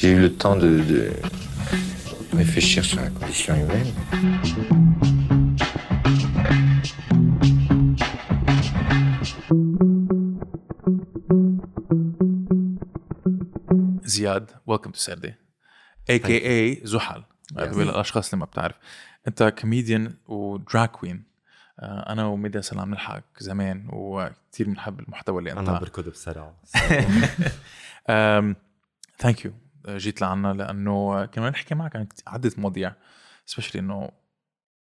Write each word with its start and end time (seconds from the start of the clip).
J'ai 0.00 0.12
eu 0.12 0.20
le 0.20 0.32
temps 0.32 0.56
de, 0.56 0.70
de 0.92 1.12
réfléchir 2.34 2.82
sur 2.82 3.00
la 3.02 3.10
condition 3.10 3.54
humaine. 3.54 3.92
زياد 14.04 14.50
welcome 14.66 14.90
to 14.90 14.98
سردة 14.98 15.34
a.k.a. 16.10 16.80
زحل 16.84 17.22
للاشخاص 17.56 18.32
اللي 18.32 18.40
ما 18.40 18.46
بتعرف. 18.46 18.76
أنت 19.28 19.42
comedian 19.42 20.14
و 20.26 20.38
drag 20.38 20.88
queen 20.88 21.22
أنا 21.82 22.26
وميديا 22.26 22.60
سلام 22.60 22.90
نلحق 22.90 23.24
زمان 23.38 23.88
وكثير 23.92 24.66
بنحب 24.66 25.00
المحتوى 25.00 25.38
اللي 25.38 25.52
أنت 25.52 25.68
أنا 25.68 25.78
بركض 25.78 26.08
بسرعة. 26.08 26.54
thank 29.20 29.44
you 29.44 29.52
جيت 29.88 30.20
لعنا 30.20 30.52
لأنه 30.52 31.26
كنا 31.26 31.50
نحكي 31.50 31.74
معك 31.74 31.96
عن 31.96 32.06
عدة 32.26 32.52
مواضيع. 32.58 32.94
specially 33.46 33.80
إنه 33.80 34.10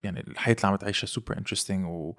يعني 0.02 0.21
الحياة 0.21 0.57
اللي 0.57 0.69
عم 0.69 0.77
تعيشها 0.77 1.07
super 1.07 1.38
interesting 1.38 1.87
و... 1.87 2.15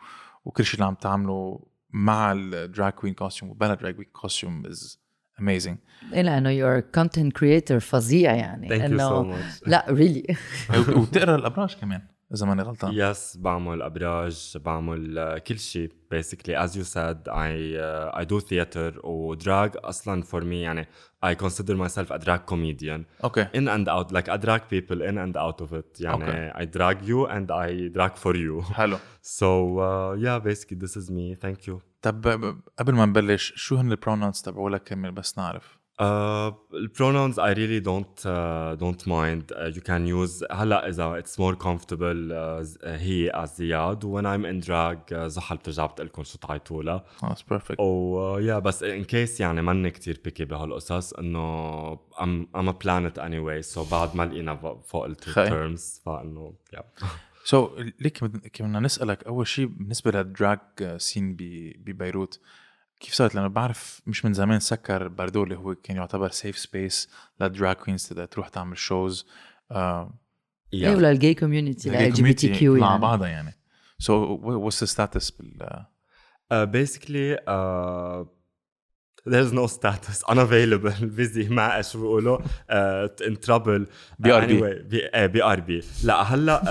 وكل 0.45 0.65
شيء 0.65 0.73
اللي 0.73 0.85
عم 0.85 0.95
تعمله 0.95 1.65
مع 1.89 2.31
ال 2.31 2.44
drag 2.44 2.93
queen 2.93 3.13
costume 3.13 3.51
وبلا 3.52 3.73
drag 3.73 3.95
queen 3.95 4.07
costume 4.13 4.65
is 4.65 4.99
amazing 5.39 5.77
إيه 6.13 6.21
لأنه 6.21 6.49
you're 6.49 6.79
content 6.79 7.38
creator 7.38 7.79
فظيع 7.79 8.35
يعني. 8.35 8.69
thank 8.69 8.91
you 8.91 8.97
so 8.97 9.23
much 9.23 9.61
لا 9.67 9.85
really 9.89 10.35
وبتقرا 10.97 11.35
الأبراج 11.35 11.75
كمان. 11.75 12.02
إذا 12.33 12.45
ماني 12.45 12.61
غلطان. 12.61 12.91
yes 12.93 13.38
بعمل 13.38 13.81
أبراج 13.81 14.57
بعمل 14.65 15.39
كل 15.47 15.59
شيء 15.59 15.91
basically 16.11 16.63
as 16.63 16.77
you 16.77 16.83
said 16.83 17.17
I 17.27 18.25
do 18.25 18.39
theater 18.39 19.01
و 19.03 19.17
drag 19.17 19.71
أصلا 19.75 20.21
for 20.21 20.43
me 20.43 20.61
يعني 20.61 20.88
I 21.23 21.35
consider 21.35 21.75
myself 21.75 22.13
a 22.13 22.17
drag 22.17 22.39
comedian 22.39 23.05
okay 23.23 23.41
in 23.55 23.67
and 23.67 23.89
out 23.89 24.13
like 24.13 24.29
a 24.29 24.61
people 24.71 25.03
in 25.03 25.17
and 25.17 25.38
out 25.38 25.61
of 25.61 25.73
it 25.73 25.97
يعني 26.02 26.59
I 26.59 26.65
drag 26.65 27.09
you 27.09 27.25
and 27.25 27.52
I 27.52 27.89
drag 27.89 28.11
for 28.11 28.35
you 28.35 28.61
حلو. 28.61 28.97
so 29.22 29.83
yeah 30.13 30.38
basically 30.38 30.80
this 30.80 30.97
is 30.97 31.11
me 31.11 31.35
thank 31.35 31.67
you 31.67 31.81
طب 32.02 32.27
قبل 32.80 32.94
ما 32.94 33.05
نبلش 33.05 33.53
شو 33.55 33.75
هن 33.75 33.91
ال 33.91 33.97
pronouns 33.97 34.41
تبعولك 34.41 34.83
كمل 34.83 35.11
بس 35.11 35.38
نعرف. 35.38 35.78
Uh, 36.02 36.52
pronouns 36.97 37.38
I 37.38 37.52
really 37.61 37.81
don't 37.81 38.19
uh, 38.25 38.75
don't 38.83 39.03
mind. 39.17 39.44
Uh, 39.52 39.66
you 39.75 39.81
can 39.81 40.08
use 40.08 40.44
هلا 40.52 40.88
إذا 40.89 41.22
it's 41.22 41.38
more 41.39 41.56
comfortable 41.56 42.31
uh, 42.31 42.88
هي 42.88 43.31
as 43.31 43.50
زياد 43.58 44.06
when 44.06 44.25
I'm 44.25 44.45
in 44.45 44.66
drag 44.67 45.14
uh, 45.14 45.28
زحل 45.28 45.58
بترجع 45.58 45.86
بتقلكم 45.86 46.23
شو 46.23 46.38
تعيطوا 46.38 46.83
لها. 46.83 47.06
خلص 47.17 47.44
perfect 47.44 47.80
و 47.80 48.39
uh, 48.39 48.41
yeah 48.41 48.59
بس 48.59 48.83
in 48.83 49.03
case 49.03 49.39
يعني 49.39 49.61
ماني 49.61 49.91
كتير 49.91 50.22
picky 50.25 50.45
بهالقصص 50.45 51.14
إنه 51.14 51.95
I'm 51.95 52.45
I'm 52.58 52.67
a 52.69 52.73
planet 52.73 53.17
anyway 53.17 53.75
so 53.75 53.91
بعد 53.91 54.16
ما 54.16 54.25
لقينا 54.25 54.56
فوق 54.86 55.06
ال 55.06 55.16
خي. 55.22 55.50
terms 55.50 56.03
فإنه 56.06 56.53
yeah. 56.75 57.06
so 57.44 57.69
ليك 58.00 58.23
بدنا 58.23 58.80
نسألك 58.80 59.23
أول 59.23 59.47
شيء 59.47 59.66
بالنسبة 59.66 60.11
لل 60.11 60.27
drag 60.27 60.59
scene 60.97 61.35
ببيروت 61.39 62.39
كيف 63.00 63.14
صارت؟ 63.14 63.36
لأنه 63.36 63.47
بعرف 63.47 64.02
مش 64.08 64.25
من 64.25 64.33
زمان 64.33 64.59
سكر 64.59 65.08
باردو 65.08 65.44
اللي 65.44 65.55
هو 65.55 65.75
كان 65.75 65.97
يعتبر 65.97 66.30
safe 66.30 66.58
space 66.58 67.09
لل 67.41 67.53
drag 67.53 67.75
queens 67.75 68.08
تقدر 68.08 68.25
تروح 68.25 68.47
تعمل 68.50 68.78
shows 68.77 69.25
آه 69.72 70.14
إيه 70.73 70.95
ولا 70.95 71.11
ال 71.11 72.13
gay 72.13 72.16
community 72.16 72.23
LGBTQ 72.23 72.75
مع 72.78 72.88
يعني. 72.88 73.02
بعضها 73.02 73.28
يعني. 73.28 73.53
so 73.99 74.39
what's 74.44 74.83
status 74.83 75.31
بال 75.31 75.86
Uh, 76.52 76.66
basically 76.66 77.38
uh, 77.47 78.23
there's 79.25 79.52
no 79.53 79.67
status. 79.67 80.23
Unavailable. 80.31 80.97
Busy. 81.17 81.50
ما 81.52 81.81
شو 81.81 82.00
بيقولوا. 82.00 82.38
uh, 82.38 83.08
in 83.22 83.36
trouble. 83.36 83.86
BRB. 84.23 84.50
anyway 84.50 84.81
BRB 85.25 85.83
لا 86.03 86.22
هلا 86.22 86.61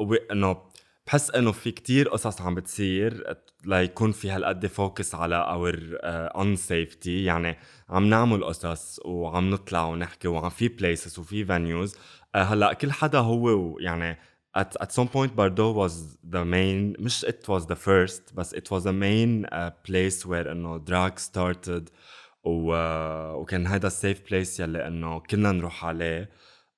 uh, 0.00 0.06
انه 0.32 0.69
بحس 1.10 1.30
إنه 1.30 1.52
في 1.52 1.70
كتير 1.70 2.08
قصص 2.08 2.40
عم 2.40 2.54
بتصير 2.54 3.36
ليكون 3.64 4.12
في 4.12 4.30
هالقد 4.30 4.66
focus 4.66 5.14
على 5.14 5.36
our 5.36 5.98
own 6.04 6.56
safety 6.56 7.24
يعني 7.24 7.56
عم 7.88 8.04
نعمل 8.04 8.44
قصص 8.44 9.00
وعم 9.04 9.50
نطلع 9.50 9.84
ونحكي 9.84 10.28
وعم 10.28 10.50
في 10.50 10.68
places 10.68 11.18
وفي 11.18 11.44
venues 11.44 11.96
هلأ 12.36 12.72
كل 12.72 12.92
حدا 12.92 13.18
هو 13.18 13.78
يعني 13.78 14.18
at, 14.58 14.82
at 14.84 14.88
some 14.90 15.08
point 15.08 15.30
Bardo 15.36 15.74
was 15.74 15.92
the 16.32 16.44
main 16.44 17.02
مش 17.02 17.24
it 17.24 17.48
was 17.48 17.64
the 17.66 17.76
first 17.76 18.34
بس 18.34 18.54
it 18.54 18.68
was 18.70 18.82
the 18.82 18.92
main 18.92 19.46
uh, 19.52 19.70
place 19.88 20.26
where 20.26 20.46
إنه 20.46 20.84
drag 20.84 21.18
started 21.18 21.90
و, 22.44 22.72
uh, 22.72 23.36
وكان 23.36 23.66
هذا 23.66 23.86
ال 23.86 23.95
safe 23.95 24.30
place 24.30 24.60
يلي 24.60 24.86
إنه 24.86 25.20
كلنا 25.20 25.52
نروح 25.52 25.84
عليه. 25.84 26.30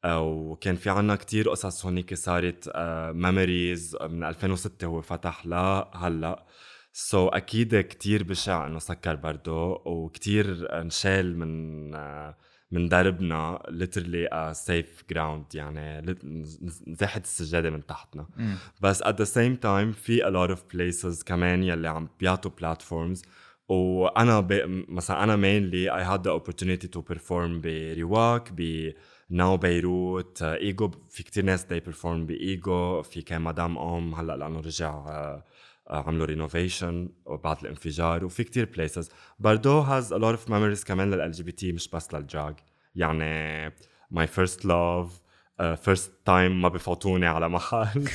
وكان 0.06 0.76
في 0.76 0.90
عنا 0.90 1.16
كتير 1.16 1.50
قصص 1.50 1.86
هونيك 1.86 2.14
صارت 2.14 2.70
memories 3.15 3.97
من 4.02 4.24
2006 4.24 4.86
هو 4.86 5.00
فتح 5.00 5.46
لهلا 5.46 6.46
so 6.93 7.31
so, 7.30 7.34
أكيد 7.34 7.80
كتير 7.80 8.22
بشع 8.22 8.66
إنه 8.66 8.78
سكر 8.78 9.14
بردو 9.14 9.78
وكتير 9.84 10.68
انشال 10.80 11.38
من 11.38 11.94
uh, 11.94 12.34
من 12.70 12.88
دربنا 12.88 13.58
a 13.58 14.54
safe 14.54 15.14
ground 15.14 15.54
يعني 15.54 16.16
نزاحة 16.86 17.20
السجادة 17.20 17.70
من 17.70 17.86
تحتنا. 17.86 18.26
بس 18.80 19.02
at 19.02 19.16
the 19.16 19.26
same 19.26 19.56
time 19.64 19.96
في 19.96 20.22
a 20.22 20.30
lot 20.30 20.56
of 20.56 20.60
places 20.76 21.24
كمان 21.24 21.62
يلي 21.62 21.88
عم 21.88 22.08
بيعطوا 22.20 22.50
platforms. 22.60 23.22
وأنا 23.69 24.40
ب... 24.40 24.52
مثلا 24.88 25.24
أنا 25.24 25.36
mainly 25.36 25.90
I 25.90 26.04
had 26.10 26.22
the 26.22 26.32
opportunity 26.40 26.88
to 26.96 27.02
perform 27.14 27.60
برواك 27.62 28.52
ب 28.52 28.92
ناو 29.32 29.56
بيروت 29.56 30.43
ايجو 30.43 30.91
في 31.10 31.22
كتير 31.22 31.44
ناس 31.44 31.66
they 31.66 31.91
perform 31.91 32.06
بايجو 32.06 33.03
في 33.03 33.22
كان 33.22 33.43
مدام 33.43 33.78
أم 33.78 34.15
هلأ 34.15 34.37
لأنه 34.37 34.60
رجع 34.60 34.88
آه، 34.88 35.44
آه، 35.91 36.04
عملوا 36.06 36.26
رينوفيشن 36.26 37.09
بعد 37.44 37.56
الانفجار 37.62 38.25
وفي 38.25 38.44
كتير 38.44 38.70
places. 38.76 39.06
بردو 39.38 39.84
has 39.84 40.04
a 40.04 40.19
lot 40.19 40.38
of 40.38 40.48
memories 40.48 40.84
كمان 40.87 41.10
لل 41.10 41.34
LGBT 41.34 41.65
مش 41.65 41.88
بس 41.88 42.15
للدراج 42.15 42.54
يعني 42.94 43.70
first 44.26 44.59
love 44.60 45.09
uh, 45.60 45.76
first 45.76 46.10
time 46.28 46.50
ما 46.50 46.69
بفوتوني 46.69 47.26
على 47.26 47.49
محل 47.49 48.09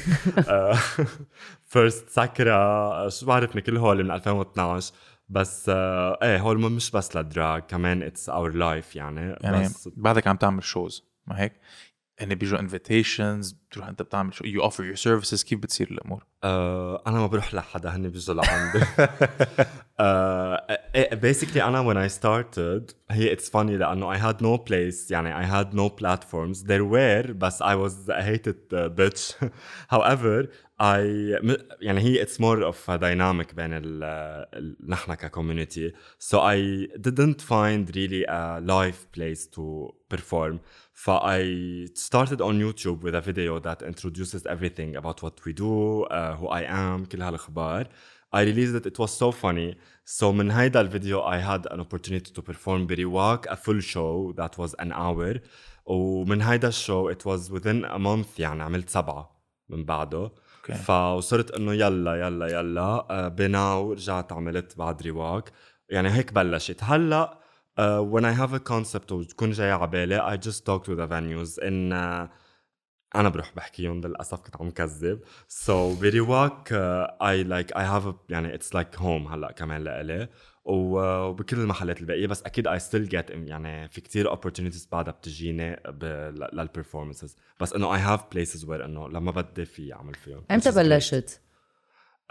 first 1.76 2.10
سكرة 2.10 3.10
شو 3.10 3.26
بعرفني 3.26 3.62
كل 3.62 3.78
هول 3.78 4.04
من 4.04 4.12
2012 4.12 4.94
بس 5.30 5.70
إيه 5.70 6.40
هول 6.40 6.72
مش 6.72 6.92
بس 6.92 7.16
لل 7.16 7.31
drag 7.31 7.62
كمان 7.62 8.12
it's 8.12 8.34
our 8.34 8.54
life 8.54 8.96
يعني, 8.96 9.38
يعني 9.42 9.66
بس 9.66 9.90
بعدك 9.98 10.28
عم 10.28 10.36
تعمل 10.36 10.64
شوز 10.64 11.07
ما 11.27 11.41
هيك؟ 11.41 11.53
يعني 12.19 12.35
بيجوا 12.35 12.59
انفيتيشنز 12.61 13.53
بتروح 13.53 13.89
انت 13.89 14.03
بتعمل 14.03 14.35
شو 14.35 14.45
يو 14.45 14.63
اوفر 14.63 14.85
يور 14.85 14.95
سيرفيسز 14.95 15.43
كيف 15.45 15.59
بتصير 15.59 15.91
الامور؟ 15.91 16.21
uh, 16.21 17.09
انا 17.09 17.19
ما 17.21 17.27
بروح 17.27 17.55
لحدا 17.55 17.91
هن 17.97 18.09
بيجوا 18.09 18.35
لعندي 18.35 18.79
uh, 20.03 21.15
basically 21.15 21.57
انا 21.63 21.83
when 21.83 21.97
I 22.09 22.13
started 22.13 22.95
هي 23.11 23.37
it's 23.37 23.49
funny 23.49 23.71
لانه 23.71 24.15
I 24.15 24.19
had 24.19 24.37
no 24.43 24.59
place 24.59 25.11
يعني 25.11 25.47
I 25.47 25.49
had 25.49 25.75
no 25.75 25.89
platforms 26.03 26.63
there 26.67 26.85
were 26.85 27.33
بس 27.33 27.63
I 27.63 27.75
was 27.75 28.09
a 28.09 28.23
hated 28.23 28.75
uh, 28.75 28.89
bitch 28.99 29.35
however 29.95 30.49
I 30.81 31.01
م- 31.43 31.57
يعني 31.81 32.01
هي 32.01 32.25
it's 32.27 32.39
more 32.39 32.63
of 32.73 32.77
a 32.89 32.99
dynamic 32.99 33.55
بين 33.55 33.73
ال, 33.73 34.05
ال 34.55 34.77
نحن 34.89 35.15
كcommunity 35.15 35.93
so 36.31 36.39
I 36.39 36.87
didn't 37.09 37.41
find 37.41 37.97
really 37.97 38.25
a 38.29 38.61
live 38.61 39.07
place 39.17 39.47
to 39.57 39.93
perform 40.15 40.59
ف 40.86 40.86
I 41.09 41.89
started 41.95 42.41
on 42.41 42.61
YouTube 42.61 43.03
with 43.03 43.15
a 43.15 43.21
video 43.21 43.59
that 43.59 43.83
introduces 43.83 44.47
everything 44.47 44.97
about 44.97 45.23
what 45.23 45.45
we 45.45 45.53
do 45.53 46.05
uh, 46.05 46.37
who 46.37 46.49
I 46.49 46.63
am 46.63 47.07
كل 47.07 47.23
هالاخبار 47.23 47.89
I 48.35 48.43
released 48.45 48.75
it 48.75 48.87
it 48.87 48.99
was 48.99 49.11
so 49.11 49.33
funny 49.33 49.75
so 50.05 50.33
من 50.33 50.51
هيدا 50.51 50.81
الفيديو 50.81 51.23
I 51.23 51.39
had 51.39 51.67
an 51.73 51.81
opportunity 51.81 52.33
to 52.33 52.43
perform 52.43 52.87
برواق 52.87 53.47
a 53.49 53.57
full 53.57 53.81
show 53.81 54.33
that 54.37 54.59
was 54.59 54.75
an 54.79 54.93
hour 54.93 55.41
ومن 55.87 56.43
هيدا 56.43 56.69
الشو 56.69 57.13
it 57.13 57.25
was 57.25 57.51
within 57.51 57.85
a 57.85 57.99
month 57.99 58.39
يعني 58.41 58.63
عملت 58.63 58.91
سبعة 58.91 59.43
من 59.69 59.85
بعده 59.85 60.33
اوكي 60.57 60.75
فوصرت 60.75 61.51
انه 61.51 61.75
يلا 61.75 62.15
يلا 62.15 62.47
يلا 62.47 63.07
آه، 63.11 63.29
بناو 63.29 63.93
رجعت 63.93 64.33
عملت 64.33 64.79
بعد 64.79 65.07
رواق 65.07 65.45
يعني 65.89 66.11
هيك 66.11 66.33
بلشت 66.33 66.79
هلا 66.83 67.39
uh, 67.78 68.02
when 68.14 68.24
I 68.26 68.34
have 68.42 68.54
a 68.54 68.60
concept 68.74 69.12
وتكون 69.12 69.52
جاي 69.52 69.72
على 69.72 69.88
بالي 69.88 70.20
I 70.38 70.40
just 70.48 70.60
talk 70.66 70.84
to 70.84 70.96
the 70.96 71.08
venues 71.08 71.64
in 71.64 71.92
uh, 71.94 72.30
أنا 73.16 73.30
بروح 73.30 73.54
بحكيهم 73.56 74.02
للأسف 74.02 74.40
كنت 74.40 74.56
عم 74.62 74.70
كذب 74.70 75.20
so 75.66 75.72
برواق 76.02 76.68
uh, 76.70 77.24
I 77.24 77.48
like 77.50 77.76
I 77.78 77.82
have 77.84 78.08
a 78.08 78.14
يعني 78.30 78.58
it's 78.58 78.68
like 78.74 79.00
home 79.00 79.32
هلأ 79.32 79.52
كمان 79.52 79.84
لإلي 79.84 80.28
و- 80.66 81.00
وبكل 81.24 81.58
المحلات 81.60 82.02
الباقية 82.02 82.28
بس 82.28 82.44
أكيد 82.44 82.68
I 82.68 82.80
still 82.80 83.10
get 83.12 83.32
يعني 83.32 83.88
في 83.90 84.02
كتير 84.02 84.36
opportunities 84.36 84.90
بعدها 84.92 85.14
بتجيني 85.14 85.76
ب- 85.88 86.04
ل- 86.36 86.68
للperformances 86.68 87.30
بس 87.62 87.74
إنه 87.74 87.98
I 87.98 88.18
have 88.18 88.22
places 88.22 88.62
where 88.66 88.72
إنه 88.84 89.10
لما 89.10 89.32
بدي 89.32 89.66
في 89.66 89.94
أعمل 89.94 90.14
فيهم 90.14 90.44
إمتى 90.52 90.70
which 90.70 90.74
is 90.74 90.76
great. 90.76 90.80
بلشت؟ 90.80 91.42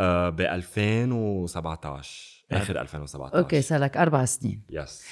آه 0.00 0.30
ب 0.30 0.40
2017 0.40 2.44
آخر. 2.52 2.80
2017 2.80 3.38
okay 3.38 3.62
صار 3.62 3.80
لك 3.80 3.96
أربع 3.96 4.24
سنين. 4.24 4.62
yes 4.70 5.04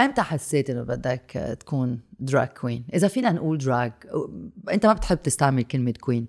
أمتى 0.00 0.22
حسيت 0.22 0.70
إنه 0.70 0.82
بدك 0.82 1.56
تكون 1.60 2.00
drag 2.18 2.48
queen 2.48 2.84
إذا 2.94 3.08
فينا 3.08 3.32
نقول 3.32 3.58
drag 3.58 3.92
أنت 4.70 4.86
ما 4.86 4.92
بتحب 4.92 5.22
تستعمل 5.22 5.62
كلمة 5.62 5.94
queen 6.00 6.28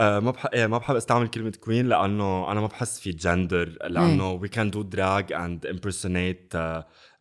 آه 0.00 0.20
ما 0.20 0.30
بحب 0.30 0.50
إيه 0.50 0.66
ما 0.66 0.78
بحب 0.78 0.96
استعمل 0.96 1.28
كلمة 1.28 1.52
queen 1.60 1.86
لأنه 1.88 2.52
أنا 2.52 2.60
ما 2.60 2.66
بحس 2.66 3.00
في 3.00 3.10
جندر 3.10 3.78
لأنه 3.88 4.32
we 4.32 4.48
can 4.48 4.70
do 4.70 4.82
drag 4.82 5.32
and 5.32 5.66
impersonate 5.66 6.52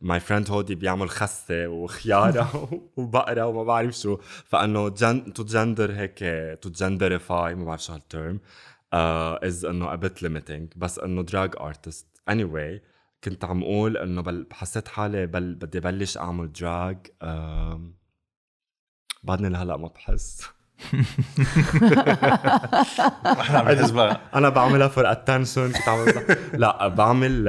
my 0.01 0.19
friend 0.19 0.50
هودي 0.51 0.75
بيعمل 0.75 1.10
خسة 1.10 1.68
وخيارة 1.68 2.69
وبقرة 2.98 3.45
وما 3.45 3.63
بعرف 3.63 3.95
شو. 3.95 4.18
فإنه 4.45 4.89
gen 4.89 5.33
to 5.33 5.44
gender 5.44 5.94
هيك 5.95 6.19
to 6.61 6.69
genderify 6.69 7.55
ما 7.56 7.65
بعرف 7.65 7.83
شو 7.83 7.94
ه 7.94 8.01
ال 8.01 8.09
term 8.09 8.39
إز 8.93 9.65
إنه 9.65 9.95
a 9.95 9.99
bit 9.99 10.21
limiting 10.21 10.77
بس 10.77 10.99
إنه 10.99 11.23
drag 11.23 11.55
artist 11.59 12.21
anyway 12.31 12.81
كنت 13.23 13.45
عم 13.45 13.63
أقول 13.63 13.97
إنه 13.97 14.21
بل 14.21 14.47
حسيت 14.51 14.87
حالي 14.87 15.25
بل 15.25 15.55
بدي 15.55 15.79
بلش 15.79 16.17
أعمل 16.17 16.51
drag 16.51 16.97
بعدني 19.23 19.49
لهلأ 19.49 19.77
ما 19.77 19.87
بحس. 19.87 20.43
أنا 24.35 24.49
بعملها 24.49 24.87
for 24.88 25.11
attention 25.11 25.71
كنت 25.71 25.89
عم 25.89 26.05
لا 26.53 26.87
بعمل 26.87 27.43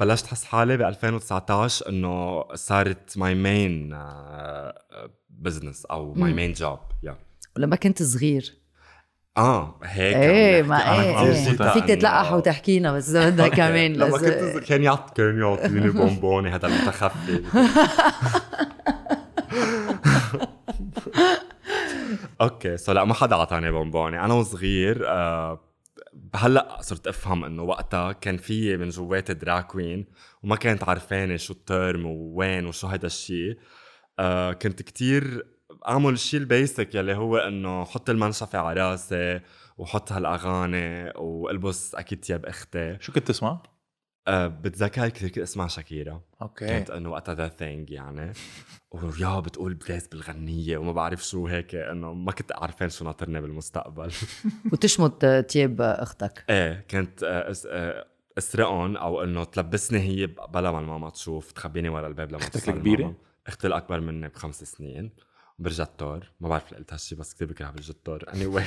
بلشت 0.00 0.26
أحس 0.26 0.44
حالي 0.44 0.76
ب 0.76 0.82
2019 0.82 1.88
إنه 1.88 2.44
صارت 2.54 3.18
my 3.18 3.34
main 3.34 3.98
business 5.30 5.86
أو 5.86 6.14
my 6.14 6.32
main 6.32 6.52
job 6.52 6.78
yeah 7.02 7.16
ولما 7.56 7.76
كنت 7.76 8.02
صغير. 8.02 8.65
آه. 9.36 9.78
هيك 9.84 10.16
إيه 10.16 10.62
ما 10.62 11.00
إيه, 11.00 11.20
إيه. 11.20 11.72
فيك 11.72 11.84
تتلقح 11.84 12.32
وتحكينا 12.32 12.92
بس 12.92 13.08
اذا 13.10 13.30
بدك 13.30 13.54
كمان 13.54 13.92
لما 13.92 14.18
كنت 14.18 14.64
كان 14.68 14.82
يعط 14.82 15.16
كان 15.16 15.38
يعطيني 15.38 15.90
بونبوني 15.98 16.50
هذا 16.50 16.66
المتخفي. 16.66 17.42
okay 22.40 22.76
so 22.76 22.92
لا 22.92 23.04
ما 23.04 23.14
حدا 23.14 23.36
أعطاني 23.36 23.70
بونبوني. 23.70 24.24
أنا 24.24 24.34
وصغير 24.34 25.08
آه 25.08 25.60
هلأ 26.34 26.78
صرت 26.80 27.06
أفهم 27.06 27.44
إنه 27.44 27.62
وقتها 27.62 28.12
كان 28.12 28.36
في 28.36 28.76
من 28.76 28.88
جواتي 28.88 29.34
drag 29.34 29.66
queen 29.66 30.06
وما 30.42 30.56
كانت 30.56 30.84
عارفاني 30.84 31.38
شو 31.38 31.52
ال 31.52 31.63
term 31.63 32.06
ووين 32.06 32.66
وشو 32.66 32.86
هيدا 32.86 33.06
الشيء 33.06 33.58
آه 34.18 34.52
كنت 34.52 34.82
كتير 34.82 35.46
أعمل 35.88 36.12
الشيء 36.12 36.40
ال 36.40 36.49
basic 36.49 36.94
يلي 36.94 37.14
هو 37.14 37.36
إنه 37.36 37.84
حط 37.84 38.10
المنشفة 38.10 38.58
على 38.58 38.90
راسي 38.90 39.40
وحط 39.78 40.12
هالأغاني 40.12 41.12
والبس 41.16 41.94
أكيد 41.94 42.20
تياب 42.20 42.46
أختي 42.46 42.96
شو 43.00 43.12
كنت 43.12 43.28
تسمع؟ 43.28 43.62
أه 44.28 44.46
بتذكر 44.46 45.08
كثير 45.08 45.28
كنت 45.28 45.38
أسمع 45.38 45.66
شاكيرا. 45.66 46.20
okay. 46.42 46.66
كانت 46.66 46.90
إنه 46.90 47.10
وقتها 47.10 47.34
the 47.34 47.48
thing 47.48 47.90
يعني. 47.90 48.32
ويا 48.90 49.40
بتقول 49.40 49.74
please 49.74 50.06
بالغنية 50.06 50.78
وما 50.78 50.92
بعرف 50.92 51.24
شو 51.24 51.46
هيك 51.46 51.74
إنه 51.74 52.14
ما 52.14 52.32
كنت 52.32 52.52
عارفين 52.52 52.88
شو 52.88 53.04
ناطرني 53.04 53.40
بالمستقبل. 53.40 54.12
وتشمط 54.72 55.24
تياب 55.26 55.80
أختك. 55.80 56.44
إيه 56.50 56.86
كنت 56.90 57.22
أه 57.22 58.06
أسرقهم 58.38 58.96
أو 58.96 59.22
إنه 59.22 59.44
تلبسني 59.44 59.98
هي 59.98 60.26
بلا 60.26 60.70
ما 60.70 60.78
الماما 60.78 61.10
تشوف 61.10 61.52
تخبيني 61.52 61.88
ورا 61.88 62.06
الباب 62.06 62.28
لما 62.28 62.38
أختك 62.38 62.68
الكبيرة؟ 62.68 63.14
أختي 63.46 63.66
الأكبر 63.66 64.00
مني 64.00 64.28
بخمس 64.28 64.64
سنين. 64.64 65.10
برجتور 65.58 66.30
ما 66.40 66.48
بعرف 66.48 66.74
قلت 66.74 66.92
هالشي 66.92 67.14
بس 67.14 67.34
كثير 67.34 67.48
بكره 67.48 67.70
برجتور 67.70 68.24
اني 68.34 68.46
واي 68.46 68.64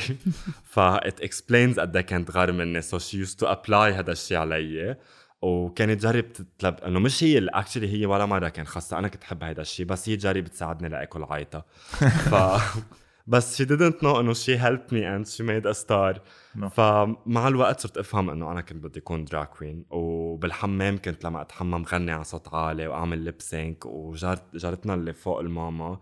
ف 0.64 0.80
ات 0.80 1.22
اكسبلينز 1.22 1.80
قد 1.80 1.96
إيه 1.96 2.04
كانت 2.04 2.32
غار 2.32 2.52
مني. 2.52 2.82
سو 2.82 3.00
شي 3.00 3.18
يوز 3.18 3.36
تو 3.36 3.46
ابلاي 3.46 3.94
هذا 3.94 4.12
الشيء 4.12 4.38
علي. 4.38 4.98
وكانت 5.42 6.02
جرب 6.02 6.34
تطلب 6.34 6.76
إنه 6.80 7.00
مش 7.00 7.24
هي 7.24 7.48
اكشلي 7.48 7.94
هي 7.94 8.06
ولا 8.06 8.26
مرة 8.26 8.50
كان 8.50 8.68
خاصة. 8.68 9.00
أنا 9.00 9.08
كنت 9.08 9.24
أحب 9.24 9.44
هذا 9.44 9.62
الشيء 9.62 9.86
بس 9.86 10.10
هي 10.10 10.16
جرب 10.16 10.48
تساعدني 10.48 10.90
لأكل 10.90 11.24
عيطة. 11.24 11.66
ف 12.32 12.36
بس 13.28 13.62
she 13.62 13.66
didn't 13.66 14.02
know 14.02 14.18
إنه 14.20 14.34
she 14.34 14.58
helped 14.58 14.92
me 14.92 15.04
and 15.04 15.28
she 15.28 15.44
made 15.44 15.66
a 15.66 15.74
star. 15.74 16.20
No. 16.56 16.68
فمع 16.68 17.48
الوقت 17.48 17.80
صرت 17.80 17.98
أفهم 17.98 18.30
إنه 18.30 18.52
أنا 18.52 18.62
كنت 18.62 18.84
بدي 18.84 19.00
أكون 19.00 19.26
drag 19.26 19.50
queen 19.50 19.86
وبالحمام 19.90 20.98
كنت 20.98 21.24
لما 21.24 21.42
أتحمم 21.42 21.84
غني 21.84 22.12
على 22.12 22.24
صوت 22.24 22.54
عالي 22.54 22.88
وأعمل 22.88 23.18
lip 23.18 23.42
sync 23.42 23.86
وجارت 23.86 24.56
جارتنا 24.56 24.94
اللي 24.94 25.14
فوق 25.14 25.40
الماما. 25.40 26.00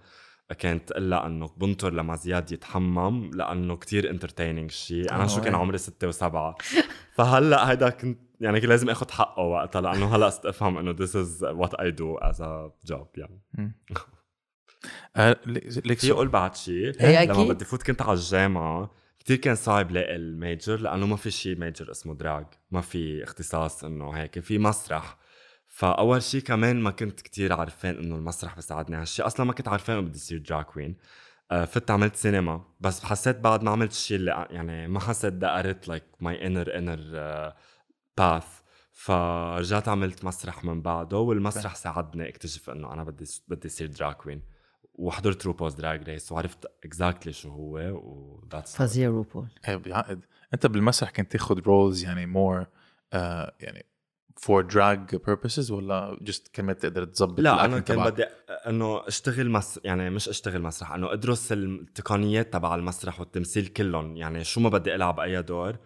كانت 0.53 0.89
تقول 0.89 1.09
لها 1.09 1.25
إنه 1.25 1.49
بنطر 1.57 1.93
لما 1.93 2.15
زياد 2.15 2.51
يتحمم 2.51 3.31
لأنه 3.33 3.75
كتير 3.75 4.09
entertaining 4.09 4.71
شيء 4.71 5.11
أنا 5.11 5.27
شو 5.27 5.41
كان 5.41 5.55
عمري 5.55 5.77
ستة 5.77 6.07
وسبعة. 6.07 6.55
فهلأ 7.13 7.71
هيدا 7.71 7.89
كنت 7.89 8.19
يعني 8.39 8.59
كان 8.59 8.69
لازم 8.69 8.89
اخذ 8.89 9.11
حقه 9.11 9.43
وقتها 9.43 9.81
لأنه 9.81 10.15
هلأ 10.15 10.29
صرت 10.29 10.45
أفهم 10.45 10.77
إنه 10.77 10.95
this 10.95 11.09
is 11.09 11.41
what 11.41 11.71
I 11.79 11.91
do 11.91 12.29
as 12.29 12.39
a 12.39 12.71
job 12.91 13.07
يعني 13.17 13.41
آه، 15.15 15.37
ليك 15.45 15.99
في 15.99 16.11
أقول 16.11 16.27
بعد 16.27 16.55
شيء 16.55 16.91
لما 17.01 17.43
بدي 17.43 17.65
فوت 17.65 17.83
كنت 17.83 18.01
على 18.01 18.13
الجامعة 18.13 18.91
كثير 19.19 19.37
كان 19.37 19.55
صعب 19.55 19.91
لاقي 19.91 20.15
ال 20.15 20.26
major 20.26 20.79
لأنه 20.79 21.05
ما 21.05 21.15
في 21.15 21.31
شيء 21.31 21.57
major 21.59 21.91
اسمه 21.91 22.15
drag 22.15 22.45
ما 22.71 22.81
في 22.81 23.23
اختصاص 23.23 23.83
إنه 23.83 24.11
هيك 24.11 24.39
في 24.39 24.57
مسرح. 24.57 25.17
فأول 25.77 26.23
شيء 26.23 26.41
كمان 26.41 26.79
ما 26.79 26.91
كنت 26.91 27.21
كتير 27.21 27.53
عارفين 27.53 27.97
إنه 27.97 28.15
المسرح 28.15 28.55
بيساعدني. 28.55 28.95
هالشيء 28.97 29.27
أصلا 29.27 29.45
ما 29.45 29.53
كنت 29.53 29.67
عارفين 29.67 29.95
إنه 29.95 30.07
بدي 30.07 30.17
اصير 30.17 30.37
drag 30.37 30.65
queen 30.65 30.95
فت 31.49 31.91
عملت 31.91 32.15
سينما 32.15 32.65
بس 32.79 33.03
حسيت 33.03 33.37
بعد 33.39 33.63
ما 33.63 33.71
عملت 33.71 33.91
الشيء 33.91 34.17
اللي 34.17 34.47
يعني 34.49 34.87
ما 34.87 34.99
حسيت 34.99 35.33
دقرت 35.33 35.87
like 35.87 36.03
my 36.19 36.47
inner 36.47 36.77
inner 36.77 37.53
path 38.17 38.45
فرجعت 38.91 39.87
عملت 39.87 40.25
مسرح 40.25 40.63
من 40.63 40.81
بعده 40.81 41.17
والمسرح 41.17 41.75
ساعدني 41.75 42.29
اكتشف 42.29 42.69
إنه 42.69 42.93
أنا 42.93 43.03
بدي 43.03 43.25
بدي 43.47 43.67
اصير 43.67 43.87
drag 43.87 44.13
queen 44.15 44.41
وحضرت 44.93 45.45
RuPaul's 45.45 45.73
Drag 45.73 46.03
Race 46.03 46.31
وعرفت 46.31 46.65
exactly 46.85 47.33
شو 47.33 47.49
هو 47.49 47.77
و 47.77 47.91
that's 47.91 48.75
فظيع 48.75 49.09
RuPaul 49.09 49.49
إيه 49.67 49.75
بيعقد 49.75 50.25
إنت 50.53 50.65
بالمسرح 50.65 51.09
كنت 51.09 51.31
تاخذ 51.31 51.59
roles 51.59 52.03
يعني 52.03 52.25
more 52.25 52.65
آه 53.13 53.55
يعني 53.59 53.85
for 54.37 54.61
drag 54.61 55.15
purposes 55.15 55.71
ولا 55.71 56.17
just 56.21 56.49
كمان 56.53 56.77
تقدر 56.77 57.05
تظبط 57.05 57.39
لا 57.39 57.65
أنا 57.65 57.79
كان 57.79 58.03
بدي 58.03 58.25
إنه 58.67 59.07
أشتغل 59.07 59.49
مس 59.49 59.79
يعني 59.83 60.09
مش 60.09 60.29
أشتغل 60.29 60.61
مسرح 60.61 60.91
إنه 60.91 61.13
أدرس 61.13 61.51
التقنيات 61.51 62.53
تبع 62.53 62.75
المسرح 62.75 63.19
والتمثيل 63.19 63.67
كلهم. 63.67 64.17
يعني 64.17 64.43
شو 64.43 64.61
ما 64.61 64.69
بدي 64.69 64.95
ألعب 64.95 65.19
أي 65.19 65.41
دور 65.41 65.77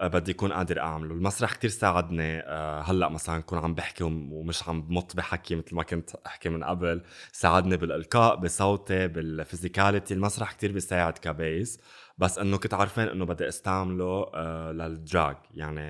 آه، 0.00 0.08
بدي 0.08 0.32
اكون 0.32 0.52
قادر 0.52 0.80
أعمله. 0.80 1.14
المسرح 1.14 1.54
كتير 1.54 1.70
ساعدني 1.70 2.40
آه، 2.40 2.80
هلأ 2.82 3.08
مثلا 3.08 3.42
كون 3.42 3.58
عم 3.58 3.74
بحكي 3.74 4.04
ومش 4.04 4.68
عم 4.68 4.82
بمط 4.82 5.16
بحكي 5.16 5.56
مثل 5.56 5.74
ما 5.74 5.82
كنت 5.82 6.10
أحكي 6.26 6.48
من 6.48 6.64
قبل. 6.64 7.02
ساعدني 7.32 7.76
بالإلقاء 7.76 8.36
بصوتي 8.36 9.08
بال 9.08 9.23
physicality. 9.23 10.14
المسرح 10.14 10.52
كتير 10.52 10.72
بيساعد 10.72 11.18
ك 11.18 11.28
base. 11.28 11.80
بس 12.18 12.38
إنه 12.38 12.56
كنت 12.56 12.74
عارفين 12.74 13.08
إنه 13.08 13.24
بدي 13.24 13.48
أستعمله 13.48 14.26
آه 14.34 14.72
لل 14.72 14.93
drag 14.93 15.36
يعني 15.54 15.80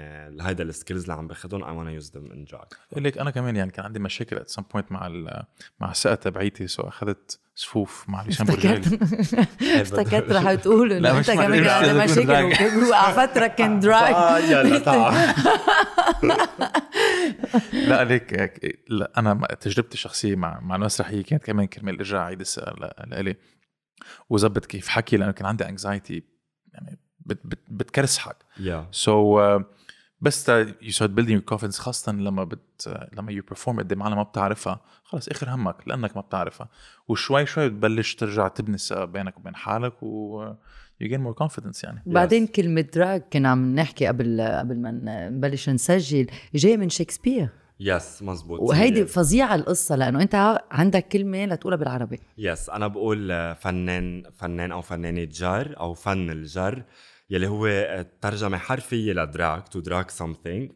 هيدا 0.42 0.64
ال 0.64 0.70
skills 0.70 1.02
اللي 1.02 1.14
عم 1.14 1.26
باخذهم 1.26 1.64
I 1.64 1.70
wanna 1.70 1.90
use 1.90 2.12
them 2.16 2.32
in 2.32 2.44
drag 2.44 2.66
ليك 2.96 3.18
أنا 3.18 3.30
كمان 3.30 3.56
يعني 3.56 3.70
كان 3.70 3.84
عندي 3.84 3.98
مشاكل 3.98 4.36
at 4.36 4.48
some 4.48 4.62
point 4.72 4.92
مع 4.92 5.08
مع 5.80 5.90
الثقه 5.90 6.14
تبعيتي 6.14 6.66
so 6.66 6.82
أخذت 6.82 7.40
صفوف 7.54 8.04
مع 8.08 8.22
ليشان 8.22 8.46
برجالي 8.46 8.80
افتكرت 9.82 10.32
رح 10.32 10.54
تقول 10.64 10.92
انه 10.92 11.18
أنت 11.18 11.30
كمان 11.30 11.64
كان 11.64 11.68
عندك 11.68 12.10
مشاكل 12.10 12.84
وعلى 12.90 13.28
فترة 13.28 13.46
كان 13.46 13.80
drag 13.80 14.14
آه 14.14 14.38
يلا 14.38 14.78
لا 17.88 18.04
ليك 18.04 18.32
لا 18.88 19.12
أنا 19.16 19.46
تجربتي 19.60 19.94
الشخصية 19.94 20.36
مع 20.36 20.60
مع 20.60 20.76
المسرحيه 20.76 21.22
كانت 21.22 21.44
كمان 21.44 21.66
كرمال 21.66 21.98
ارجع 21.98 22.18
اعيد 22.18 22.40
الثقه 22.40 22.74
لإلي. 23.06 23.36
وظبط 24.30 24.66
كيف. 24.66 24.88
حكي 24.88 25.16
لأنه 25.16 25.32
كان 25.32 25.46
عندي 25.46 25.68
anxiety 25.68 26.22
يعني 26.72 26.98
بت 27.20 27.40
بت 27.44 27.58
بتكرسحك. 27.68 28.36
Yeah. 28.58 28.84
so 28.90 29.40
so, 29.40 29.60
uh, 29.60 29.64
بس 30.20 30.48
you 30.48 30.90
start 30.90 31.10
building 31.10 31.42
confidence 31.42 31.78
خاصة 31.78 32.12
لما 32.12 32.44
بت 32.44 33.08
لما 33.12 33.32
you 33.32 33.42
perform 33.42 33.78
قدام 33.78 34.02
عالم 34.02 34.16
ما 34.16 34.22
بتعرفها 34.22 34.80
خلص 35.04 35.28
آخر 35.28 35.54
همك 35.54 35.76
لأنك 35.86 36.16
ما 36.16 36.22
بتعرفها. 36.22 36.68
وشوي 37.08 37.46
شوي 37.46 37.68
بتبلش 37.68 38.14
ترجع 38.14 38.48
تبني 38.48 38.74
الثقة 38.74 39.04
بينك 39.04 39.38
وبين 39.38 39.56
حالك 39.56 40.02
و 40.02 40.42
you 41.00 41.08
gain 41.08 41.20
more 41.20 41.32
confidence 41.32 41.84
يعني. 41.84 42.02
بعدين 42.06 42.46
yes. 42.46 42.50
كلمة 42.50 42.80
drag 42.80 43.22
كنا 43.32 43.48
عم 43.48 43.74
نحكي 43.74 44.06
قبل 44.06 44.40
قبل 44.42 44.78
ما 44.80 44.90
نبلش 45.30 45.68
نسجل 45.68 46.26
جاي 46.54 46.76
من 46.76 46.88
شكسبير 46.88 47.48
yes 47.80 48.22
مزبوط 48.22 48.60
وهيدي 48.60 49.06
فظيعة 49.06 49.54
القصة 49.54 49.96
لأنه 49.96 50.22
أنت 50.22 50.58
عندك 50.70 51.08
كلمة 51.08 51.44
لتقولها 51.44 51.78
بالعربي. 51.78 52.20
yes 52.38 52.70
أنا 52.70 52.86
بقول 52.86 53.54
فنان 53.54 54.22
فنان 54.36 54.72
أو 54.72 54.82
فنانة 54.82 55.24
جر 55.24 55.80
أو 55.80 55.94
فن 55.94 56.30
الجر 56.30 56.82
يلي 57.30 57.46
هو 57.46 57.68
ترجمة 58.20 58.58
حرفية 58.58 59.12
ل 59.12 59.24
drag 59.24 59.68
to 59.68 59.80
drag 59.80 60.10
something 60.10 60.72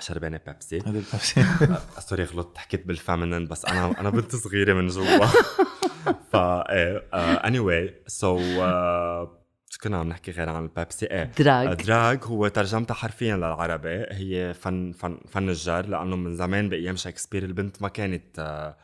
شربانة 0.00 0.40
بيبسي 0.46 0.78
هذا 0.78 0.88
البيبسي 0.88 1.44
sorry 1.98 2.24
غلطت 2.34 2.58
حكيت 2.58 2.86
بال 2.86 2.98
feminine 2.98 3.46
بس 3.46 3.64
أنا 3.64 4.00
أنا 4.00 4.10
بنت 4.10 4.36
صغيرة 4.36 4.74
من 4.74 4.86
جوا. 4.86 5.26
فا 6.32 6.72
إيه 6.72 7.08
anyway 7.46 7.58
so 7.58 8.38
كنا 9.76 9.98
عم 9.98 10.08
نحكي 10.08 10.30
غير 10.30 10.48
عن 10.48 10.62
البيبسي 10.64 11.06
إيه. 11.06 11.24
drag. 11.38 11.82
drag 11.82 12.24
هو 12.24 12.48
ترجمتها 12.48 12.94
حرفيا 12.94 13.36
للعربي. 13.36 14.06
هي 14.10 14.54
فن 14.54 14.92
فن 14.92 15.18
فن 15.28 15.48
الجر 15.48 15.86
لأنه 15.86 16.16
من 16.16 16.36
زمان 16.36 16.68
بايام 16.68 16.96
شكسبير. 16.96 17.44
البنت 17.44 17.82
ما 17.82 17.88
كانت 17.88 18.38
آه، 18.38 18.76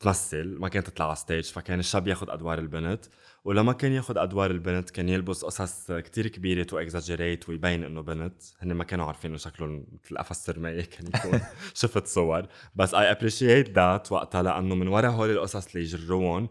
تمثل 0.00 0.56
ما 0.58 0.68
كانت 0.68 0.86
تطلع 0.86 1.06
على 1.06 1.16
stage 1.16 1.44
فكان 1.44 1.78
الشاب 1.78 2.08
ياخذ 2.08 2.30
أدوار 2.30 2.58
البنت. 2.58 3.04
ولما 3.44 3.72
كان 3.72 3.92
ياخذ 3.92 4.18
أدوار 4.18 4.50
البنت 4.50 4.90
كان 4.90 5.08
يلبس 5.08 5.44
قصص 5.44 5.92
كتير 5.92 6.28
كبيرة 6.28 6.62
to 6.62 6.78
exaggerate 6.78 7.48
ويبين 7.48 7.84
إنه 7.84 8.02
بنت. 8.02 8.42
هن 8.60 8.72
ما 8.72 8.84
كانوا 8.84 9.06
عارفين 9.06 9.30
إنه 9.30 9.38
شكلهم 9.38 9.86
مثل 10.04 10.18
قفص 10.18 10.44
سرماية 10.44 10.82
كان 10.92 11.06
يكون. 11.06 11.40
شفت 11.74 12.06
صور. 12.06 12.46
بس 12.74 12.94
I 12.94 13.10
appreciate 13.10 13.70
that 13.70 14.12
وقتها 14.12 14.42
لأنه 14.42 14.74
من 14.74 14.88
ورا 14.88 15.08
هول 15.08 15.30
القصص 15.30 15.66
اللي 15.66 15.80
يجروهم 15.80 16.48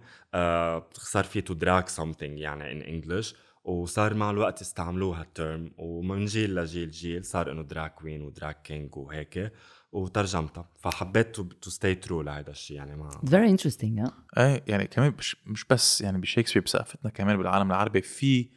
صار 0.94 1.24
في 1.24 1.42
to 1.42 1.54
drag 1.54 1.90
something 1.90 2.40
يعني 2.40 2.72
in 2.72 2.82
English 2.82 3.36
وصار 3.64 4.14
مع 4.14 4.30
الوقت 4.30 4.62
يستعملوها 4.62 5.22
ال 5.22 5.32
term 5.32 5.72
ومن 5.78 6.26
جيل 6.26 6.56
لجيل 6.56 6.92
جيل 6.92 7.26
صار 7.26 7.52
إنه 7.52 7.62
drag 7.62 7.94
queen 7.96 8.22
و 8.22 8.30
drag 8.30 8.62
king 8.62 8.98
وهيك 8.98 9.52
وترجمتها. 9.92 10.70
فحبيت 10.80 11.36
to 11.36 11.70
stay 11.70 11.96
true 11.96 12.22
لهذا 12.22 12.50
الشيء 12.52 12.78
يعني 12.78 12.96
ما 12.96 13.10
فيري 13.30 13.50
interesting 13.50 14.00
إيه 14.38 14.64
يعني 14.68 14.88
كمان 14.88 15.14
مش, 15.18 15.38
مش 15.46 15.66
بس 15.66 16.02
يعني 16.02 16.18
بشيكسبير 16.18 16.64
بثقافتنا 16.64 17.12
كمان 17.12 17.38
بالعالم 17.38 17.72
العربي 17.72 18.02
في 18.02 18.50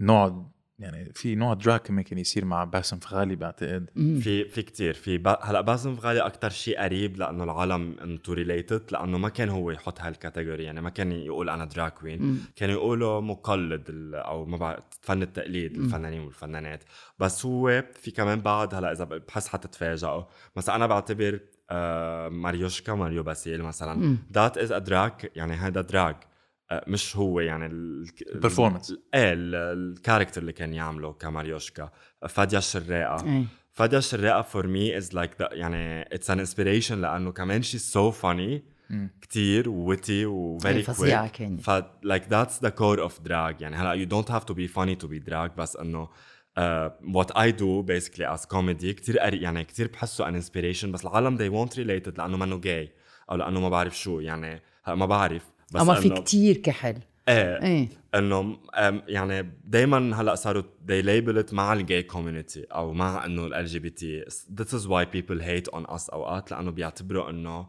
نوع 0.00 0.50
يعني 0.80 1.12
في 1.14 1.34
نوع 1.34 1.54
drag 1.54 1.82
كمان 1.82 2.04
كان 2.04 2.18
يصير 2.18 2.44
مع 2.44 2.64
باسم 2.64 2.98
فغالي 2.98 3.36
بعتقد. 3.36 3.90
في 3.94 4.48
في 4.48 4.62
كثير 4.62 4.94
في 4.94 5.18
با... 5.18 5.38
هلا 5.42 5.60
باسم 5.60 5.96
فغالي 5.96 6.20
أكثر 6.20 6.50
شيء 6.50 6.78
قريب 6.78 7.16
لأنه 7.16 7.44
العالم 7.44 7.96
إنه 8.00 8.16
to 8.16 8.32
relate 8.32 8.70
it 8.70 8.82
لأنه 8.92 9.18
ما 9.18 9.28
كان 9.28 9.48
هو 9.48 9.70
يحط 9.70 10.00
هال 10.00 10.13
category 10.13 10.64
يعني 10.64 10.80
ما 10.80 10.90
كان 10.90 11.12
يقول 11.12 11.50
أنا 11.50 11.64
drag 11.64 11.94
queen 11.94 12.44
كان 12.56 12.70
يقولوا 12.70 13.20
مقلد 13.20 13.84
ال... 13.88 14.14
أو 14.14 14.44
ما 14.46 14.56
بعرف 14.56 14.84
فن 15.00 15.22
التقليد 15.22 15.76
الفنانين 15.76 16.20
والفنانات. 16.20 16.84
بس 17.18 17.46
هو 17.46 17.84
في 17.94 18.10
كمان 18.10 18.40
بعد 18.40 18.74
هلا 18.74 18.92
إذا 18.92 19.04
بحس 19.04 19.48
حتتفاجئوا. 19.48 20.22
مثلا 20.56 20.74
أنا 20.76 20.86
بعتبر 20.86 21.40
آه 21.70 22.28
ماريوشكا 22.28 22.94
ماريو 22.94 23.22
باسيل 23.22 23.62
مثلا. 23.62 24.16
that 24.32 24.58
is 24.58 24.72
a 24.72 24.78
drag 24.78 25.32
يعني 25.36 25.52
هذا 25.52 25.80
drag 25.80 26.29
مش 26.72 27.16
هو 27.16 27.40
يعني 27.40 27.66
ال 27.66 27.76
performance 27.76 28.90
إيه 29.14 29.32
ال 29.34 29.45
character 29.45 30.40
اللي 30.40 30.52
كان 30.52 30.74
يعمله 30.74 31.12
كماريوشكا. 31.12 31.90
فاديا 32.28 32.58
الشراقه 32.58 33.24
إيه. 33.26 33.44
فاديا 33.72 33.98
الشراقه 33.98 34.42
for 34.42 34.66
me 34.66 34.96
is 34.96 35.14
like 35.14 35.30
يعني 35.40 36.02
it's 36.02 36.30
an 36.30 36.38
inspiration 36.38 37.00
لأنه 37.00 37.32
كمان 37.32 37.62
she 37.62 37.78
so 37.78 38.10
funny 38.10 38.64
كتير 39.20 39.68
و 39.68 39.78
witty 39.78 40.26
و 40.26 40.37
very 40.37 40.82
فظيعة 40.82 41.20
quick 41.20 41.32
كانت. 41.32 41.60
ف 41.60 41.70
like 42.06 42.24
that's 42.30 42.66
the 42.66 42.70
core 42.70 43.08
of 43.08 43.12
drag. 43.28 43.62
يعني 43.62 43.76
هلا 43.76 44.04
you 44.04 44.08
don't 44.08 44.28
have 44.32 44.44
to 44.44 44.54
be 44.54 44.68
funny 44.68 45.04
to 45.04 45.08
be 45.08 45.30
drag 45.30 45.56
بس 45.58 45.76
إنه 45.76 46.08
what 47.02 47.36
I 47.36 47.50
do 47.50 47.82
basically 47.86 48.36
as 48.36 48.46
comedy 48.46 48.86
كتير 48.86 49.18
قري 49.18 49.42
يعني 49.42 49.64
كتير 49.64 49.88
بحسه 49.88 50.24
an 50.24 50.42
inspiration. 50.42 50.86
بس 50.86 51.04
العالم 51.04 51.38
they 51.38 51.52
won't 51.52 51.72
relate 51.72 52.12
it 52.12 52.18
لأنه 52.18 52.36
منه 52.36 52.60
gay 52.60 52.88
أو 53.30 53.36
لأنه 53.36 53.60
ما 53.60 53.68
بعرف 53.68 53.98
شو. 53.98 54.20
يعني 54.20 54.62
هلا 54.84 54.96
ما 54.96 55.06
بعرف. 55.06 55.52
بس 55.70 55.80
أما 55.80 55.94
في 55.94 56.10
كتير 56.10 56.56
كحل. 56.56 56.96
إيه. 57.28 57.62
إيه. 57.62 57.88
انه 58.14 58.58
أم، 58.74 59.02
يعني 59.08 59.52
دائما 59.64 60.20
هلأ 60.20 60.34
صاروا 60.34 60.62
they 60.62 61.02
label 61.04 61.46
it 61.48 61.52
مع 61.52 61.72
الجاي 61.72 62.02
كوميونتي 62.02 62.64
أو 62.64 62.92
مع 62.92 63.24
إنه 63.24 63.46
ال 63.46 63.68
LGBT 63.68 64.24
this 64.60 64.68
is 64.68 64.84
why 64.86 65.04
people 65.04 65.40
hate 65.42 65.74
on 65.78 65.94
us 65.94 66.12
أوقات 66.12 66.50
لأنه 66.50 66.70
بيعتبروا 66.70 67.30
إنه 67.30 67.66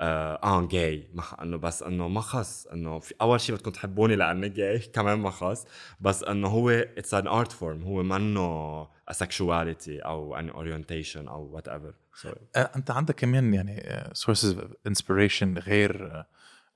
آه, 0.00 0.34
آه 0.44 0.66
جاي 0.66 1.08
إنه 1.42 1.56
بس 1.56 1.82
إنه 1.82 2.08
ما 2.08 2.20
خص 2.20 2.66
إنه 2.66 2.98
في 2.98 3.14
أول 3.20 3.40
شيء 3.40 3.54
بدكم 3.56 3.70
تحبوني 3.70 4.16
لأني 4.16 4.48
جاي 4.48 4.78
كمان 4.94 5.18
ما 5.18 5.30
خص. 5.30 5.64
بس 6.00 6.24
إنه 6.24 6.48
هو 6.48 6.70
اتس 6.70 7.14
ان 7.14 7.26
ارت 7.26 7.52
فورم 7.52 7.82
هو 7.82 8.02
منه 8.02 8.84
sexuality 9.12 9.88
أو 10.06 10.36
an 10.40 10.52
orientation 10.52 11.28
أو 11.28 11.60
whatever. 11.60 12.20
So 12.22 12.28
آه، 12.56 12.70
أنت 12.76 12.90
عندك 12.90 13.14
كمان 13.14 13.54
يعني 13.54 14.04
سورسز 14.12 14.56
انسبيريشن 14.86 15.58
غير 15.58 16.06
آه، 16.06 16.10
آه، 16.16 16.26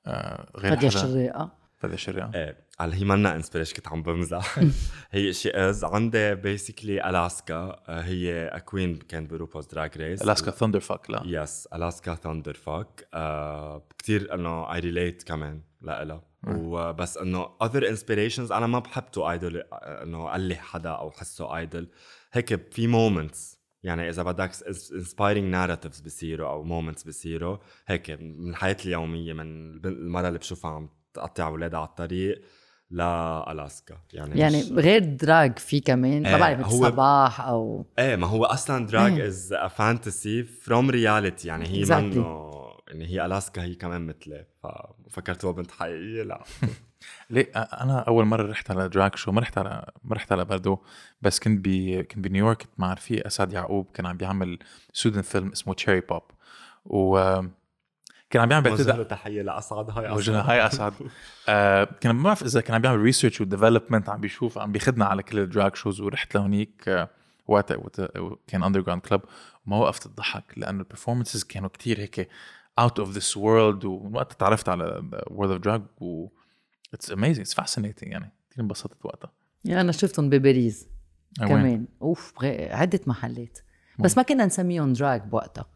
غير 0.06 0.70
فادية 0.74 0.76
حدا- 0.76 0.86
الشراقه 0.86 1.52
فادية 1.76 1.94
الشراقه 1.94 2.30
إيه 2.34 2.64
على 2.80 2.94
هي 2.94 3.04
منا 3.04 3.34
انسبريش 3.36 3.74
كنت 3.74 3.88
عم 3.88 4.02
بمزح. 4.02 4.58
هي 5.10 5.32
شي 5.32 5.50
إز 5.50 5.84
عندي 5.84 6.34
بيسكلي 6.34 7.10
الاسكا 7.10 7.80
هي 7.88 8.48
اكوين 8.48 8.96
كانت 8.96 9.30
بروبوز 9.30 9.66
دراج 9.66 9.96
ريس 9.98 10.22
الاسكا 10.22 10.50
ثاندر 10.50 10.80
فاك 10.80 11.10
لا. 11.10 11.22
يس 11.24 11.66
الاسكا 11.74 12.14
ثاندر 12.14 12.54
فاك 12.54 13.08
كثير 13.98 14.34
إنه 14.34 14.74
اي 14.74 14.78
ريليت 14.80 15.22
كمان 15.22 15.62
لإلها. 15.82 16.22
وبس 16.46 17.16
إنه 17.18 17.48
اذر 17.62 17.88
انسبيريشنز 17.88 18.52
أنا 18.52 18.66
ما 18.66 18.78
بحب 18.78 19.10
تو 19.10 19.30
ايدل 19.30 19.62
إنه 19.72 20.36
الي 20.36 20.54
حدا 20.54 20.90
أو 20.90 21.10
حسه 21.10 21.56
ايدل 21.56 21.88
هيك 22.32 22.72
في 22.72 22.86
moments 22.86 23.53
يعني 23.84 24.08
إذا 24.08 24.22
بدك 24.22 24.50
inspiring 24.68 25.44
narratives 25.44 26.00
بصيروا 26.00 26.48
أو 26.50 26.62
moments 26.64 27.02
بصيروا 27.02 27.56
هيك 27.86 28.10
من 28.10 28.50
الحياة 28.50 28.76
اليومية 28.84 29.32
من 29.32 29.42
المراه 29.86 30.28
اللي 30.28 30.38
بشوفها 30.38 30.70
عم 30.70 30.88
تقطع 31.14 31.46
اولادها 31.46 31.78
على 31.80 31.88
الطريق 31.88 32.42
لالاسكا 32.90 33.98
يعني 34.12 34.40
يعني 34.40 34.58
مش- 34.58 34.70
غير 34.72 35.04
drag 35.04 35.58
في 35.58 35.80
كمان 35.80 36.22
ما 36.22 36.28
إيه، 36.28 36.36
بعرف 36.36 36.66
هو- 36.66 36.90
صباح 36.90 37.40
أو 37.40 37.86
إيه 37.98 38.16
ما 38.16 38.26
هو 38.26 38.44
أصلا 38.44 38.86
drag. 38.86 39.20
is 39.20 39.52
a 39.52 39.68
fantasy 39.68 40.42
from 40.44 40.90
reality 40.90 41.48
يعني 41.48 41.66
هي 41.68 41.84
Exactly. 41.86 41.90
منه 41.92 42.54
يعني 42.88 43.06
هي 43.06 43.26
ألاسكا 43.26 43.62
هي 43.62 43.74
كمان 43.74 44.06
مثلي. 44.06 44.46
ففكرتوها 44.62 45.52
بنت 45.52 45.70
حقيقية؟ 45.70 46.22
لا. 46.22 46.44
ليه؟ 47.30 47.50
أنا 47.56 47.98
أول 47.98 48.24
مرة 48.24 48.50
رحت 48.50 48.70
على 48.70 48.88
drag 48.88 49.16
show 49.16 49.32
ما 49.32 49.40
رحت 49.40 49.58
على 49.58 49.90
ما 50.04 50.14
رحت 50.14 50.32
على 50.32 50.44
باردو 50.44 50.78
بس 51.22 51.38
كنت 51.40 51.68
ب 51.68 52.00
كنت 52.00 52.18
بنيويورك 52.18 52.62
كنت 52.62 52.70
مع 52.78 52.92
رفيق 52.92 53.26
أسعد 53.26 53.52
يعقوب 53.52 53.86
كان 53.94 54.06
عم 54.06 54.16
بيعمل 54.16 54.58
student 54.92 55.22
film 55.22 55.48
اسمه 55.48 55.74
Cherry 55.74 56.00
Pop 56.00 56.22
و 56.84 57.40
كان 58.30 58.42
عم 58.42 58.48
بيعمل 58.48 58.70
بعتقد 58.70 59.08
تحية 59.08 59.42
لأسعد 59.42 59.90
هاي 59.90 60.10
وجهنا 60.10 60.50
hi 60.50 60.66
أسعد. 60.66 60.92
آه 61.48 61.88
كان 62.00 62.14
ما 62.14 62.22
بعرف 62.22 62.42
إذا 62.42 62.60
كان 62.60 62.74
عم 62.74 62.82
بيعمل 62.82 62.98
research 62.98 63.40
و 63.40 63.46
development 63.46 64.08
عم 64.08 64.20
بيشوف 64.20 64.58
عم 64.58 64.72
بياخذنا 64.72 65.04
على 65.04 65.22
كل 65.22 65.38
ال 65.38 65.46
drag 65.46 65.76
shows 65.76 66.00
ورحت 66.00 66.34
لهونيك 66.34 66.88
آه 66.88 67.08
وقت 67.48 67.72
وقت 67.72 68.00
كان 68.46 68.62
underground 68.62 69.02
club 69.02 69.20
وما 69.66 69.76
وقفت 69.76 70.06
الضحك 70.06 70.44
لأنه 70.56 70.78
ال 70.78 70.83
performances 70.83 71.44
كانوا 71.44 71.68
كتير 71.68 72.00
هيك 72.00 72.28
out 72.78 72.98
of 72.98 73.10
this 73.10 73.36
world 73.36 73.84
ووقت 73.84 74.32
تعرفت 74.32 74.68
على 74.68 75.02
world 75.30 75.52
of 75.52 75.60
drag 75.60 75.82
و 76.00 76.28
it's 76.94 77.10
amazing 77.12 77.40
it's 77.40 77.54
fascinating 77.54 78.12
يعني. 78.12 78.32
كثير 78.50 78.62
انبسطت 78.64 79.04
وقتها. 79.04 79.32
يعني 79.64 79.80
أنا 79.80 79.92
شفتهم 79.92 80.30
بباريس 80.30 80.86
وين؟ 81.40 81.48
كمان. 81.48 81.86
أوف 82.02 82.32
عدة 82.70 83.00
محلات. 83.06 83.58
بس 83.98 84.16
ما 84.16 84.22
كنا 84.22 84.46
نسميهم 84.46 84.92
drag 84.92 85.22
بوقتها. 85.22 85.66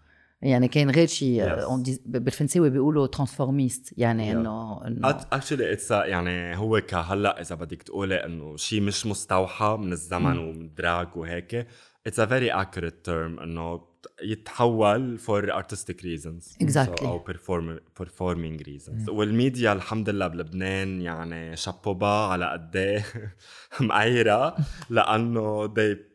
يعني 0.43 0.69
كان 0.69 0.91
غير 0.91 1.07
شيء 1.07 1.49
Yes. 1.49 1.61
on 1.69 1.88
dis- 1.88 2.00
بالفرنساوي 2.07 2.71
بيقولوا 2.71 3.07
transformiste 3.07 3.95
يعني 3.97 4.33
إنه 4.33 4.87
إنه 4.87 5.11
actually 5.11 5.73
it's 5.73 5.90
يعني 5.91 6.57
هو 6.57 6.81
كهلأ 6.81 7.41
إذا 7.41 7.55
بدك 7.55 7.83
تقولي 7.83 8.15
إنه 8.25 8.57
شيء 8.57 8.81
مش 8.81 9.07
مستوحى 9.07 9.77
من 9.81 9.93
الزمن 9.93 10.38
ومن 10.38 10.61
ال 10.61 10.72
drag 10.72 11.16
وهيك 11.17 11.67
it's 12.07 12.21
a 12.21 12.26
very 12.26 12.52
accurate 12.65 13.03
term 13.04 13.40
إنه 13.41 13.81
يتحول 14.23 15.19
فور 15.19 15.62
artistic 15.62 15.97
reasons. 16.02 16.57
Exactly. 16.62 17.02
أو 17.02 17.25
perform, 17.25 17.81
performing 18.02 18.62
reasons. 18.67 19.09
والميديا 19.09 19.73
الحمد 19.73 20.11
لله 20.11 20.26
بلبنان 20.26 21.02
يعني 21.02 21.57
chapeau 21.57 21.91
bas 21.91 22.07
على 22.07 22.50
قد 22.50 22.76
إيه 22.76 23.05
معيره 23.81 24.57
لأنه 24.90 25.75
they 25.75 26.09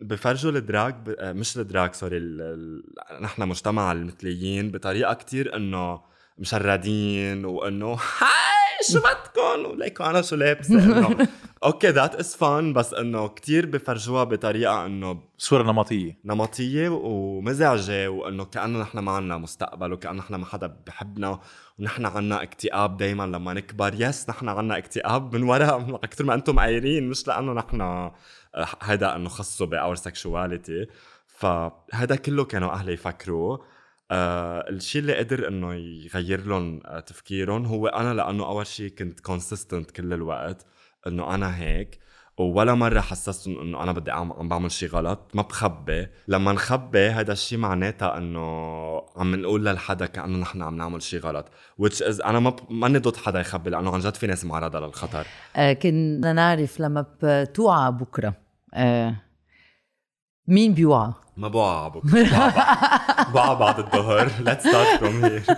بفرجوا 0.00 0.50
ال 0.50 0.59
drag 0.59 0.94
ب... 0.94 1.08
آه، 1.08 1.32
مش 1.32 1.58
ال 1.58 1.65
drag 1.65 1.94
sorry 1.94 2.16
ال... 2.16 2.40
ال... 2.40 3.22
نحن 3.22 3.48
مجتمع 3.48 3.92
المثليين 3.92 4.70
بطريقة 4.70 5.14
كتير 5.14 5.56
إنه 5.56 6.00
مشردين 6.38 7.44
وإنه 7.44 7.92
hi! 8.18 8.63
شو 8.92 8.98
بدكم؟ 8.98 9.70
وليكوا 9.70 10.10
أنا 10.10 10.22
شو 10.22 10.36
لابسة؟ 10.36 10.74
إنه 10.74 11.28
okay 11.64 11.88
that 11.88 12.14
is 12.14 12.36
fun 12.36 12.72
بس 12.72 12.94
إنه 12.94 13.28
كتير 13.28 13.66
بفرجوها 13.66 14.24
بطريقة 14.24 14.86
إنه 14.86 15.22
صورة 15.38 15.62
نمطية. 15.62 16.18
نمطية 16.24 16.88
ومزعجة 16.88 18.08
وإنه 18.08 18.44
كأنه 18.44 18.80
نحن 18.80 18.98
ما 18.98 19.12
عنا 19.12 19.38
مستقبل 19.38 19.92
وكأنه 19.92 20.18
نحن 20.18 20.34
ما 20.34 20.46
حدا 20.46 20.76
بحبنا 20.86 21.40
ونحن 21.78 22.06
عنا 22.06 22.42
اكتئاب 22.42 22.96
دائما 22.96 23.22
لما 23.22 23.52
نكبر. 23.52 23.94
yes 23.98 24.30
نحن 24.30 24.48
عنا 24.48 24.78
اكتئاب 24.78 25.34
من 25.36 25.42
وراء 25.42 25.94
أكثر 26.04 26.24
ما 26.28 26.34
أنتم 26.34 26.58
قايلين 26.58 27.08
مش 27.08 27.28
لأنه 27.28 27.52
نحن 27.52 27.80
آه، 27.80 28.14
هيدا 28.82 29.16
إنه 29.16 29.28
خصه 29.28 29.66
ب 29.66 29.73
our 29.73 29.94
sexuality 29.94 30.86
فهذا 31.26 32.16
كله 32.16 32.44
كانوا 32.44 32.72
أهلي 32.72 32.92
يفكروه 32.92 33.64
آه 34.14 34.70
الشيء 34.70 35.00
اللي 35.00 35.14
قدر 35.14 35.48
إنه 35.48 35.74
يغير 35.74 36.46
لهم 36.46 36.80
آه 36.86 37.00
تفكيرهم 37.00 37.66
هو 37.66 37.86
أنا 37.86 38.14
لأنه 38.14 38.46
أول 38.46 38.66
شيء 38.66 38.88
كنت 38.88 39.20
consistent 39.20 39.90
كل 39.90 40.12
الوقت 40.12 40.66
إنه 41.06 41.34
أنا 41.34 41.58
هيك 41.58 41.98
ولا 42.38 42.74
مرة 42.74 43.00
حسستهم 43.00 43.60
إنه 43.60 43.82
أنا 43.82 43.92
بدي 43.92 44.10
عم, 44.10 44.32
عم 44.32 44.48
بعمل 44.48 44.70
شيء 44.70 44.88
غلط 44.88 45.30
ما 45.34 45.42
بخبي. 45.42 46.06
لما 46.28 46.52
نخبي 46.52 47.08
هذا 47.08 47.32
الشيء 47.32 47.58
معناتها 47.58 48.18
إنه 48.18 48.40
عم 49.16 49.34
نقول 49.34 49.66
للحدا 49.66 50.06
كأنه 50.06 50.38
نحن 50.38 50.62
عم 50.62 50.76
نعمل 50.76 51.02
شيء 51.02 51.20
غلط 51.20 51.46
which 51.82 52.00
is 52.00 52.26
أنا 52.26 52.40
ما 52.40 52.56
ماني 52.70 52.98
ضد 52.98 53.16
حدا 53.16 53.40
يخبي 53.40 53.70
لأنه 53.70 53.94
عن 53.94 54.00
جد 54.00 54.14
في 54.14 54.26
ناس 54.26 54.44
معرضة 54.44 54.80
للخطر. 54.80 55.26
آه 55.56 55.72
كنا 55.72 56.32
نعرف 56.32 56.80
لما 56.80 57.06
بتوعى 57.22 57.92
بكرة. 57.92 58.34
آه 58.74 59.16
مين 60.48 60.74
بيوعى؟ 60.74 61.12
ما 61.36 61.48
بوعى 61.48 61.90
بكره 61.90 62.22
بوعى 63.32 63.56
بعد 63.56 63.78
الظهر. 63.78 64.28
Let's 64.28 64.62
start 64.62 65.00
from 65.00 65.24
here. 65.24 65.56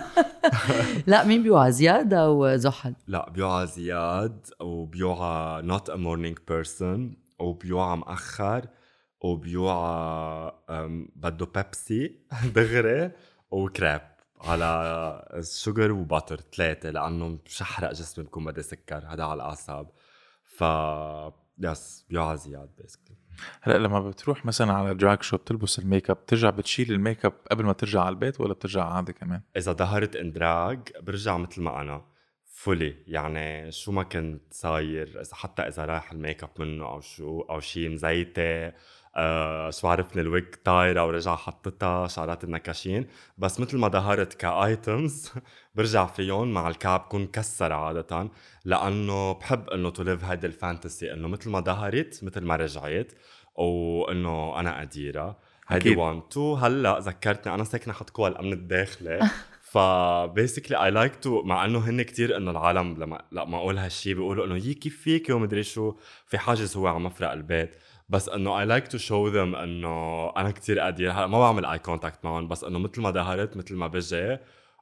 لا 1.07 1.23
مين 1.23 1.43
بيوعى؟ 1.43 1.71
زياد 1.71 2.13
أو 2.13 2.55
زحل؟ 2.55 2.95
لا 3.07 3.29
بيوعى 3.29 3.67
زياد 3.67 4.47
وبيوعى 4.59 5.63
not 5.63 5.89
a 5.89 5.97
morning 5.97 6.35
person 6.51 6.99
وبيوعى 7.39 7.97
مأخر 7.97 8.65
وبيوعى 9.21 10.51
بده 11.15 11.45
بيبسي 11.55 12.19
دغري 12.55 13.11
وكراب 13.51 14.17
على 14.41 15.41
شوجر 15.63 15.91
وباتر 15.91 16.41
ثلاثة 16.55 16.89
لأنه 16.89 17.39
مش 17.45 17.61
أحرق 17.61 17.91
جسمي 17.91 18.25
بكون 18.25 18.45
بدي 18.45 18.61
سكر. 18.61 19.03
هذا 19.07 19.23
على 19.23 19.33
الأعصاب. 19.33 19.89
ف 20.43 20.63
yes 21.59 22.05
بيوعى 22.09 22.37
زياد 22.37 22.69
basically 22.77 23.17
هلأ 23.61 23.77
لما 23.77 23.99
بتروح 24.09 24.45
مثلا 24.45 24.73
على 24.73 24.95
drag 24.95 25.23
show 25.23 25.37
بتلبس 25.37 25.79
الميك 25.79 26.09
اب 26.09 26.15
بترجع 26.17 26.49
بتشيل 26.49 26.91
الميك 26.91 27.25
اب 27.25 27.33
قبل 27.51 27.65
ما 27.65 27.73
ترجع 27.73 28.01
على 28.01 28.09
البيت 28.09 28.41
ولا 28.41 28.53
بترجع 28.53 28.83
عادي 28.83 29.13
كمان؟ 29.13 29.41
إذا 29.57 29.73
ظهرت 29.73 30.15
in 30.15 30.36
drag 30.36 30.79
برجع 31.01 31.37
مثل 31.37 31.61
ما 31.61 31.81
أنا 31.81 32.05
fully 32.45 32.95
يعني 33.07 33.71
شو 33.71 33.91
ما 33.91 34.03
كنت 34.03 34.53
صاير 34.53 35.21
إذا 35.21 35.35
حتى 35.35 35.61
إذا 35.61 35.85
رايح 35.85 36.11
الميك 36.11 36.43
اب 36.43 36.49
منه 36.59 36.85
أو 36.85 37.01
شو 37.01 37.41
أو 37.41 37.59
شيء 37.59 37.89
مزيتة 37.89 38.73
آه 39.17 39.69
شو 39.69 39.87
عرفني 39.87 40.21
ال 40.21 40.29
wig 40.29 40.55
طايره 40.63 41.05
ورجع 41.05 41.35
حطتها 41.35 42.07
شعرات 42.07 42.43
النكاشين 42.43 43.07
بس 43.37 43.59
مثل 43.59 43.77
ما 43.77 43.87
ظهرت 43.87 44.33
ك 44.33 44.49
items 44.49 45.31
برجع 45.75 46.05
فيهم 46.05 46.53
مع 46.53 46.67
الكعب 46.67 46.99
بكون 46.99 47.27
كسر 47.27 47.73
عادة 47.73 48.29
لأنه 48.65 49.31
بحب 49.33 49.69
إنه 49.69 49.89
to 49.89 50.03
live 50.03 50.23
هيدي 50.23 50.47
ال 50.47 50.55
fantasy 50.55 51.13
إنه 51.13 51.27
مثل 51.27 51.49
ما 51.49 51.59
ظهرت 51.59 52.19
مثل 52.23 52.41
ما 52.41 52.55
رجعت 52.55 53.11
وإنه 53.55 54.59
أنا 54.59 54.79
قديره 54.79 55.37
هيدي 55.67 55.89
أكيد. 55.89 55.97
1 55.97 56.21
2 56.31 56.57
هلأ 56.57 56.99
ذكرتني 56.99 57.53
أنا 57.53 57.63
ساكنة 57.63 57.93
حد 57.93 58.09
قوى 58.09 58.29
الامن 58.29 58.53
الداخلي 58.53 59.29
ف 59.61 59.73
basically 59.73 60.83
I 60.83 60.91
like 60.91 61.15
to 61.15 61.41
مع 61.43 61.65
إنه 61.65 61.79
هن 61.79 62.01
كتير 62.01 62.37
إنه 62.37 62.51
العالم 62.51 62.95
لما 63.03 63.21
لما 63.31 63.57
أقول 63.57 63.77
هالشي 63.77 64.13
بيقولوا 64.13 64.45
إنه 64.45 64.55
يي 64.55 64.73
كيف 64.73 65.01
فيك 65.01 65.29
ومدري 65.29 65.63
شو 65.63 65.95
في 66.27 66.37
حاجز 66.37 66.77
هو 66.77 66.87
على 66.87 66.99
مفرق 66.99 67.31
البيت. 67.31 67.75
بس 68.09 68.29
إنه 68.29 68.59
I 68.59 68.65
like 68.65 68.87
to 68.87 68.97
show 68.97 69.27
them 69.27 69.55
إنه 69.55 70.29
أنا 70.29 70.51
كتير 70.51 70.79
قدير 70.79 71.11
هلا 71.11 71.27
ما 71.27 71.39
بعمل 71.39 71.65
اي 71.65 71.79
contact 71.79 72.25
معهم 72.25 72.47
بس 72.47 72.63
إنه 72.63 72.79
مثل 72.79 73.01
ما 73.01 73.11
ظهرت 73.11 73.57
مثل 73.57 73.75
ما 73.75 73.87
بجي 73.87 74.37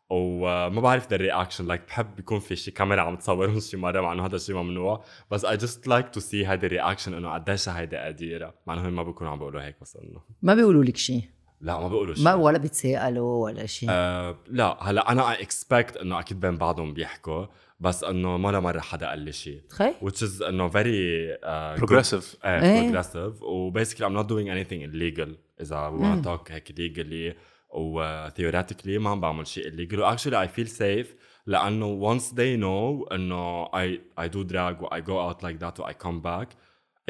وما 0.10 0.82
بعرف 0.82 1.10
the 1.10 1.18
reaction 1.18 1.68
like 1.68 1.82
بحب 1.88 2.20
يكون 2.20 2.39
في 2.39 2.55
شي 2.55 2.72
كاميرا 2.72 3.01
عم 3.01 3.15
تصورهم 3.15 3.60
شي 3.60 3.77
مرة 3.77 4.01
مع 4.01 4.13
إنه 4.13 4.25
هذا 4.25 4.36
الشيء 4.36 4.55
ممنوع 4.55 5.03
بس 5.32 5.46
I 5.46 5.58
just 5.58 5.88
like 5.88 6.10
to 6.10 6.20
see 6.20 6.48
هيدي 6.48 6.65
ال 6.65 6.71
reaction 6.71 7.13
إنه 7.13 7.34
قديش 7.34 7.70
هيدي 7.70 7.98
قديرة 7.98 8.53
مع 8.67 8.74
إنه 8.74 8.89
ما 8.89 9.03
بيكونوا 9.03 9.32
عم 9.32 9.39
بيقولوا 9.39 9.62
هيك 9.62 9.75
بس 9.82 9.96
إنه. 9.96 10.22
ما 10.41 10.53
بيقولوا 10.53 10.84
لك 10.84 10.98
شيء 10.98 11.22
لا 11.62 11.79
ما 11.79 11.88
بيقولوا 11.88 12.15
شيء 12.15 12.24
ما 12.24 12.34
ولا 12.34 12.58
بيتسائلوا 12.58 13.44
ولا 13.44 13.65
شيء 13.65 13.89
أه 13.91 14.38
لا 14.48 14.77
هلا 14.82 15.12
أنا 15.12 15.32
I 15.32 15.42
expect 15.42 15.98
إنه 15.98 16.20
أكيد 16.20 16.39
بين 16.39 16.58
بعضهم 16.58 16.94
بيحكوا 16.94 17.46
بس 17.79 18.03
انه 18.03 18.36
ولا 18.36 18.60
مره 18.60 18.79
حدا 18.79 19.10
قال 19.10 19.20
لي 19.20 19.32
شيء 19.32 19.62
which 20.03 20.22
is 20.22 20.41
انه 20.48 20.70
very 20.70 21.36
uh, 21.44 21.79
Progressive. 21.79 22.24
good, 22.24 22.41
uh, 22.41 22.46
إيه. 22.46 22.91
progressive 22.91 23.41
و 23.44 23.72
basically 23.74 24.01
I'm 24.05 24.15
not 24.22 24.27
doing 24.27 24.50
anything 24.50 24.82
illegal 24.82 25.29
اذا 25.62 25.91
we 25.91 26.01
want 26.01 26.24
to 26.24 26.27
talk 26.29 26.51
هيك 26.51 26.72
legally 26.72 27.36
و 27.70 28.01
uh, 28.01 28.32
theoretically 28.32 28.88
ما 29.00 29.10
عم 29.10 29.22
بعمل 29.22 29.48
شيء 29.48 29.63
illegal 29.72 30.00
و 30.00 30.15
actually 30.15 30.48
I 30.48 30.60
feel 30.60 30.70
safe 30.70 31.08
لأنه 31.48 32.15
once 32.17 32.24
they 32.24 32.58
know 32.62 33.13
انه 33.13 33.65
I 33.65 34.00
I 34.22 34.27
do 34.27 34.44
drag 34.51 34.82
و 34.82 34.88
I 34.88 35.01
go 35.01 35.34
out 35.34 35.44
like 35.44 35.60
that 35.65 35.79
و 35.79 35.84
I 35.84 35.94
come 35.94 36.22
back 36.25 36.48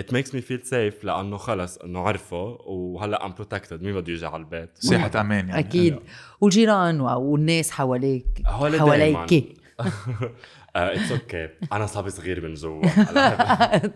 it 0.01 0.11
makes 0.11 0.29
me 0.33 0.41
feel 0.41 0.65
safe 0.69 1.03
لأنه 1.05 1.37
خلص 1.37 1.77
انه 1.77 1.99
عرفوا 1.99 2.57
وهلا 2.65 3.19
I'm 3.27 3.41
protected 3.41 3.73
مين 3.83 3.93
بده 3.95 4.13
يجي 4.13 4.25
على 4.25 4.35
البيت 4.43 4.69
ساحة 4.77 5.21
أمان 5.21 5.47
يعني 5.49 5.59
أكيد 5.59 5.99
والجيران 6.41 7.01
والناس 7.01 7.71
حواليك 7.71 8.41
حواليك 8.45 9.64
it's 10.75 11.11
okay 11.11 11.49
أنا 11.73 11.85
صبي 11.85 12.09
صغير 12.09 12.41
من 12.41 12.53
جوا. 12.53 12.85
هلا 12.85 13.91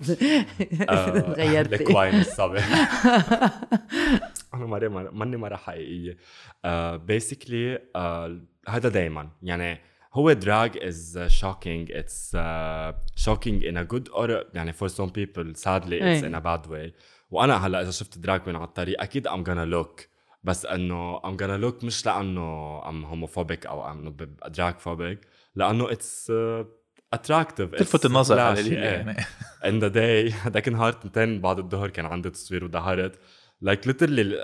غيرت 1.33 1.81
ال 1.81 1.88
queen 1.88 2.19
الصبي 2.19 2.59
أنا 4.53 4.65
مرة 4.65 4.87
ماني 4.87 5.37
مرة 5.37 5.55
حقيقية. 5.55 6.17
basically 6.97 7.79
هذا 8.67 8.89
دايما. 8.89 9.29
يعني 9.43 9.81
هو 10.13 10.31
drag 10.31 10.77
is 10.83 11.19
shocking. 11.41 11.95
it's 11.95 12.37
shocking 13.19 13.61
in 13.61 13.77
a 13.77 13.93
good 13.93 14.09
or 14.13 14.45
يعني 14.53 14.73
some 14.73 15.09
people 15.09 15.53
sadly 15.55 15.99
it's 15.99 16.03
إيه. 16.03 16.21
in 16.21 16.35
a 16.35 16.41
bad 16.41 16.69
way. 16.69 16.91
وأنا 17.31 17.67
هلأ 17.67 17.81
إذا 17.81 17.91
شفت 17.91 18.17
drag 18.17 18.41
من 18.47 18.55
على 18.55 18.65
الطريق 18.65 19.01
أكيد 19.01 19.27
I'm 19.27 19.43
gonna 19.43 19.75
look. 19.75 20.05
بس 20.43 20.65
إنه 20.65 21.19
I'm 21.19 21.37
gonna 21.41 21.63
look 21.63 21.83
مش 21.83 22.05
لأنه 22.05 22.81
I'm 22.81 23.05
homophobic 23.05 23.67
أو 23.67 23.91
انه 23.91 24.09
drag 24.47 24.75
phobic. 24.75 25.17
لأنه 25.55 25.91
it's 25.91 26.31
attractive 27.13 27.75
تلفت 27.75 28.05
النظر 28.05 28.39
على 28.39 28.59
إيه. 28.59 28.73
يعني. 28.73 29.25
in 29.65 29.79
the 29.79 29.87
day 29.87 30.29
هذاك 30.29 30.67
النهار 30.67 30.93
تنتين 30.93 31.41
بعد 31.41 31.59
الظهر 31.59 31.89
كان 31.89 32.05
عندي 32.05 32.29
تصوير 32.29 32.65
وظهرت 32.65 33.19
like 33.61 33.87
literally 33.87 34.43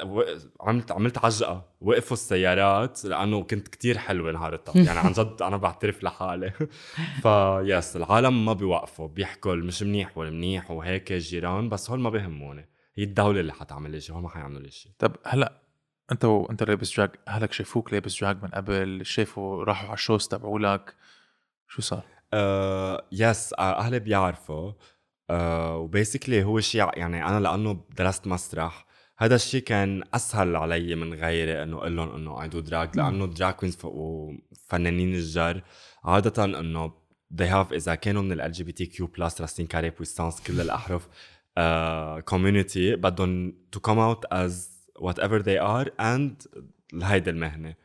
عملت 0.62 0.92
عملت 0.92 1.18
عجقة. 1.18 1.66
وقفوا 1.82 2.18
السيارات 2.18 3.06
لأنه 3.06 3.44
كنت 3.44 3.68
كتير 3.68 3.98
حلوة 3.98 4.32
نهارتها 4.32 4.82
يعني 4.82 5.00
عن 5.00 5.12
جد 5.12 5.42
أنا 5.42 5.58
بعترف 5.58 6.04
لحالي. 6.04 6.52
ف 7.24 7.42
yes 7.42 7.96
العالم 7.96 8.46
ما 8.46 8.54
بيوقفوا. 8.54 9.08
بيحكوا 9.08 9.56
مش 9.56 9.84
منيح 9.84 10.18
والمنيح 10.18 10.72
وهيك 10.72 11.12
الجيران 11.12 11.70
بس 11.70 11.90
هول 11.90 12.00
ما 12.00 12.10
بيهموني 12.10 12.70
هي 12.98 13.04
الدولة 13.04 13.40
اللي 13.40 13.54
حتعمل 13.54 13.92
لي 13.92 14.00
شيء 14.02 14.16
هول 14.16 14.24
ما 14.24 14.30
حيعملوا 14.30 14.62
لي 14.62 14.72
شيء 14.72 14.92
طب 15.00 15.16
هلأ 15.26 15.62
أنت 16.12 16.26
وانت 16.26 16.64
لابس 16.64 16.96
drag 16.98 17.10
أهلك 17.28 17.54
شافوك 17.54 17.94
لابس 17.94 18.22
drag 18.22 18.44
من 18.44 18.50
قبل 18.50 19.06
شافوا 19.06 19.64
راحوا 19.64 19.88
على 19.88 19.94
ال 19.94 19.99
shows 19.99 20.28
تبعولك 20.28 20.96
شو 21.68 21.82
صار؟ 21.82 22.04
آه 22.34 23.06
yes 23.12 23.54
آه 23.54 23.80
أهلي 23.80 24.00
بيعرفوا. 24.00 24.72
آه 25.30 25.78
و 25.78 25.84
basically 25.84 26.44
هو 26.44 26.60
شيء 26.60 26.82
يعني 26.94 27.26
أنا 27.26 27.40
لأنه 27.40 27.86
درست 27.98 28.28
مسرح 28.28 28.86
هذا 29.18 29.36
الشيء 29.36 29.62
كان 29.62 30.04
أسهل 30.14 30.56
علي 30.56 30.96
من 30.96 31.14
غيري 31.14 31.64
إنه 31.64 31.78
أقول 31.78 31.96
لهم 31.96 32.16
إنه 32.16 32.42
I 32.42 32.48
do 32.48 32.60
drag 32.60 32.98
لأنه 32.98 33.26
drag 33.26 33.54
queens 33.54 33.78
وفنانين 33.84 35.14
الجر 35.14 35.62
عاده 36.04 36.46
إنه 36.46 36.94
they 37.34 37.48
have 37.48 37.74
إذا 37.74 37.96
كانوا 37.96 38.22
من 38.22 38.32
ال 38.32 38.54
LGBT 38.54 38.96
Q 38.96 39.04
plus 39.04 39.42
racine 39.42 39.68
carrée 39.68 39.90
puissance 39.90 40.42
كل 40.42 40.62
الأحرف 40.62 41.08
community 42.26 42.96
بدهم 42.96 43.54
to 43.76 43.80
come 43.80 44.00
out 44.00 44.36
as 44.96 45.02
whatever 45.04 45.40
they 45.40 45.60
are 45.60 45.90
and 46.00 46.48
هيدي 47.04 47.30
المهنة. 47.30 47.76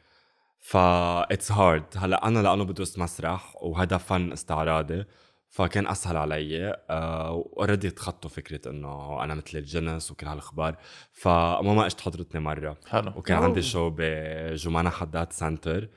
ف 0.61 0.77
it's 0.77 1.53
hard 1.53 1.85
هلا 1.97 2.27
أنا 2.29 2.39
لأنه 2.39 2.65
بدرس 2.65 2.99
مسرح 2.99 3.57
وهذا 3.63 3.97
فن 3.97 4.33
استعراضي 4.33 5.05
فكان 5.49 5.87
أسهل 5.87 6.17
علي 6.17 6.77
already 6.91 7.91
تخطوا 7.91 8.31
فكرة 8.31 8.71
إنه 8.71 9.25
أنا 9.25 9.35
مثلي 9.35 9.59
الجنس 9.59 10.11
وكل 10.11 10.27
هالأخبار. 10.27 10.77
فماما 11.13 11.87
اجت 11.87 12.01
حضرتني 12.01 12.41
مرة. 12.41 12.77
حلو. 12.89 13.13
وكان 13.17 13.37
أوه. 13.37 13.47
عندي 13.47 13.63
شو 13.63 13.93
بجمانة 13.97 14.91
حداد 14.91 15.33
center 15.33 15.89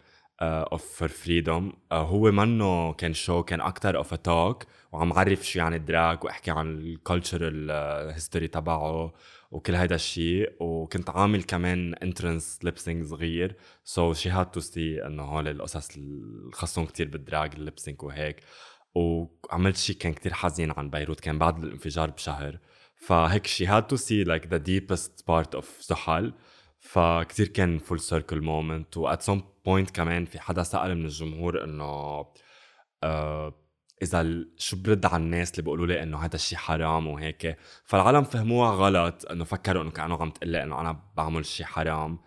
of 0.41 0.85
for 0.99 1.07
freedom 1.07 1.73
هو 1.91 2.31
منه 2.31 2.93
كان 2.93 3.13
شو 3.13 3.43
كان 3.43 3.61
أكثر 3.61 3.97
of 3.97 4.13
talk 4.13 4.63
وعم 4.91 5.13
عرف 5.13 5.43
شو 5.47 5.59
يعني 5.59 5.75
ال 5.75 5.85
drag 5.85 6.23
وأحكي 6.23 6.51
عن 6.51 6.77
ال 6.77 6.88
cultural 6.88 7.71
history 8.13 8.47
تبعه. 8.47 9.13
وكل 9.53 9.75
هيدا 9.75 9.95
الشيء 9.95 10.53
وكنت 10.59 11.09
عامل 11.09 11.43
كمان 11.43 11.93
entrance 11.95 12.59
lipsyncing 12.63 13.05
صغير. 13.05 13.55
so 13.83 14.13
she 14.13 14.29
had 14.29 14.51
to 14.51 14.59
see 14.59 15.05
إنه 15.05 15.23
هول 15.23 15.47
القصص 15.47 15.95
اللي 15.95 16.51
خصهم 16.53 16.85
كتير 16.85 17.07
بال 17.09 17.25
drag 17.25 17.55
ال 17.55 17.60
lipsyncing 17.60 18.03
وهيك. 18.03 18.39
وعملت 18.95 19.77
شيء 19.77 19.95
كان 19.95 20.13
كتير 20.13 20.33
حزين 20.33 20.71
عن 20.71 20.89
بيروت 20.89 21.19
كان 21.19 21.39
بعد 21.39 21.63
الانفجار 21.63 22.09
بشهر. 22.09 22.59
فهيك 22.95 23.47
she 23.47 23.65
had 23.65 23.87
to 23.87 23.95
see 23.95 24.23
like 24.23 24.47
the 24.47 24.57
deepest 24.57 25.27
part 25.27 25.55
of 25.55 25.81
زحل 25.81 26.33
فكتير 26.79 27.47
كان 27.47 27.79
full 27.79 27.99
circle 27.99 28.41
moment 28.41 28.97
و 28.97 29.05
at 29.05 29.21
some 29.21 29.41
point 29.65 29.91
كمان 29.91 30.25
في 30.25 30.39
حدا 30.39 30.63
سأل 30.63 30.95
من 30.95 31.05
الجمهور 31.05 31.63
إنه 31.63 31.85
آه 33.03 33.62
إذا 34.03 34.45
شو 34.57 34.77
برد 34.77 35.05
على 35.05 35.23
الناس 35.23 35.51
اللي 35.51 35.61
بيقولوا 35.63 35.87
لي 35.87 36.03
إنه 36.03 36.17
هذا 36.17 36.35
الشيء 36.35 36.57
حرام 36.57 37.07
وهيك 37.07 37.57
فالعالم 37.85 38.23
فهموها 38.23 38.71
غلط 38.71 39.25
إنه 39.31 39.43
فكروا 39.43 39.81
إنه 39.83 39.91
كانوا 39.91 40.17
عم 40.21 40.29
تقلي 40.29 40.63
إنه 40.63 40.81
أنا 40.81 40.99
بعمل 41.17 41.45
شيء 41.45 41.65
حرام 41.65 42.19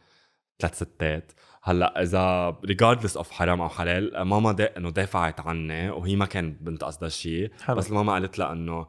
ثلاث 0.60 0.74
ستات 0.74 1.32
هلأ 1.62 2.02
إذا 2.02 2.50
regardless 2.64 3.16
of 3.16 3.30
حرام 3.30 3.60
أو 3.60 3.68
حلال 3.68 4.22
ماما 4.22 4.52
دا 4.52 4.76
إنه 4.76 4.90
دافعت 4.90 5.40
عني 5.40 5.90
وهي 5.90 6.16
ما 6.16 6.26
كان 6.26 6.52
بنت 6.60 6.84
قصدها 6.84 7.08
شيء. 7.08 7.50
بس 7.68 7.88
الماما 7.90 8.12
قالت 8.12 8.38
لها 8.38 8.52
إنه 8.52 8.86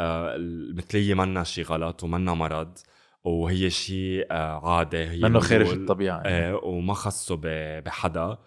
آه، 0.00 0.36
المثليه 0.36 1.14
منا 1.14 1.44
شيء 1.44 1.64
غلط 1.64 2.04
ومنا 2.04 2.34
مرض 2.34 2.78
وهي 3.24 3.70
شيء 3.70 4.26
آه، 4.30 4.68
عادة 4.76 5.10
هي 5.10 5.18
منه 5.20 5.40
خارج. 5.40 5.68
الطبيعة 5.68 6.16
يعني. 6.20 6.28
إيه 6.28 6.54
وما 6.62 6.94
ب- 7.30 7.84
بحدا 7.84 8.38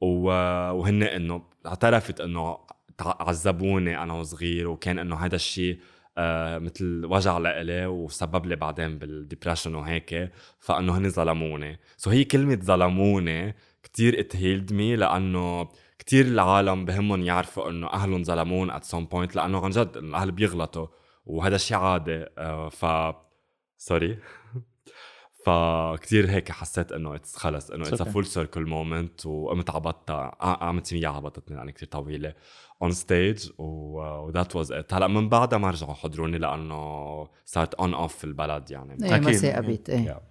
وهن 0.00 1.02
إنه 1.02 1.42
اعترفت 1.66 2.20
إنه 2.20 2.58
عذبوني 3.00 4.02
أنا 4.02 4.14
وصغير 4.14 4.68
وكان 4.68 4.98
إنه 4.98 5.16
هذا 5.16 5.36
الشيء 5.36 5.80
آه 6.18 6.58
مثل 6.58 7.02
وجع 7.04 7.38
لإلي 7.38 7.86
وسبب 7.86 8.46
لي 8.46 8.56
بعدين 8.56 8.98
بال 8.98 9.11
depression 9.11 9.74
وهيك 9.74 10.32
فإنه 10.58 10.98
هن 10.98 11.08
ظلموني. 11.08 11.78
so 11.96 12.10
هي 12.10 12.24
كلمة 12.24 12.54
ظلموني 12.54 13.54
كتير 13.82 14.20
it 14.20 14.33
healed 14.33 14.72
me 14.72 14.96
لأنه 14.96 15.68
كتير 15.98 16.24
العالم 16.26 16.84
بهمهم 16.84 17.22
يعرفوا 17.22 17.70
إنه 17.70 17.86
أهلهم 17.86 18.24
ظلمون 18.24 18.70
at 18.70 18.84
some 18.84 19.04
point 19.04 19.36
لأنه 19.36 19.64
عن 19.64 19.70
جد 19.70 19.96
الأهل 19.96 20.30
بيغلطوا 20.30 20.86
وهذا 21.26 21.56
الشيء 21.56 21.76
عادي 21.76 22.26
آه 22.38 22.68
ف 22.68 22.86
sorry 23.78 24.18
فكتير 25.46 26.30
هيك 26.30 26.52
حسيت 26.52 26.92
إنه 26.92 27.14
it's 27.14 27.36
خلص 27.36 27.70
إنه 27.70 27.88
it's. 27.88 28.02
full 28.02 28.26
circle 28.26 28.66
moment 28.66 29.26
وقمت 29.26 29.70
عبطتها 29.70 30.28
قامت 30.28 30.94
مية 30.94 31.08
عبطتني 31.08 31.56
لاني 31.56 31.72
كتير 31.72 31.88
طويلة 31.88 32.34
on 32.82 32.92
stage 32.92 33.50
و 33.58 33.78
that 33.78 34.56
was 34.56 34.72
it 34.72 34.94
هلأ 34.94 35.06
من 35.06 35.28
بعدها 35.28 35.58
ما 35.58 35.70
رجعوا 35.70 35.94
حضروني 35.94 36.38
لأنه 36.38 37.28
صارت 37.44 37.74
on 37.74 37.94
off 37.94 38.16
في 38.16 38.24
البلد 38.24 38.70
يعني. 38.70 39.04
إيه 39.04 39.20
ما. 39.20 39.32
ثاقبت 39.32 39.90
إيه. 39.90 40.22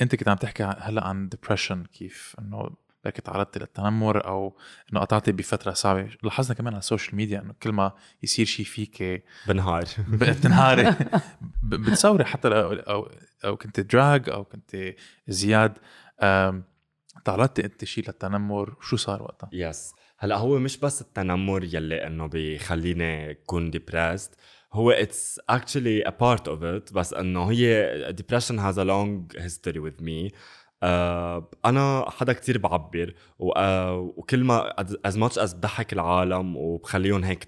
أنت 0.00 0.14
كنت 0.14 0.28
عم 0.28 0.36
تحكي 0.36 0.62
هلأ 0.62 1.04
عن 1.04 1.28
depression 1.28 1.84
كيف 1.84 2.36
إنه 2.38 2.70
بركي 3.04 3.22
تعرضتي 3.22 3.58
للتنمر 3.58 4.26
أو 4.26 4.56
إنه 4.92 5.00
قطعتي 5.00 5.32
بفترة 5.32 5.72
صعبة. 5.72 6.08
لاحظنا 6.22 6.54
كمان 6.54 6.72
على 6.72 6.80
ال 6.80 6.85
social 6.85 7.16
media 7.16 7.40
إنه 7.40 7.54
كل 7.62 7.72
ما 7.72 7.92
يصير 8.22 8.46
شيء 8.46 8.66
فيك 8.66 9.24
بنهار. 9.48 9.84
بتنهاري. 10.08 10.94
بتصوري 11.62 12.24
حتى 12.24 12.48
لو 12.48 13.08
أو 13.44 13.56
كنت 13.56 13.80
drag 13.80 14.30
أو 14.30 14.44
كنت 14.44 14.94
زياد. 15.28 15.78
تعرضتي 17.24 17.64
أنت 17.64 17.84
شيء 17.84 18.04
للتنمر؟ 18.06 18.76
شو 18.80 18.96
صار 18.96 19.22
وقتها؟ 19.22 19.50
yes 19.52 19.92
هلأ 20.18 20.36
هو 20.36 20.58
مش 20.58 20.78
بس 20.78 21.00
التنمر 21.02 21.64
يلي 21.64 22.06
إنه 22.06 22.26
بيخليني 22.26 23.30
اكون 23.30 23.70
depressed 23.70 24.34
هو 24.72 24.90
it's 24.90 25.40
actually 25.52 26.08
a 26.08 26.10
part 26.10 26.42
of 26.46 26.58
it 26.60 26.92
بس 26.92 27.14
إنه 27.14 27.50
هي 27.50 28.14
has 28.50 28.74
a 28.74 28.84
long 28.84 29.36
history 29.36 29.78
with 29.78 30.02
me. 30.02 30.30
آه 30.30 30.30
أنا 31.64 32.10
حدا 32.10 32.32
كتير 32.32 32.58
بعبر 32.58 33.14
آه 33.56 34.12
وكل 34.16 34.44
ما 34.44 34.74
as 35.08 35.14
much 35.14 35.36
as 35.36 35.54
بضحك 35.54 35.92
العالم 35.92 36.56
وبخليهم 36.56 37.24
هيك 37.24 37.44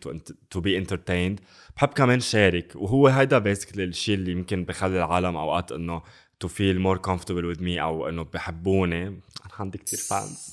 to 0.54 0.58
be 0.58 0.84
entertained 0.84 1.40
بحب 1.76 1.88
كمان 1.88 2.20
شارك 2.20 2.72
وهو 2.76 3.08
هيدا 3.08 3.54
basically 3.54 3.78
الشيء 3.78 4.14
اللي 4.14 4.32
يمكن 4.32 4.64
بخلي 4.64 4.98
العالم 4.98 5.36
أوقات 5.36 5.72
إنه 5.72 6.02
to 6.44 6.48
feel 6.48 6.78
more 6.78 6.98
comfortable 6.98 7.46
with 7.52 7.60
me 7.60 7.78
أو 7.78 8.08
إنه 8.08 8.24
بحبوني. 8.24 9.06
أنا 9.06 9.54
عندي 9.58 9.78
كتير 9.78 9.98
fans 9.98 10.52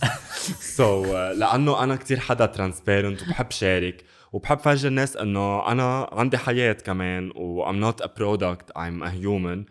so 0.60 1.04
so, 1.04 1.08
uh, 1.08 1.12
لأنه 1.12 1.84
أنا 1.84 1.96
كتير 1.96 2.20
حدا 2.20 2.46
transparent 2.46 3.22
وبحب 3.22 3.52
شارك 3.52 4.04
وبحب 4.34 4.60
فرجي 4.60 4.88
الناس 4.88 5.18
إنه 5.18 5.72
أنا 5.72 6.10
عندي 6.12 6.38
حياة 6.38 6.74
كمان 6.74 7.32
و 7.36 7.66
I'm 7.66 7.92
not 7.92 8.06
a 8.06 8.08
product 8.08 8.72
I'm 8.76 9.04
a 9.04 9.10
human. 9.10 9.60
و... 9.60 9.66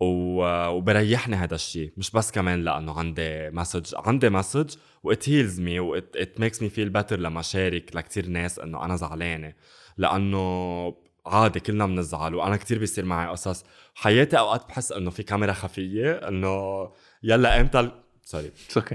وبريحني 0.00 1.36
هذا 1.36 1.54
الشيء 1.54 1.92
مش 1.96 2.10
بس 2.10 2.32
كمان 2.32 2.64
لأنه 2.64 2.98
عندي 2.98 3.50
message 3.50 3.94
عندي 3.96 4.30
message 4.30 4.74
و 5.02 5.11
it 5.11 5.28
heals 5.28 5.60
me 5.60 5.80
و 5.80 6.00
it 6.00 6.40
makes 6.40 6.62
me 6.62 6.68
feel 6.68 6.88
better 6.88 7.18
لما 7.20 7.42
شارك 7.42 7.96
لكتير 7.96 8.26
ناس 8.28 8.58
إنه 8.58 8.84
أنا 8.84 8.96
زعلانة. 8.96 9.52
لأنه 9.96 10.94
عادي 11.26 11.60
كلنا 11.60 11.86
بنزعل 11.86 12.34
وأنا 12.34 12.56
كتير 12.56 12.78
بيصير 12.78 13.04
معي 13.04 13.28
قصص. 13.28 13.64
حياتي 13.94 14.38
أوقات 14.38 14.68
بحس 14.68 14.92
إنه 14.92 15.10
في 15.10 15.22
كاميرا 15.22 15.52
خفية 15.52 16.12
إنه 16.12 16.88
يلا 17.22 17.60
إمتى 17.60 17.90
sorry 18.28 18.52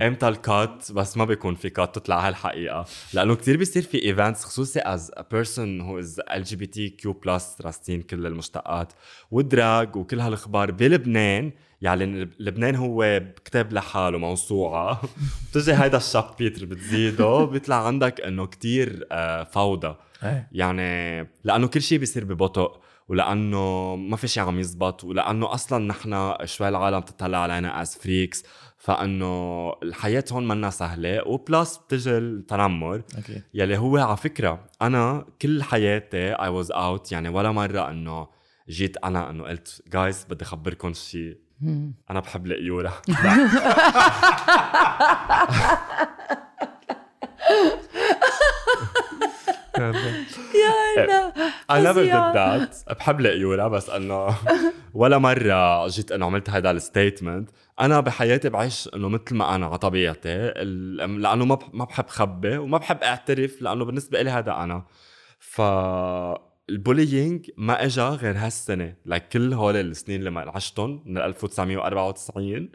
إمتى 0.08 0.28
ال 0.28 0.44
cut 0.44 0.92
بس 0.92 1.18
ما 1.18 1.26
بيكون 1.26 1.56
في 1.56 1.70
cut 1.70 1.96
تطلع 1.96 2.28
هالحقيقه 2.28 2.86
لأنه 3.14 3.36
كتير 3.36 3.58
بيصير 3.58 3.84
في 3.84 4.04
events 4.06 4.44
خصوصي 4.44 4.80
از 4.80 5.12
ا 5.18 5.22
بيرسون 5.32 5.82
هو 5.82 6.00
از 6.00 6.22
ال 6.32 6.44
جي 6.44 6.56
بي 6.56 6.66
تي 6.66 6.90
كيو 6.90 7.14
بلس 7.14 7.58
راستين 7.62 8.02
كل 8.02 8.26
المشتقات 8.26 8.94
و 9.32 9.45
drag 9.45 9.96
وكل 9.96 10.20
هالاخبار 10.20 10.72
بلبنان 10.72 11.52
يعني 11.82 12.30
لبنان 12.40 12.76
هو 12.76 13.22
كتاب 13.46 13.74
لحاله 13.74 14.18
موسوعه 14.18 15.02
بتجي 15.52 15.74
هيدا 15.74 15.98
ال 15.98 16.06
chapter 16.06 16.66
بتزيده 16.66 17.44
بيطلع 17.46 17.88
عندك 17.88 18.22
انه 18.22 18.46
كتير 18.46 19.08
آه، 19.12 19.44
فوضى 19.44 19.96
يعني 20.52 21.20
لأنه 21.44 21.68
كل 21.68 21.82
شيء 21.82 21.98
بيصير 21.98 22.26
ببطء 22.26 22.82
ولأنه 23.08 23.96
ما 23.96 24.18
في 24.18 24.28
شيء 24.28 24.44
عم 24.44 24.60
يزبط 24.60 25.04
ولأنه 25.04 25.54
أصلا 25.54 25.86
نحن 25.86 26.34
شوي 26.46 26.68
العالم 26.70 27.00
تطلع 27.00 27.38
علينا 27.38 27.82
as 27.82 27.96
freaks 27.98 28.44
فإنه 28.82 29.74
الحياة 29.84 30.24
هون 30.32 30.48
منا 30.48 30.70
سهلة 30.70 31.28
و 31.28 31.38
plus 31.38 31.78
بتجي 31.78 32.18
التنمر. 32.18 33.02
أكيد 33.18 33.44
يلي 33.54 33.78
هو 33.78 33.98
على 33.98 34.18
فكرة 34.18 34.66
أنا 34.82 35.26
كل 35.42 35.64
حياتي 35.64 36.34
I 36.34 36.50
was 36.50 36.72
out 36.72 37.12
يعني 37.12 37.30
ولا 37.30 37.52
مرة 37.52 37.90
إنه 37.90 38.28
جيت 38.70 38.98
أنا 38.98 39.30
إنه 39.30 39.44
قلت 39.44 39.82
جايز 39.94 40.26
بدي 40.30 40.44
اخبركم 40.46 40.94
شيء. 40.94 41.38
أنا 42.10 42.20
بحب 42.20 42.46
القيورة. 42.46 42.94
يا 50.56 51.32
never 51.70 51.94
فظيعة. 51.94 52.34
did 52.34 52.70
that. 52.70 52.94
بحب 52.94 53.20
القيورة 53.20 53.68
بس 53.68 53.90
إنه 53.90 54.36
ولا 54.94 55.18
مرة 55.18 55.88
جيت 55.88 56.12
إنه 56.12 56.26
عملت 56.26 56.50
هذا 56.50 56.72
ال 56.72 56.80
statement 56.80 57.50
أنا 57.82 58.00
بحياتي 58.00 58.50
بعيش 58.50 58.90
إنه 58.96 59.10
مثل 59.10 59.36
ما 59.36 59.56
أنا 59.56 59.66
على 59.66 59.78
طبيعتي 59.78 60.52
لأنه 61.18 61.46
ما 61.46 61.60
ما 61.74 61.86
بحب 61.86 62.08
خبي 62.08 62.58
وما 62.58 62.78
بحب 62.78 62.98
أعترف 63.04 63.62
لأنه 63.62 63.86
بالنسبة 63.86 64.22
لي 64.22 64.30
هذا 64.30 64.52
أنا. 64.52 64.86
ف 65.40 65.62
ال 66.70 66.79
bullying 66.79 67.50
ما 67.58 67.86
اجى 67.86 68.02
غير 68.02 68.38
هالسنة 68.38 68.96
like 69.10 69.22
كل 69.32 69.54
هول 69.54 69.76
السنين 69.76 70.20
اللي 70.20 70.32
ما 70.32 70.52
عشتهم 70.56 71.04
من 71.06 71.18
1994 71.18 72.72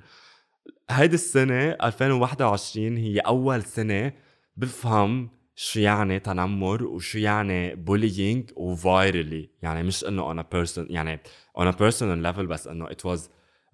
هيدي 0.90 1.14
السنة 1.14 1.70
2021 1.70 2.96
هي 2.96 3.18
أول 3.18 3.62
سنة 3.62 4.12
بفهم 4.56 5.30
شو 5.54 5.80
يعني 5.80 6.18
تنمر 6.18 6.84
وشو 6.84 7.18
يعني 7.18 7.74
bullying 7.74 8.50
و 8.56 8.66
virally. 8.66 9.50
يعني 9.62 9.82
مش 9.82 10.04
إنه 10.04 10.34
on 10.34 10.44
a 10.44 10.68
يعني 10.76 11.20
on 11.58 11.64
a 11.64 11.72
personal 11.72 12.26
level 12.26 12.40
بس 12.40 12.66
إنه 12.66 12.86
it 12.86 13.04
was 13.06 13.20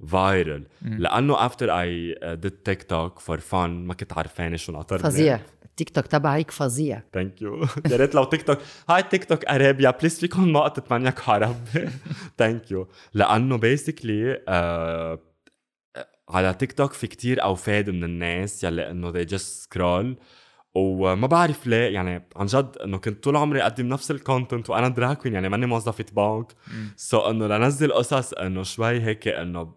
viral. 0.03 0.62
لأنه 0.83 1.49
after 1.49 1.69
I 1.71 2.15
uh, 2.23 2.37
did 2.37 2.65
TikTok 2.65 3.21
for 3.21 3.38
fun 3.41 3.69
ما 3.69 3.95
كنت 3.95 4.12
عارفانه 4.12 4.57
شو 4.57 4.73
ناطرني. 4.73 5.03
فظيع. 5.03 5.41
التيك 5.65 5.91
توك 5.91 6.07
تبعك 6.07 6.51
فظيع. 6.51 7.03
thank 7.12 7.42
you 7.42 7.66
يا 7.91 7.97
ريت 7.97 8.15
لو 8.15 8.25
TikTok 8.25 8.59
hi 8.90 9.03
TikTok 9.03 9.45
Arabia 9.45 9.90
please 9.90 10.21
فيكم 10.21 10.53
ما 10.53 10.69
تتمنيك 10.69 11.29
عرب 11.29 11.57
thank 12.38 12.71
you 12.71 12.88
لأنه 13.15 13.57
basically 13.57 14.42
على 16.29 16.55
تيك 16.55 16.73
توك 16.73 16.93
في 16.93 17.07
كتير 17.07 17.43
وفاد 17.42 17.90
من 17.91 18.05
الناس 18.05 18.65
يلي 18.65 18.91
إنه 18.91 19.12
they 19.12 19.27
just 19.27 19.65
scroll. 19.65 20.23
وما 20.75 21.27
بعرف 21.27 21.67
ليه 21.67 21.95
يعني 21.95 22.29
عن 22.37 22.47
جد 22.47 22.77
إنه 22.85 22.99
كنت 22.99 23.25
طول 23.25 23.37
عمري 23.37 23.62
أقدم 23.62 23.88
نفس 23.88 24.11
ال 24.11 24.18
content 24.18 24.71
وأنا 24.71 24.88
drag 24.88 25.09
queen 25.09 25.35
يعني 25.35 25.49
ماني 25.49 25.67
موظفة 25.67 26.05
بنك 26.12 26.53
so 26.97 27.21
so 27.21 27.27
إنه 27.27 27.47
لنزل 27.47 27.93
قصص 27.93 28.33
إنه 28.33 28.62
شوي 28.62 29.01
هيك 29.01 29.29
إنه 29.29 29.75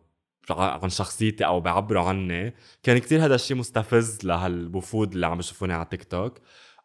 عن 0.51 0.89
شخصيتي 0.89 1.45
أو 1.45 1.59
بيعبروا 1.59 2.03
عني. 2.03 2.53
كان 2.83 2.97
كتير 2.97 3.25
هذا 3.25 3.35
الشيء 3.35 3.57
مستفز 3.57 4.25
لهالوفود 4.25 5.13
اللي 5.13 5.25
عم 5.25 5.37
بيشوفوني 5.37 5.73
على 5.73 5.85
تيك 5.85 6.03
توك. 6.03 6.37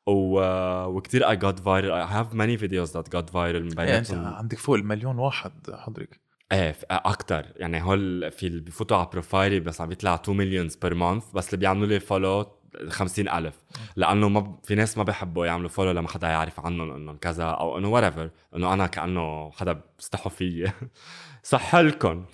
و... 0.07 0.40
وكتير 0.85 1.23
I 1.23 1.37
got 1.37 1.61
viral. 1.61 1.92
I 1.92 2.12
have 2.12 2.35
many 2.35 2.57
videos 2.57 2.92
that 2.92 3.09
got 3.11 3.31
viral 3.33 3.35
من 3.35 3.75
يعني 3.79 3.99
انت 3.99 4.11
بيناتهم 4.12 4.25
عندك 4.25 4.59
فوق 4.59 4.75
المليون 4.75 5.18
واحد 5.18 5.53
حضرتك. 5.70 6.20
إيه 6.53 6.77
أكتر. 6.90 7.46
يعني 7.57 7.83
هول 7.83 8.31
في 8.31 8.46
اللي 8.46 8.61
بفوتوا 8.61 8.96
على 8.96 9.09
profile 9.12 9.54
ي 9.54 9.61
بس 9.61 9.81
عم 9.81 9.88
بيطلع 9.88 10.14
2 10.14 10.38
millions 10.38 10.76
per 10.76 10.94
month 10.94 11.24
بس 11.35 11.46
اللي 11.49 11.57
بيعملوا 11.57 11.87
لي 11.87 12.01
follow 12.00 12.46
50000 12.88 13.55
لأنه 13.96 14.29
ما 14.29 14.40
ب... 14.40 14.59
في 14.64 14.75
ناس 14.75 14.99
ما 14.99 15.05
بيحبوا 15.05 15.46
يعملوا 15.46 15.68
follow 15.68 15.90
لما 15.90 16.09
حدا 16.09 16.29
يعرف 16.29 16.61
عنهم 16.61 16.90
انه 16.90 17.12
كذا 17.12 17.44
أو 17.44 17.79
إنه 17.79 17.88
what 17.88 18.33
إنه 18.57 18.73
أنا 18.73 18.87
كأنه 18.87 19.51
حدا 19.51 19.81
بيستحوا 19.99 20.31
فيي. 20.31 20.73
صح 21.42 21.77
لكم. 21.77 22.25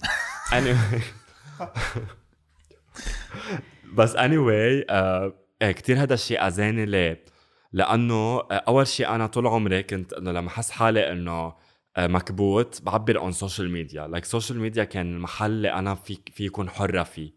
بس 3.94 4.16
آه 4.16 5.32
إيه 5.62 5.72
كثير 5.72 6.02
هذا 6.02 6.14
الشيء 6.14 6.46
أذاني 6.46 6.87
ليه؟ 6.87 7.24
لأنه 7.72 8.14
آه، 8.14 8.64
أول 8.68 8.87
شيء 8.87 9.09
أنا 9.09 9.26
طول 9.26 9.46
عمري 9.46 9.82
كنت 9.82 10.12
إنه 10.12 10.32
لما 10.32 10.48
أحس 10.48 10.70
حالي 10.70 11.12
إنه 11.12 11.54
آه، 11.96 12.06
مكبوت 12.06 12.82
بعبر 12.82 13.18
عن 13.18 13.32
social 13.33 13.70
media 13.70 14.07
like 14.07 14.25
social 14.25 14.59
media 14.61 14.85
كان 14.85 15.14
المحل 15.14 15.50
اللي 15.50 15.72
أنا 15.72 15.94
في 15.94 16.18
في 16.32 16.44
يكون 16.44 16.70
حرة 16.70 17.02
فيه 17.02 17.32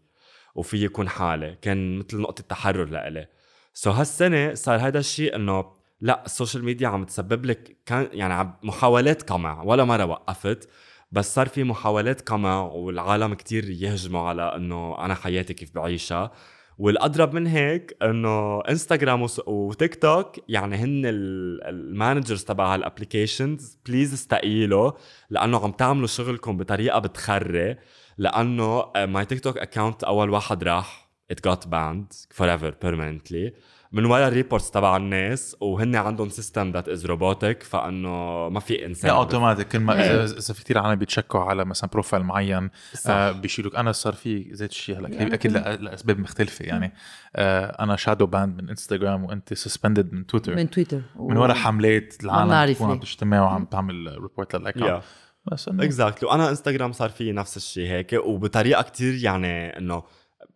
وفي 0.54 0.84
يكون 0.84 1.08
حالي. 1.08 1.58
كان 1.62 1.98
مثل 1.98 2.20
نقطة 2.20 2.42
تحرر 2.42 2.84
لإلي. 2.84 3.26
so 3.74 3.90
هالسنة 3.90 4.54
صار 4.54 4.78
هذا 4.80 4.98
الشيء 4.98 5.36
إنه 5.36 5.72
لا 6.00 6.22
ال 6.26 6.31
social 6.31 6.64
media 6.64 6.88
عم 6.88 7.04
تسبب 7.04 7.44
لك 7.46 7.76
كان 7.86 8.08
يعني 8.12 8.52
محاولات 8.62 9.30
قمع. 9.30 9.62
ولا 9.62 9.84
مرة 9.84 10.04
وقفت. 10.04 10.68
بس 11.12 11.34
صار 11.34 11.48
في 11.48 11.64
محاولات 11.64 12.28
قمع 12.28 12.60
والعالم 12.62 13.34
كتير 13.34 13.70
يهجموا 13.70 14.28
على 14.28 14.42
إنه 14.56 14.98
أنا 15.04 15.14
حياتي 15.14 15.54
كيف 15.54 15.74
بعيشها. 15.74 16.30
والأضرب 16.78 17.34
من 17.34 17.46
هيك 17.46 17.96
إنه 18.02 18.60
Instagram 18.60 19.26
و 19.46 19.94
TikTok 19.94 20.36
يعني 20.48 20.76
هن 20.76 21.06
ال- 21.06 21.64
ال 21.64 21.73
managers 21.73 22.44
تبع 22.44 22.74
هال 22.74 22.89
applications 22.89 23.78
please 23.86 24.12
استقيلوا 24.12 24.92
لأنه 25.30 25.64
عم 25.64 25.72
تعملوا 25.72 26.06
شغلكم 26.06 26.56
بطريقة 26.56 26.98
بتخري 26.98 27.76
لأنه 28.18 28.84
my 28.96 29.24
TikTok 29.24 29.58
account 29.58 30.04
أول 30.04 30.30
واحد 30.30 30.64
راح 30.64 31.10
it 31.32 31.50
got 31.50 31.58
banned 31.58 32.36
forever 32.38 32.70
permanently. 32.84 33.52
من 33.92 34.04
ورا 34.04 34.28
ال 34.28 34.33
reports 34.33 34.70
تبع 34.70 34.96
الناس 34.96 35.56
وهن 35.60 35.96
عندهم 35.96 36.28
system 36.28 36.70
that 36.72 36.88
is 36.88 37.06
robotic 37.06 37.62
فإنه 37.62 38.48
ما 38.48 38.60
في 38.60 38.86
إنسان 38.86 39.10
لا 39.10 39.16
اوتوماتيك 39.16 39.68
كل 39.68 39.78
ما. 39.80 40.24
اذا 40.24 40.54
في 40.54 40.64
كثير 40.64 40.78
عالم 40.78 40.94
بيتشكوا 40.98 41.40
على 41.40 41.64
مثلا 41.64 41.90
profile 41.92 42.22
معين 42.22 42.70
صح. 42.94 43.10
آه 43.10 43.32
بيشيلوك 43.32 43.76
أنا 43.76 43.92
صار 43.92 44.12
في 44.12 44.50
ذات 44.54 44.70
الشيء 44.70 44.98
هلأ 44.98 45.08
يعني 45.08 45.34
أكيد 45.34 45.52
لأ- 45.58 45.66
لأسباب 45.66 46.18
مختلفة 46.18 46.64
يعني 46.64 46.92
آه 47.36 47.64
أنا 47.84 47.96
shadow 47.96 48.26
banned 48.26 48.62
من 48.62 48.68
انستغرام 48.68 49.24
وأنت 49.24 49.54
suspended 49.54 50.12
من 50.12 50.26
تويتر 50.26 50.56
من, 50.56 50.70
تويتر 50.70 51.00
من 51.16 51.36
ورا 51.36 51.54
حملات 51.54 52.14
العالم 52.24 52.76
عم. 52.80 52.98
تجتمع 53.00 53.42
وعم 53.42 53.64
تعمل 53.64 54.18
report 54.22 54.56
لل 54.56 54.66
account 54.66 55.00
Yeah. 55.00 55.52
بس 55.52 55.68
إنه 55.68 55.84
exactly 55.84 56.28
وأنا 56.28 56.48
انستغرام 56.48 56.92
صار 56.92 57.10
في 57.10 57.32
نفس 57.32 57.56
الشيء 57.56 57.88
هيك 57.90 58.12
وبطريقة 58.12 58.82
كتير 58.82 59.14
يعني 59.24 59.78
إنه 59.78 60.02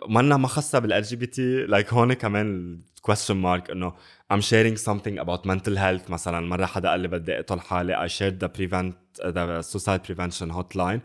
منا 0.09 0.37
ما 0.37 0.49
خاصة 0.49 0.79
بال 0.79 1.03
LGBT 1.03 1.67
like 1.67 1.93
هون 1.93 2.13
كمان 2.13 2.79
ال 3.05 3.08
question 3.08 3.37
mark 3.37 3.71
إنه 3.71 3.93
I'm 4.33 4.41
sharing 4.41 4.77
something 4.77 5.19
about 5.19 5.47
mental 5.47 5.77
health 5.77 6.11
مثلا. 6.11 6.41
مرة 6.41 6.67
حدا 6.67 6.91
قال 6.91 7.01
لي 7.01 7.09
بدي 7.09 7.39
أقتل 7.39 7.61
حالي. 7.61 8.09
I 8.09 8.11
shared 8.11 8.41
the 8.45 8.49
prevent 8.49 8.95
the 9.23 9.63
suicide 9.63 10.01
prevention 10.09 10.51
hotline. 10.51 11.01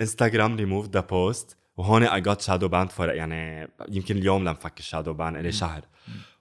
Instagram 0.00 0.56
removed 0.56 0.92
the 0.92 1.02
post. 1.02 1.54
وهون 1.76 2.06
I 2.06 2.20
got 2.20 2.40
shadow 2.40 2.68
banned 2.68 2.92
for 2.92 3.00
يعني 3.00 3.68
يمكن 3.88 4.16
اليوم 4.16 4.44
لم 4.48 4.54
فك 4.54 4.78
ال 4.78 4.83
shadow 4.83 5.12
ban 5.12 5.36
لي 5.36 5.52
شهر. 5.52 5.82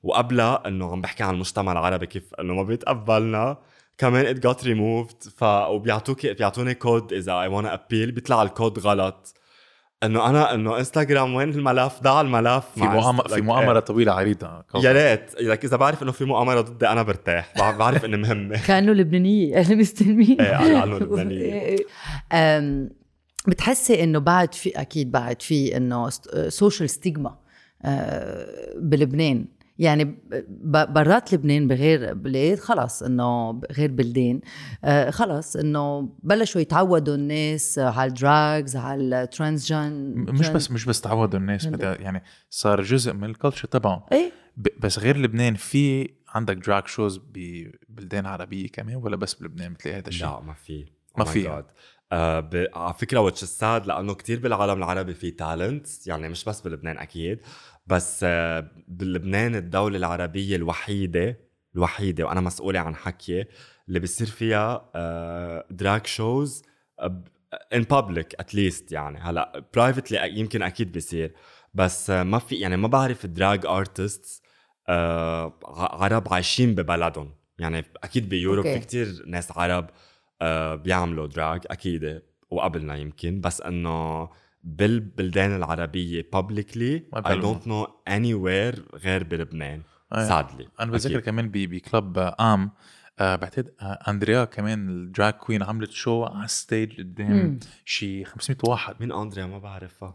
وقبلها 0.03 0.67
إنه 0.67 0.91
عم 0.91 1.01
بحكي 1.01 1.23
عن 1.23 1.33
المجتمع 1.33 1.71
العربي 1.71 2.05
كيف 2.05 2.33
إنه 2.39 2.53
ما 2.53 2.63
بيتقبلنا. 2.63 3.57
كمان 3.97 4.35
it 4.35 4.39
got 4.39 4.63
removed. 4.63 5.29
ف 5.29 5.43
وبيعطوك 5.43 6.25
بيعطوني 6.25 6.73
كود 6.73 7.13
إذا 7.13 7.47
I 7.47 7.51
wanna 7.51 7.77
appeal. 7.77 8.11
بيطلع 8.13 8.43
الكود 8.43 8.79
غلط. 8.79 9.33
إنه 10.03 10.29
أنا 10.29 10.53
إنه 10.53 10.77
انستغرام 10.79 11.33
وين 11.35 11.49
الملف 11.49 11.99
ضاع 12.03 12.21
الملف. 12.21 12.65
في 12.75 12.79
مؤامره 12.83 13.27
في 13.27 13.41
مؤامرة 13.41 13.73
إيه. 13.73 13.79
طويلة 13.79 14.11
عريضة. 14.11 14.63
يا 14.75 14.91
ريت. 14.91 15.41
لك 15.41 15.65
إذا 15.65 15.77
بعرف 15.77 16.03
إنه 16.03 16.11
في 16.11 16.25
مؤامرة 16.25 16.61
ضدي 16.61 16.87
أنا 16.87 17.03
برتاح. 17.03 17.53
بع- 17.57 17.77
بعرف 17.77 18.05
إني 18.05 18.17
مهمة. 18.17 18.57
كأنه 18.67 18.91
لبنانية. 18.91 19.55
أهلا 19.59 19.75
مستلمين 19.75 20.41
إيه، 20.41 20.55
على 20.55 20.77
عنه 20.77 20.97
لبنانية. 20.97 21.37
إيه. 21.53 21.77
أم، 22.33 22.89
بتحسي 23.47 24.03
إنه 24.03 24.19
بعد 24.19 24.53
في 24.53 24.69
أكيد 24.81 25.11
بعد 25.11 25.41
في 25.41 25.77
إنه 25.77 26.09
social 26.49 26.89
stigma 26.89 27.35
بلبنان. 28.77 29.45
يعني 29.81 30.17
برات 30.65 31.33
لبنان 31.33 31.67
بغير 31.67 32.13
بلاد 32.13 32.59
خلص 32.59 33.03
إنه 33.03 33.61
غير 33.71 33.91
بلدان. 33.91 34.41
آه، 34.83 35.09
خلص 35.09 35.55
إنه 35.55 36.09
بلشوا 36.23 36.61
يتعودوا 36.61 37.15
الناس 37.15 37.79
على 37.79 38.07
ال 38.09 38.20
drags 38.20 38.75
على 38.75 39.23
ال 39.23 39.33
transgen 39.33 40.13
مش 40.17 40.49
بس 40.49 40.71
مش 40.71 40.85
بس 40.85 41.01
تعودوا 41.01 41.39
الناس 41.39 41.65
يعني 41.81 42.23
صار 42.49 42.81
جزء 42.81 43.13
من 43.13 43.23
ال 43.23 43.29
culture 43.29 43.67
تبعهم. 43.67 44.01
إيه. 44.11 44.31
بس 44.57 44.99
غير 44.99 45.17
لبنان 45.17 45.55
في 45.55 46.09
عندك 46.29 46.55
drag 46.55 46.87
shows 46.87 47.21
ببلدان 47.33 48.25
عربية 48.25 48.67
كمان 48.67 48.95
ولا 48.95 49.15
بس 49.15 49.33
بلبنان 49.33 49.73
بتلاقي 49.73 49.97
هذا 49.97 50.07
الشيء؟ 50.07 50.27
لا 50.27 50.39
ما 50.39 50.53
في. 50.53 50.85
ما 51.17 51.25
Oh 51.25 51.27
في. 51.27 51.63
آه 52.11 52.39
ب... 52.39 52.67
على 52.75 52.93
فكرة 52.93 53.19
which 53.19 53.43
sad 53.43 53.87
لأنه 53.87 54.13
كتير 54.13 54.39
بالعالم 54.39 54.77
العربي 54.77 55.13
في 55.13 55.31
talent 55.31 56.07
يعني 56.07 56.29
مش 56.29 56.45
بس 56.45 56.61
بلبنان 56.61 56.97
أكيد. 56.97 57.39
بس 57.87 58.25
بلبنان 58.87 59.55
الدولة 59.55 59.97
العربية 59.97 60.55
الوحيدة 60.55 61.39
الوحيدة 61.75 62.23
وأنا 62.25 62.41
مسؤولة 62.41 62.79
عن 62.79 62.95
حكي 62.95 63.45
اللي 63.87 63.99
بيصير 63.99 64.27
فيها 64.27 64.91
drag 65.71 66.05
shows 66.07 66.63
in 67.73 67.83
public 67.83 68.35
at 68.39 68.54
least 68.54 68.91
يعني. 68.91 69.19
هلأ 69.19 69.65
privately 69.75 70.39
يمكن 70.39 70.61
أكيد 70.61 70.91
بيصير. 70.91 71.33
بس 71.73 72.09
آه 72.09 72.23
ما 72.23 72.39
في 72.39 72.55
يعني 72.55 72.77
ما 72.77 72.87
بعرف 72.87 73.25
drag 73.25 73.65
artists 73.65 74.41
آه 74.89 75.59
عرب 75.73 76.33
عايشين 76.33 76.75
ببلدهم. 76.75 77.33
يعني 77.59 77.85
أكيد 78.03 78.29
ب 78.29 78.34
Europe 78.34 78.65
okay. 78.65 78.79
في 78.79 78.85
كتير 78.85 79.23
ناس 79.27 79.51
عرب 79.57 79.89
آه 80.41 80.75
بيعملوا 80.75 81.27
drag 81.27 81.61
أكيد 81.67 82.21
وقبلنا 82.49 82.95
يمكن. 82.95 83.41
بس 83.41 83.61
إنه 83.61 84.29
بالبلدان 84.63 85.55
العربية 85.55 86.21
publicly 86.35 87.01
ما 87.13 87.13
بيعملوا. 87.13 87.15
I 87.15 87.53
don't 87.55 87.63
know 87.63 87.89
anywhere 88.09 88.95
غير 88.95 89.23
بلبنان 89.23 89.81
آه. 90.13 90.29
sadly 90.41 90.65
أنا 90.79 90.91
بتذكر. 90.91 91.19
كمان 91.19 91.49
بكلب 91.53 92.17
آه، 92.17 92.53
آم 92.53 92.71
آه 93.19 93.35
بعتقد 93.35 93.73
آه 93.81 93.99
أندريا 94.07 94.45
كمان 94.45 94.89
ال 94.89 94.98
drag 94.98 95.33
queen 95.33 95.63
عملت 95.63 95.91
شو 95.91 96.23
على 96.23 96.45
ال 96.45 96.54
stage 96.54 96.97
قدام. 96.97 97.59
شي 97.85 98.25
500 98.25 98.57
واحد 98.63 98.95
مين 98.99 99.11
أندريا 99.11 99.45
ما 99.45 99.59
بعرفها 99.59 100.13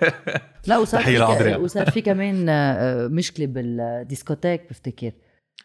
لا 0.66 0.78
وصار 0.78 1.00
تحية 1.00 1.38
في. 1.38 1.54
وصار 1.54 1.90
في 1.90 2.00
كمان 2.00 2.48
آه، 2.48 3.06
مشكلة 3.08 3.46
بالديسكوتيك 3.46 4.68
بفتكر 4.70 5.12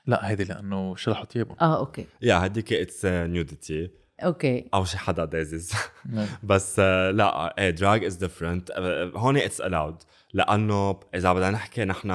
لا 0.06 0.30
هيدي 0.30 0.44
لأنه 0.44 0.96
شلحوا 0.96 1.26
ثيابهم 1.26 1.56
آه 1.62 1.80
okay 1.80 2.06
yeah 2.22 2.46
هديك 2.46 2.74
it's 2.74 3.06
nudity 3.06 3.90
okay. 4.26 4.70
أو 4.74 4.86
شي 4.86 4.98
حدا 4.98 5.26
دايزز 5.26 5.72
بس 6.44 6.76
آه، 6.80 7.12
لا 7.12 7.60
إيه 7.60 7.70
drag 7.70 8.06
is 8.06 8.16
different 8.16 8.72
هون 9.16 9.38
it's 9.38 9.62
allowed 9.62 10.04
لأنه 10.34 11.00
إذا 11.16 11.34
بدنا 11.34 11.52
نحكي 11.52 11.86
نحن 11.86 12.10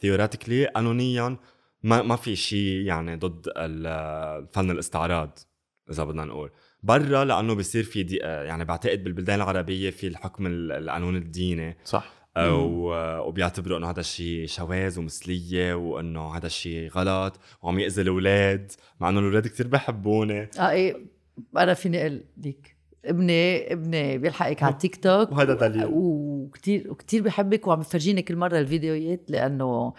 theoretically 0.00 0.66
قانونيا 0.66 1.36
ما 1.82 2.02
ما 2.02 2.16
في 2.16 2.36
شيء 2.36 2.80
يعني 2.86 3.16
ضد 3.16 3.52
ال- 3.56 4.46
فن 4.52 4.70
الاستعراض 4.70 5.38
إذا 5.90 6.04
بدنا 6.04 6.24
نقول. 6.24 6.50
برا 6.82 7.24
لأنه 7.24 7.54
بصير 7.54 7.84
في 7.84 8.02
دي 8.02 8.24
آه، 8.24 8.42
يعني 8.44 8.64
بعتقد 8.64 9.04
بالبلدان 9.04 9.36
العربية 9.36 9.90
في 9.90 10.06
الحكم 10.06 10.46
ال- 10.46 10.72
القانون 10.72 11.16
الديني. 11.16 11.76
صح. 11.84 12.04
آه، 12.04 12.21
وبيعتبروا 12.38 13.78
إنه 13.78 13.90
هذا 13.90 14.00
الشيء 14.00 14.46
شواذ 14.46 14.98
ومثلية 14.98 15.74
وإنه 15.74 16.36
هذا 16.36 16.46
الشيء 16.46 16.90
غلط 16.90 17.40
وعم 17.62 17.78
يأذي 17.78 18.02
الأولاد 18.02 18.72
مع 19.00 19.08
إنه 19.08 19.20
الأولاد 19.20 19.46
كثير 19.46 19.66
بحبوني. 19.66 20.48
آه 20.58 20.70
إيه 20.70 20.96
أنا 21.56 21.74
فيني 21.74 22.00
أقول 22.00 22.24
لك 22.44 22.76
ابني 23.04 23.72
ابني 23.72 24.18
بيلحقك 24.18 24.62
على 24.62 24.72
التيك 24.72 24.96
توك 24.96 25.32
وهذا 25.32 25.54
دليل. 25.54 25.88
وكثير 25.92 26.90
وكثير 26.90 27.22
بحبك 27.22 27.66
وعم 27.66 27.80
بفرجيني 27.80 28.22
كل 28.22 28.36
مرة 28.36 28.58
الفيديوهات 28.58 29.20
لأنه 29.28 29.94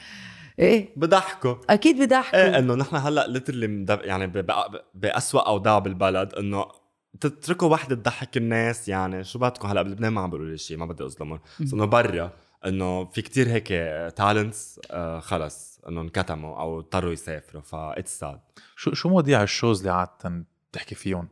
إيه؟ 0.60 0.90
بضحكوا 0.96 1.56
أكيد 1.70 2.02
بضحكوا 2.02 2.40
إيه 2.40 2.60
إنه 2.60 2.76
نحن 2.76 2.96
هلأ 2.96 3.28
ليترلي 3.28 3.86
يعني 3.90 4.46
باسوء 4.96 5.48
أوضاع 5.48 5.80
بالبلد 5.80 6.34
إنه 6.34 6.66
تتركوا 7.20 7.68
وحدة 7.68 7.96
تضحك 7.96 8.38
الناس 8.38 8.90
يعني 8.90 9.24
شو 9.24 9.40
بدكم؟ 9.40 9.68
هلأ 9.68 9.82
بلبنان 9.82 10.14
ما 10.14 10.22
عم 10.22 10.30
بيقولوا 10.30 10.52
لي 10.52 10.58
شيء 10.58 10.78
ما 10.78 10.86
بدي 10.86 11.06
أظلمهم. 11.06 11.40
بس 11.60 11.74
انه 11.74 11.86
برا 11.86 12.32
إنه 12.66 13.06
في 13.06 13.22
كتير 13.22 13.48
هيك 13.50 13.68
talents 14.16 14.80
آه 14.92 15.20
خلص 15.20 15.80
إنه 15.90 16.02
انكتموا 16.02 16.60
أو 16.60 16.80
اضطروا 16.80 17.14
يسافروا 17.14 17.62
فا 17.62 18.00
it's 18.00 18.20
sad 18.20 18.40
شو 18.76 18.94
شو 18.94 19.10
مواضيع 19.10 19.44
ال 19.44 19.50
shows 19.50 19.80
اللي 19.80 19.92
عادة 19.92 20.46
بتحكي 20.72 20.96
فيهم؟ 20.96 21.28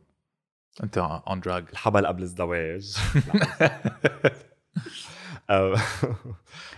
أنت 0.82 0.98
on 0.98 1.40
drag 1.40 1.64
الحبل 1.72 2.06
قبل 2.06 2.22
الزواج. 2.22 2.96
آه، 5.50 5.76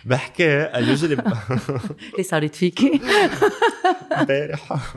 بحكي 0.04 0.70
usually 0.74 1.16
ليه 2.16 2.22
صارت 2.22 2.54
فيكي؟ 2.54 3.00
امبارح. 4.12 4.94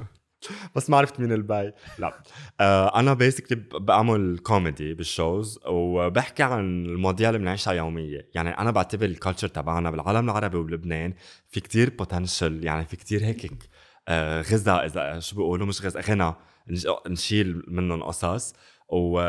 بس 0.75 0.89
ما 0.89 0.97
عرفت 0.97 1.19
مين 1.19 1.31
ال 1.31 1.40
bay. 1.40 1.73
لا. 1.99 2.13
آه 2.59 2.99
أنا 2.99 3.13
basically 3.13 3.63
بعمل 3.79 4.39
كوميدي 4.43 4.93
بال 4.93 5.12
shows 5.12 5.59
وبحكي 5.65 6.43
عن 6.43 6.85
المواضيع 6.85 7.29
اللي 7.29 7.39
بنعيشها 7.39 7.73
يومية. 7.73 8.29
يعني 8.35 8.49
أنا 8.49 8.71
بعتبر 8.71 9.05
ال 9.05 9.11
culture 9.11 9.47
تبعنا 9.47 9.91
بالعالم 9.91 10.29
العربي 10.29 10.57
وبلبنان 10.57 11.13
في 11.47 11.59
كتير 11.59 11.89
potential 11.89 12.63
يعني 12.63 12.85
في 12.85 12.95
كتير 12.95 13.25
هيك 13.25 13.51
آه 14.07 14.41
غذاء 14.41 14.85
إذا 14.85 15.19
شو 15.19 15.35
بيقولوا؟ 15.35 15.67
مش 15.67 15.81
غذاء 15.81 16.03
غنى. 16.03 16.33
نشيل 17.07 17.63
منهم 17.67 18.03
قصص. 18.03 18.53
و 18.89 19.19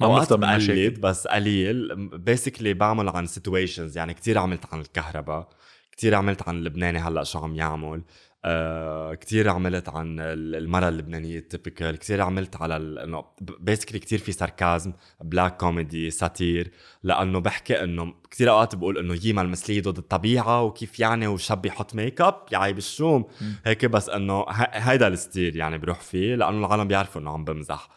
ما 0.00 0.06
أوقات 0.06 0.32
بقلد 0.32 0.56
مشاكل. 0.56 0.90
بس 0.90 1.26
قليل. 1.26 2.08
basically 2.18 2.74
بعمل 2.74 3.08
عن 3.08 3.26
situations 3.26 3.98
يعني 3.98 4.14
كتير 4.14 4.38
عملت 4.38 4.64
عن 4.72 4.80
الكهرباء 4.80 5.48
كتير 5.92 6.14
عملت 6.14 6.48
عن 6.48 6.56
اللبناني 6.56 6.98
هلأ 6.98 7.24
شو 7.24 7.38
عم 7.38 7.56
يعمل. 7.56 8.02
آه 8.44 9.14
كتير 9.14 9.48
عملت 9.48 9.88
عن 9.88 10.20
ال- 10.20 10.54
المرأة 10.56 10.88
اللبنانية 10.88 11.38
ال 11.38 11.45
typical 11.45 11.96
كتير 11.96 12.20
عملت 12.20 12.56
على 12.56 12.76
إنه 12.76 13.24
basically 13.40 13.98
كتير 13.98 14.18
في 14.18 14.32
sarcasm 14.32 14.92
black 15.20 15.56
comedy 15.56 16.10
satire 16.10 16.70
لأنه 17.02 17.38
بحكي 17.40 17.82
إنه 17.84 18.14
كتير 18.30 18.50
أوقات 18.50 18.74
بقول 18.74 18.98
إنه 18.98 19.18
ييما 19.24 19.42
المثلية 19.42 19.82
ضد 19.82 19.98
الطبيعة 19.98 20.62
وكيف 20.62 21.00
يعني 21.00 21.26
وشاب 21.26 21.66
يحط 21.66 21.94
make 21.94 22.20
up 22.20 22.42
يا 22.52 22.58
عيب 22.58 22.78
الشوم. 22.78 23.24
هيك 23.64 23.84
بس 23.86 24.08
إنه 24.08 24.44
هيدا 24.72 25.08
ال 25.08 25.16
style 25.16 25.56
يعني 25.56 25.78
بروح 25.78 26.00
فيه 26.00 26.34
لأنه 26.34 26.66
العالم 26.66 26.88
بيعرفوا 26.88 27.20
إنه 27.20 27.30
عم 27.30 27.44
بمزح. 27.44 27.88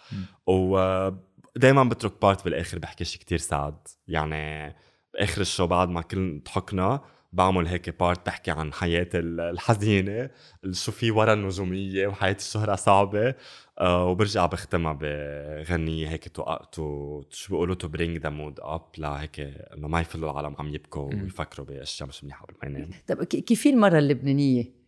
ودائما 0.47 1.84
بترك 1.84 2.21
part 2.22 2.46
بالآخر 2.45 2.80
بحكي 2.80 3.04
شيء 3.06 3.21
كتير 3.21 3.38
sad 3.38 3.76
يعني 4.08 4.75
باخر 5.13 5.41
ال 5.42 5.47
show 5.47 5.68
بعد 5.67 5.89
ما 5.89 6.02
كل 6.02 6.41
ضحكنا 6.45 7.02
بعمل 7.32 7.68
هيك 7.68 8.00
part 8.00 8.26
بحكي 8.26 8.52
عن 8.52 8.74
حياة 8.74 9.10
ال- 9.15 9.39
الحزينة 9.39 10.30
شو 10.72 10.92
في 10.92 11.12
ورا 11.12 11.34
النجومية 11.34 12.08
وحياة 12.08 12.34
الشهرة 12.36 12.76
صعبة 12.76 13.36
آه 13.80 14.06
وبرجع 14.06 14.46
بختمها 14.46 14.94
بغنية 14.94 16.08
هيك 16.10 16.28
to 16.28 16.56
to 16.72 17.22
شو 17.30 17.50
بيقولوا 17.50 17.76
to 17.76 17.88
bring 17.88 18.18
the 18.18 18.30
mood 18.30 18.60
up 18.62 18.82
لهيك 18.98 19.39
إنه 19.39 19.88
ما 19.88 20.02
يفلوا 20.02 20.32
العالم 20.32 20.56
عم 20.60 20.68
يبكوا. 20.74 21.13
ويفكروا 21.13 21.65
باشياء 21.68 22.10
مش 22.10 22.24
منيحة 22.24 22.46
قبل 22.46 22.56
ما 22.63 22.70
يناموا 22.70 22.94
طب 23.08 23.24
ك- 23.24 23.28
كيف 23.36 23.62
في 23.62 23.70
المرة 23.70 24.00
اللبنانية؟ 24.00 24.80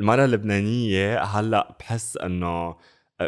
المرة 0.00 0.24
اللبنانية 0.24 1.22
هلأ 1.22 1.76
بحس 1.80 2.16
إنه 2.16 2.76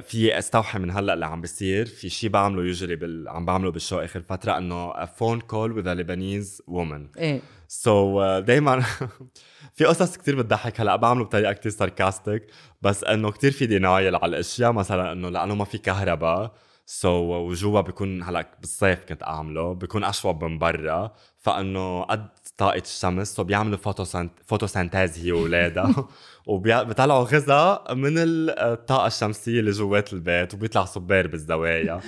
في 0.01 0.39
استوحي 0.39 0.79
من 0.79 0.91
هلأ 0.91 1.15
اللي 1.15 1.27
عم 1.27 1.41
بيصير. 1.41 1.87
في 1.87 2.09
شيء 2.09 2.31
بعمله 2.31 2.63
usually 2.63 2.97
بال... 2.97 3.29
عم 3.29 3.45
بعمله 3.47 3.71
بال 3.71 3.80
show 3.80 3.99
آخر 3.99 4.23
فترة 4.23 4.59
إنه 4.59 5.05
phone 5.05 5.41
call 5.41 5.73
with 5.73 5.93
Lebanese 5.93 6.63
woman 6.67 7.09
إيه. 7.19 7.41
so 7.69 8.39
دائما 8.39 8.85
في 9.75 9.85
قصص 9.85 10.17
كتير 10.17 10.37
بتضحك. 10.37 10.81
هلأ 10.81 10.97
بعمله 10.97 11.25
بطريقة 11.25 11.53
كتير 11.53 11.73
sarcastic 11.73 12.47
بس 12.83 13.05
إنه 13.05 13.31
كتير 13.31 13.51
في 13.51 13.67
denial 13.67 14.17
على 14.17 14.27
الأشياء. 14.27 14.73
مثلا 14.73 15.13
إنه 15.13 15.29
لأنه 15.29 15.55
ما 15.55 15.65
في 15.65 15.79
كهرباء. 15.79 16.55
so 16.87 17.09
so, 17.09 17.51
وجوا 17.51 17.81
بيكون 17.81 18.23
هلأ 18.23 18.47
بالصيف 18.61 19.05
كنت 19.05 19.23
أعمله. 19.23 19.73
بيكون 19.75 20.05
اشوب 20.05 20.45
من 20.45 20.59
برا. 20.59 21.13
فإنه 21.39 22.03
قد 22.03 22.29
طاقة 22.57 22.79
الشمس 22.85 23.35
so 23.35 23.45
بيعملوا 23.45 23.79
photosynth- 23.79 24.33
photosynthèse 24.47 25.19
هي 25.19 25.33
واولادها 25.33 26.09
وبيطلعوا 26.47 27.25
غذاء 27.25 27.95
من 27.95 28.15
الطاقة 28.19 29.07
الشمسية 29.07 29.61
اللي 29.61 29.71
جوات 29.71 30.13
البيت 30.13 30.55
وبيطلع 30.55 30.85
صبار 30.85 31.27
بالزوايا. 31.27 32.01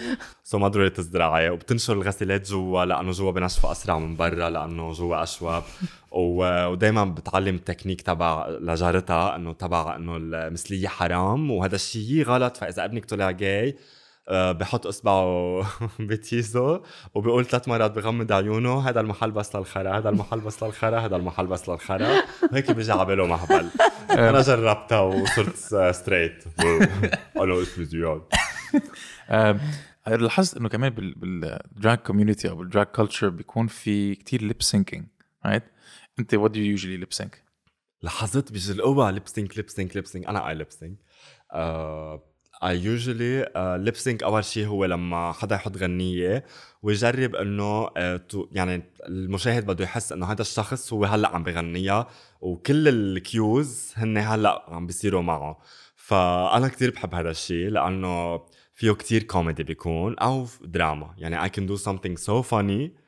so 0.45 0.59
ما 0.59 0.69
ضروري 0.69 0.91
تزرعي 0.91 1.51
وبتنشر 1.51 1.93
الغسيلات 1.93 2.49
جوا 2.51 2.85
لأنه 2.85 3.11
جوا 3.13 3.31
بنشفوا 3.33 3.73
أسرع 3.73 3.99
من 3.99 4.17
برا 4.17 4.51
لأنه 4.51 4.93
جوا 4.93 5.23
اشوب 5.23 5.63
و- 6.11 6.67
ودايما 6.67 7.05
بتعلم 7.05 7.55
التكنيك 7.55 8.03
تبع 8.03 8.49
لجارتها 8.49 9.37
إنه 9.37 9.53
تبع 9.53 9.97
إنه 9.97 10.17
المثلية 10.17 10.89
حرام 10.89 11.51
وهذا 11.51 11.75
الشيء 11.75 12.25
غلط. 12.25 12.57
فإذا 12.57 12.85
ابنك 12.85 13.05
طلع 13.05 13.31
جاي 13.31 13.77
بحط 14.31 14.87
اصبعه 14.87 15.67
بتيزو 16.01 16.81
وبيقول 17.15 17.45
ثلاث 17.47 17.69
مرات 17.69 17.91
بغمض 17.91 18.33
عيونه 18.33 18.89
هذا 18.89 19.01
المحل 19.01 19.31
بس 19.31 19.57
للخرا 19.57 19.99
هذا 19.99 20.09
المحل 20.09 20.41
بس 20.41 20.63
للخرا 20.63 20.99
هذا 20.99 21.17
المحل 21.17 21.47
بس 21.47 21.69
للخرا. 21.69 22.23
وهيك 22.53 22.71
بيجي 22.71 22.93
على 22.93 23.05
باله 23.05 23.27
مهبل 23.27 23.71
أنا 24.11 24.41
جربتها 24.41 25.01
وصرت 25.01 25.57
straight 25.95 26.45
أنا 27.37 27.63
اسمي 27.63 27.85
زياد 27.85 28.23
آه، 29.29 29.61
لاحظت 30.07 30.57
إنه 30.57 30.69
كمان 30.69 30.91
بال 30.91 31.27
drag 31.27 31.99
community 31.99 32.51
أو 32.51 32.57
بال 32.57 32.67
drag 32.67 32.87
culture 32.87 33.29
بيكون 33.29 33.67
في 33.67 34.15
كتير 34.15 34.43
lip 34.43 34.63
syncing 34.63 35.07
right 35.47 35.63
أنت 36.19 36.35
what 36.35 36.51
do 36.51 36.61
you 36.61 36.71
usually 36.71 36.97
lip 36.97 37.13
sync 37.13 37.45
لاحظت 38.03 38.53
بيجي 38.53 38.73
القوة 38.73 39.11
lip 39.11 39.29
sync 39.29 39.57
lip 39.57 39.69
sync 39.69 39.97
lip 39.97 40.07
sync 40.07 40.27
أنا 40.27 40.49
I 40.49 40.55
lip 40.55 40.71
sync 40.71 40.99
I 42.63 42.79
usually 42.85 43.53
lip 43.85 43.97
sync 43.97 44.23
أول 44.23 44.45
شيء 44.45 44.67
هو 44.67 44.85
لما 44.85 45.33
حدا 45.33 45.55
يحط 45.55 45.77
غنية 45.77 46.45
ويجرب 46.83 47.35
إنه 47.37 47.89
to- 48.17 48.49
يعني 48.53 48.83
المشاهد 49.09 49.67
بده 49.67 49.85
يحس 49.85 50.13
إنه 50.13 50.27
هذا 50.33 50.41
الشخص 50.43 50.93
هو 50.93 51.05
هلأ 51.05 51.29
عم 51.29 51.43
بغنيها 51.43 52.07
وكل 52.41 52.89
ال 52.89 53.10
cues 53.10 53.93
هن 53.97 54.19
هلأ 54.19 54.65
عم 54.69 54.87
بيصيروا 54.87 55.23
معه. 55.23 55.59
فأنا 55.97 56.69
كتير 56.69 56.91
بحب 56.91 57.15
هذا 57.15 57.31
الشيء 57.31 57.69
لأنه 57.69 58.41
فيه 58.75 58.93
كتير 58.93 59.23
كوميدي 59.23 59.63
بيكون 59.63 60.19
أو 60.19 60.47
دراما. 60.65 61.15
يعني 61.19 61.49
I 61.49 61.53
can 61.53 61.63
do 61.69 61.81
something 61.85 62.17
so 62.27 62.43
funny 62.51 63.04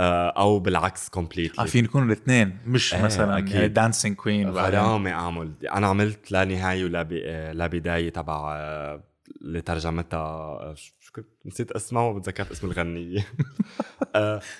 أو 0.00 0.58
بالعكس 0.58 1.08
completely. 1.16 1.58
عارفين 1.58 1.84
يكونوا 1.84 2.06
الاثنين 2.06 2.58
مش 2.66 2.94
إيه، 2.94 3.02
مثلا 3.02 3.38
أكيد. 3.38 3.72
Dancing 3.74 4.16
Queen 4.16 4.50
غرامة 4.50 5.10
أعمل. 5.12 5.52
أنا 5.72 5.86
عملت 5.86 6.32
لا 6.32 6.44
نهاية 6.44 6.84
ولا 6.84 7.02
ب... 7.02 7.12
لا 7.52 7.66
بداية 7.66 8.08
تبع 8.10 8.54
آه، 8.56 9.04
اللي 9.42 9.60
ترجمتها 9.60 10.18
آه، 10.18 10.74
شو 11.00 11.12
كنت 11.12 11.26
نسيت 11.46 11.72
اسمها 11.72 12.02
وما 12.02 12.18
بتذكرت 12.18 12.50
اسم 12.50 12.66
الغنية 12.66 13.26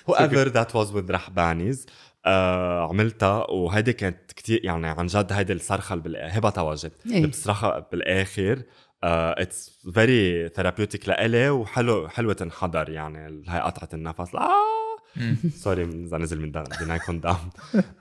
هو 0.09 0.13
ايفر 0.13 0.47
ذات 0.47 0.75
واز 0.75 0.95
وذ 0.95 1.11
رحبانيز 1.11 1.85
آه، 2.25 2.87
عملتها 2.89 3.51
وهيدي 3.51 3.93
كانت 3.93 4.31
كتير 4.31 4.65
يعني 4.65 4.87
عن 4.87 5.05
جد 5.07 5.33
هيدي 5.33 5.53
الصرخة 5.53 5.93
اللي 5.93 6.03
بال- 6.03 6.17
هبة 6.31 6.49
تواجد 6.49 6.91
إيه. 7.05 7.15
اللي 7.17 7.27
بتصرخها 7.27 7.87
بالآخر 7.91 8.61
اتس 9.03 9.87
فيري 9.93 10.49
ثيرابيوتيك 10.49 11.09
لإلي 11.09 11.49
وحلو 11.49 12.07
حلوة 12.07 12.33
تنحضر 12.33 12.89
يعني 12.89 13.43
هاي 13.47 13.59
قطعة 13.61 13.89
النفس. 13.93 14.35
آه! 14.35 14.86
سوري 15.49 15.83
إذا 15.83 16.17
نزل 16.17 16.41
من 16.41 16.51
ديناي 16.79 16.99
كون 16.99 17.19
داون 17.19 17.49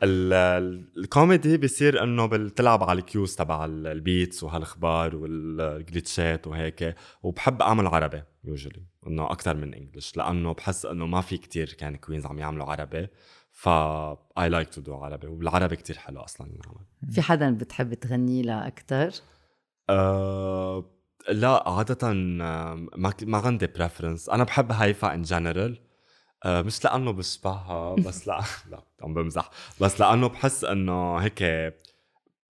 الكوميدي 0.02 1.56
بيصير 1.56 2.02
إنه 2.02 2.26
بتلعب 2.26 2.82
على 2.84 2.98
الكيوز 2.98 3.34
تبع 3.34 3.64
ال- 3.64 3.86
البيتس 3.86 4.42
وهالأخبار 4.42 5.16
والجليتشات 5.16 6.46
وهيك. 6.46 6.94
وبحب 7.22 7.62
أعمل 7.62 7.86
عربي 7.86 8.22
يوجولي 8.44 8.82
إنه 9.06 9.24
أكثر 9.24 9.56
من 9.56 9.74
إنجلش 9.74 10.16
لأنه 10.16 10.52
بحس 10.52 10.86
إنه 10.86 11.06
ما 11.06 11.20
في 11.20 11.36
كتير 11.36 11.72
كان 11.72 11.96
كوينز 11.96 12.26
عم 12.26 12.38
يعملوا 12.38 12.66
عربي. 12.66 13.08
ف 13.50 13.68
اي 14.38 14.48
لايك 14.48 14.68
تو 14.68 14.80
دو 14.80 14.94
عربي 14.94 15.26
وبالعربي 15.26 15.76
كتير 15.76 15.96
حلو 15.98 16.20
أصلا 16.20 16.46
العمل 16.46 17.12
في 17.12 17.22
حدا 17.22 17.50
بتحب 17.50 17.94
تغني 17.94 18.42
له 18.42 18.66
أكثر؟ 18.66 19.10
أه 19.90 20.90
لا 21.28 21.68
عادة 21.68 22.12
ما 22.12 22.88
ما 23.22 23.38
عندي 23.38 23.66
بريفرنس، 23.66 24.28
أنا 24.28 24.44
بحب 24.44 24.72
هيفا 24.72 25.14
إن 25.14 25.22
جنرال 25.22 25.78
مش 26.46 26.84
لأنه 26.84 27.10
بشبهها 27.10 27.94
بس 28.06 28.28
لأ 28.28 28.40
لا 28.70 28.82
عم 29.02 29.14
بمزح. 29.14 29.50
بس 29.80 30.00
لأنه 30.00 30.28
بحس 30.28 30.64
إنه 30.64 31.16
هيك 31.16 31.74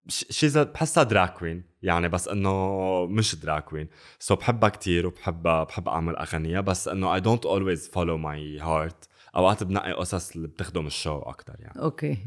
شيء 0.09 0.63
بحسها 0.63 1.03
drag 1.03 1.35
queen 1.39 1.65
يعني 1.83 2.09
بس 2.09 2.29
إنه 2.29 3.07
مش 3.07 3.35
drag 3.35 3.65
queen 3.65 3.89
so 4.19 4.37
بحبها 4.37 4.69
كتير 4.69 5.07
وبحب 5.07 5.43
بحب 5.43 5.89
أعمل 5.89 6.17
أغانيها 6.17 6.61
بس 6.61 6.89
إنه 6.89 7.19
I 7.19 7.23
don't 7.23 7.45
always 7.45 7.89
follow 7.91 8.19
my 8.19 8.63
heart. 8.65 9.09
أوقات 9.37 9.63
بنقي 9.63 9.93
قصص 9.93 10.37
اللي 10.37 10.49
بتخدم 10.49 10.87
ال 10.87 10.93
show 10.93 11.19
أكتر 11.19 11.55
يعني. 11.59 11.81
أوكي. 11.83 12.19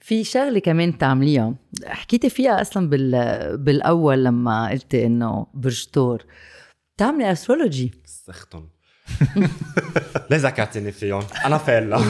في 0.00 0.24
شغلة 0.24 0.58
كمان 0.58 0.98
تعمليها 0.98 1.54
حكيتي 1.84 2.30
فيها 2.30 2.60
أصلا 2.60 2.88
بال... 2.88 3.58
بالأول 3.58 4.24
لما 4.24 4.70
قلتي 4.70 5.06
إنه 5.06 5.46
برجتور 5.54 6.24
بتعملي 6.96 7.32
استرولوجي 7.32 7.92
سختن 8.04 8.68
ليه 10.30 10.36
ذكرتني 10.36 10.92
فيهم؟ 10.92 11.22
أنا 11.44 11.58
فيلا 11.58 12.00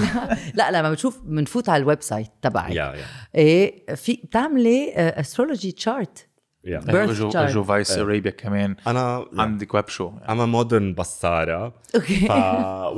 لا 0.54 0.70
لما 0.70 0.92
بتشوف 0.92 1.18
بنفوت 1.24 1.68
على 1.68 1.82
الويب 1.82 2.02
سايت 2.02 2.30
تبعك 2.42 2.70
يا 2.70 2.94
يا 2.94 3.04
إيه 3.34 3.94
في 3.94 4.20
بتعملي 4.24 4.92
استرولوجي 4.96 5.72
تشارت 5.72 6.28
اجوا 6.66 7.30
chart. 7.30 7.36
اجوا 7.36 7.64
فايس. 7.64 7.90
ارابيا 7.90 8.30
كمان 8.30 8.76
أنا 8.86 9.26
عندك 9.38 9.74
ويب 9.74 9.88
شو 9.88 10.12
أنا 10.28 10.46
مودرن 10.46 10.94
بصاره 10.94 11.74
أوكي 11.94 12.16
ف 12.16 12.32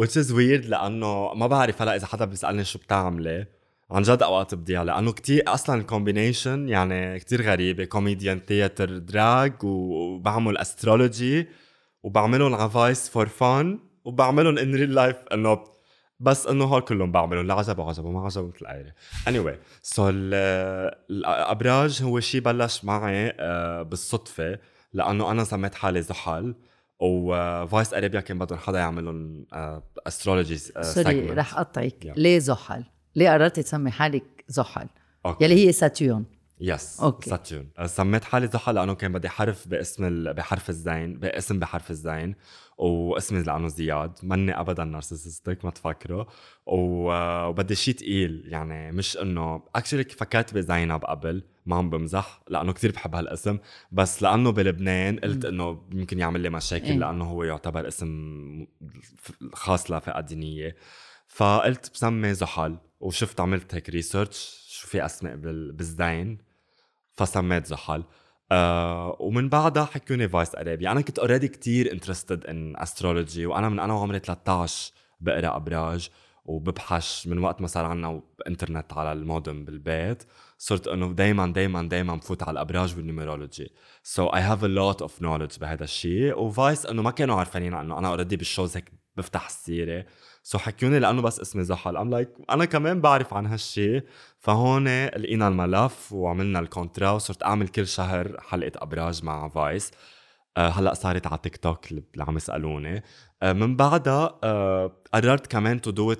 which 0.00 0.24
is 0.24 0.28
weird 0.30 0.68
لأنه 0.68 1.34
ما 1.34 1.46
بعرف 1.46 1.82
هلا 1.82 1.96
اذا 1.96 2.06
حدا 2.06 2.24
بيسالني 2.24 2.64
شو 2.64 2.78
بتعملي 2.78 3.46
عن 3.90 4.02
جد 4.02 4.22
اوقات 4.22 4.54
بضيع 4.54 4.82
لأنه 4.82 5.12
كتير 5.12 5.42
أصلا 5.46 5.80
الكومبينيشن 5.80 6.68
يعني 6.68 7.18
كتير 7.18 7.42
غريبه 7.42 7.84
كوميديان 7.84 8.40
ثياتر 8.48 8.98
دراج 8.98 9.52
وبعمل 9.64 10.58
استرولوجي 10.58 11.48
وبعملهم 12.02 12.54
على 12.54 12.70
Vice 12.70 13.08
for 13.08 13.26
fun 13.28 13.78
وبعملهم 14.06 14.58
in 14.58 14.74
real 14.74 14.94
life 14.94 15.16
إنه 15.32 15.64
بس 16.20 16.46
إنه 16.46 16.64
هول 16.64 16.80
كلهم 16.80 17.12
بعملهم 17.12 17.40
اللي 17.40 17.52
عجبه 17.52 17.88
عجبه 17.88 18.10
ما 18.10 18.24
عجبه 18.24 18.46
مثل 18.46 18.56
القايره 18.62 18.92
anyway 19.28 19.56
so 19.82 20.08
الأبراج 21.10 22.02
هو 22.02 22.20
شيء 22.20 22.40
بلش 22.40 22.84
معي 22.84 23.30
آه، 23.40 23.82
بالصدفة 23.82 24.58
لأنه 24.92 25.30
أنا 25.30 25.44
سميت 25.44 25.74
حالي 25.74 26.02
زحل 26.02 26.54
و 27.00 27.19
Vice 27.19 27.94
Arabia 27.94 28.20
كان 28.20 28.38
بدهم 28.38 28.58
حدا 28.58 28.78
يعمل 28.78 29.04
لهم 29.04 29.46
astrology 30.06 30.56
sorry 30.82 31.30
رح 31.30 31.54
أقطعك 31.58 32.04
Yeah. 32.04 32.18
ليه 32.18 32.38
زحل؟ 32.38 32.84
ليه 33.16 33.30
قررتي 33.30 33.62
تسمي 33.62 33.90
حالك 33.90 34.44
زحل؟ 34.48 34.86
okay. 35.26 35.44
يلي 35.44 35.66
هي 35.66 35.72
Saturn 35.72 36.24
yes 36.60 37.00
okay. 37.00 37.30
Saturn 37.30 37.68
سميت 37.86 38.24
حالي 38.24 38.46
زحل 38.46 38.74
لأنه 38.74 38.94
كان 38.94 39.12
بدي 39.12 39.28
حرف 39.28 39.68
باسم 39.68 40.04
ال... 40.04 40.34
بحرف 40.34 40.68
الزين 40.70 41.18
باسم 41.18 41.58
بحرف 41.58 41.90
الزين 41.90 42.34
واسمي 42.78 43.42
لأنه 43.42 43.68
زياد. 43.68 44.12
ماني 44.22 44.60
ابدا 44.60 44.84
narcissistic 44.84 45.64
ما 45.64 45.70
تفكروا. 45.70 46.24
وبدي 46.66 47.74
شيء 47.74 47.94
تقيل. 47.94 48.42
يعني 48.46 48.92
مش 48.92 49.16
إنه 49.16 49.62
actually 49.74 50.04
فكرت 50.04 50.54
بزينب 50.54 51.04
قبل؟ 51.04 51.42
ما 51.66 51.76
عم 51.76 51.90
بمزح 51.90 52.40
لأنه 52.48 52.72
كثير 52.72 52.92
بحب 52.92 53.14
هالاسم. 53.14 53.58
بس 53.92 54.22
لأنه 54.22 54.50
بلبنان 54.50 55.18
قلت 55.18 55.44
إنه 55.44 55.82
يمكن 55.94 56.18
يعمل 56.18 56.40
لي 56.40 56.50
مشاكل 56.50 56.84
إيه. 56.84 56.98
لأنه 56.98 57.24
هو 57.24 57.42
يعتبر 57.44 57.88
اسم 57.88 58.66
خاص 59.52 59.90
لفئة 59.90 60.20
دينية. 60.20 60.76
فقلت 61.28 61.90
بسمي 61.94 62.34
زحل. 62.34 62.76
وشفت 63.00 63.40
عملت 63.40 63.74
هيك 63.74 63.90
research 63.90 64.66
شو 64.68 64.86
في 64.88 65.04
أسماء 65.04 65.36
بال- 65.36 65.72
بالزين. 65.72 66.38
فسميت 67.12 67.66
زحل. 67.66 68.04
آه 68.52 69.16
ومن 69.20 69.48
بعدها 69.48 69.84
حكوني 69.84 70.28
Vice 70.28 70.54
Arabia 70.54 70.92
أنا 70.92 71.00
كنت 71.00 71.18
already 71.18 71.48
كتير 71.48 71.92
interested 71.92 72.46
in 72.46 72.76
astrology 72.76 73.46
وأنا 73.46 73.68
من 73.68 73.78
أنا 73.78 73.94
وعمري 73.94 74.18
13 74.18 74.92
بقرأ 75.20 75.56
أبراج 75.56 76.10
وببحث 76.44 77.26
من 77.26 77.38
وقت 77.38 77.60
ما 77.60 77.66
صار 77.66 77.84
عنا 77.84 78.22
انترنت 78.48 78.92
على 78.92 79.12
المودم 79.12 79.64
بالبيت. 79.64 80.22
صرت 80.58 80.88
إنه 80.88 81.12
دائما 81.12 81.46
دائما 81.46 81.82
دائما 81.82 82.16
بفوت 82.16 82.42
على 82.42 82.50
الأبراج 82.52 82.96
وال 82.96 83.09
numerology 83.09 83.72
so 84.02 84.26
I 84.26 84.40
have 84.40 84.64
a 84.64 84.66
lot 84.66 85.02
of 85.02 85.22
knowledge 85.22 85.58
بهذا 85.58 85.84
الشيء. 85.84 86.38
و 86.38 86.48
Vice 86.48 86.86
إنه 86.86 87.02
ما 87.02 87.10
كانوا 87.10 87.36
عارفين 87.36 87.74
انه 87.74 87.98
أنا 87.98 88.08
already 88.08 88.36
بال 88.36 88.48
shows 88.48 88.76
هيك 88.76 88.92
بفتح 89.16 89.46
السيرة. 89.46 90.06
so 90.42 90.58
حكوني 90.58 90.98
لأنه 90.98 91.22
بس 91.22 91.40
اسمي 91.40 91.64
زحل. 91.64 91.96
I'm 91.96 92.10
like 92.10 92.28
أنا 92.50 92.64
كمان 92.64 93.00
بعرف 93.00 93.34
عن 93.34 93.46
هالشيء 93.46 94.04
فهون 94.38 95.06
لقينا 95.06 95.48
الملف 95.48 96.12
وعملنا 96.12 96.58
ال 96.58 96.65
contrat 96.65 97.10
وصرت 97.10 97.42
أعمل 97.42 97.68
كل 97.68 97.86
شهر 97.86 98.40
حلقة 98.40 98.72
أبراج 98.76 99.24
مع 99.24 99.48
Vice. 99.48 99.90
أه 100.56 100.68
هلأ 100.68 100.94
صارت 100.94 101.26
على 101.26 101.38
تيك 101.42 101.56
توك 101.56 101.92
اللي 101.92 102.04
عم 102.20 102.36
يسألوني. 102.36 103.02
من 103.42 103.76
بعدها 103.76 104.38
أه 104.44 104.92
قررت 105.14 105.46
كمان 105.46 105.80
to 105.80 105.90
do 105.90 106.14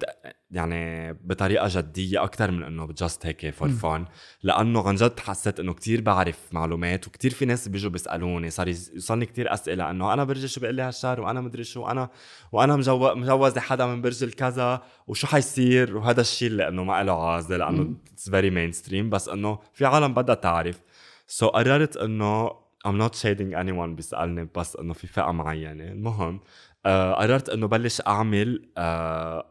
يعني 0.50 1.12
بطريقة 1.12 1.68
جدية 1.70 2.24
أكثر 2.24 2.50
من 2.50 2.62
إنه 2.62 2.86
just 2.86 3.26
هيك 3.26 3.50
for 3.50 3.68
fun 3.68 4.04
لأنه 4.42 4.88
عن 4.88 4.94
جد 4.94 5.20
حسيت 5.20 5.60
إنه 5.60 5.74
كتير 5.74 6.00
بعرف 6.00 6.38
معلومات 6.52 7.06
وكتير 7.08 7.30
في 7.30 7.44
ناس 7.44 7.68
بيجوا 7.68 7.90
بيسألوني 7.90 8.50
صار 8.50 8.68
يوصلني 8.68 9.26
كتير 9.26 9.52
أسئلة 9.54 9.90
إنه 9.90 10.12
أنا 10.12 10.24
برجي 10.24 10.48
شو 10.48 10.60
بيقول 10.60 10.74
لي 10.74 10.82
هالشهر 10.82 11.20
وأنا 11.20 11.40
مدري 11.40 11.64
شو 11.64 11.86
أنا 11.86 12.08
وأنا 12.52 12.76
مجو... 12.76 13.14
مجوزه 13.14 13.60
حدا 13.60 13.86
من 13.86 14.02
برج 14.02 14.24
الكذا 14.24 14.82
وشو 15.06 15.26
حيصير؟ 15.26 15.96
وهذا 15.96 16.20
الشيء 16.20 16.48
اللي 16.48 16.68
إنه 16.68 16.84
ما 16.84 17.02
له 17.02 17.28
عازة 17.28 17.56
لأنه 17.56 17.94
it's 18.12 18.30
very 18.30 18.50
mainstream 18.50 19.10
بس 19.10 19.28
إنه 19.28 19.58
في 19.72 19.84
عالم 19.86 20.14
بدها 20.14 20.34
تعرف. 20.34 20.80
so 21.26 21.48
so 21.48 21.50
قررت 21.50 21.96
إنه 21.96 22.66
I'm 22.86 22.98
not 23.02 23.14
shading 23.14 23.52
anyone 23.62 23.94
بيسألني 23.96 24.48
بس 24.56 24.76
إنه 24.76 24.92
في 24.92 25.06
فئة 25.06 25.30
معينة. 25.30 25.84
المهم 25.84 26.34
آه 26.34 26.40
قررت 26.86 27.48
إنه 27.48 27.66
بلش 27.66 28.02
أعمل 28.06 28.68
آه 28.78 29.46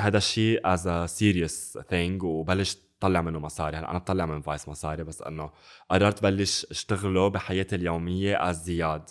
هذا 0.00 0.18
الشيء 0.18 0.60
a 0.60 1.08
serious 1.08 1.82
thing 1.90 2.24
وبلش 2.24 2.76
طلع 3.00 3.20
منه 3.20 3.38
مصاري. 3.38 3.76
هلأ 3.76 3.90
أنا 3.90 3.98
بطلع 3.98 4.26
من 4.26 4.40
Vice 4.40 4.68
مصاري 4.68 5.04
بس 5.04 5.22
إنه 5.22 5.50
قررت 5.90 6.22
بلش 6.22 6.66
أشتغله 6.70 7.28
بحياتي 7.28 7.76
اليومية 7.76 8.50
as 8.50 8.54
زياد. 8.54 9.10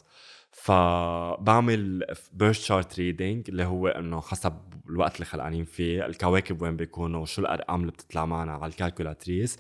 فبعمل 0.52 2.06
birth 2.34 2.64
chart 2.64 3.00
reading 3.00 3.50
اللي 3.50 3.64
هو 3.64 3.88
إنه 3.88 4.22
حسب 4.22 4.54
الوقت 4.90 5.16
اللي 5.16 5.26
خلقانين 5.26 5.66
فيه 5.66 6.06
الكواكب 6.06 6.62
وين 6.62 6.76
بيكونوا 6.78 7.22
وشو 7.22 7.42
الأرقام 7.42 7.82
اللي 7.82 7.92
بتطلع 7.92 8.26
معنا 8.26 8.52
على 8.52 8.66
ال 8.66 8.73
calculatrice 8.73 9.58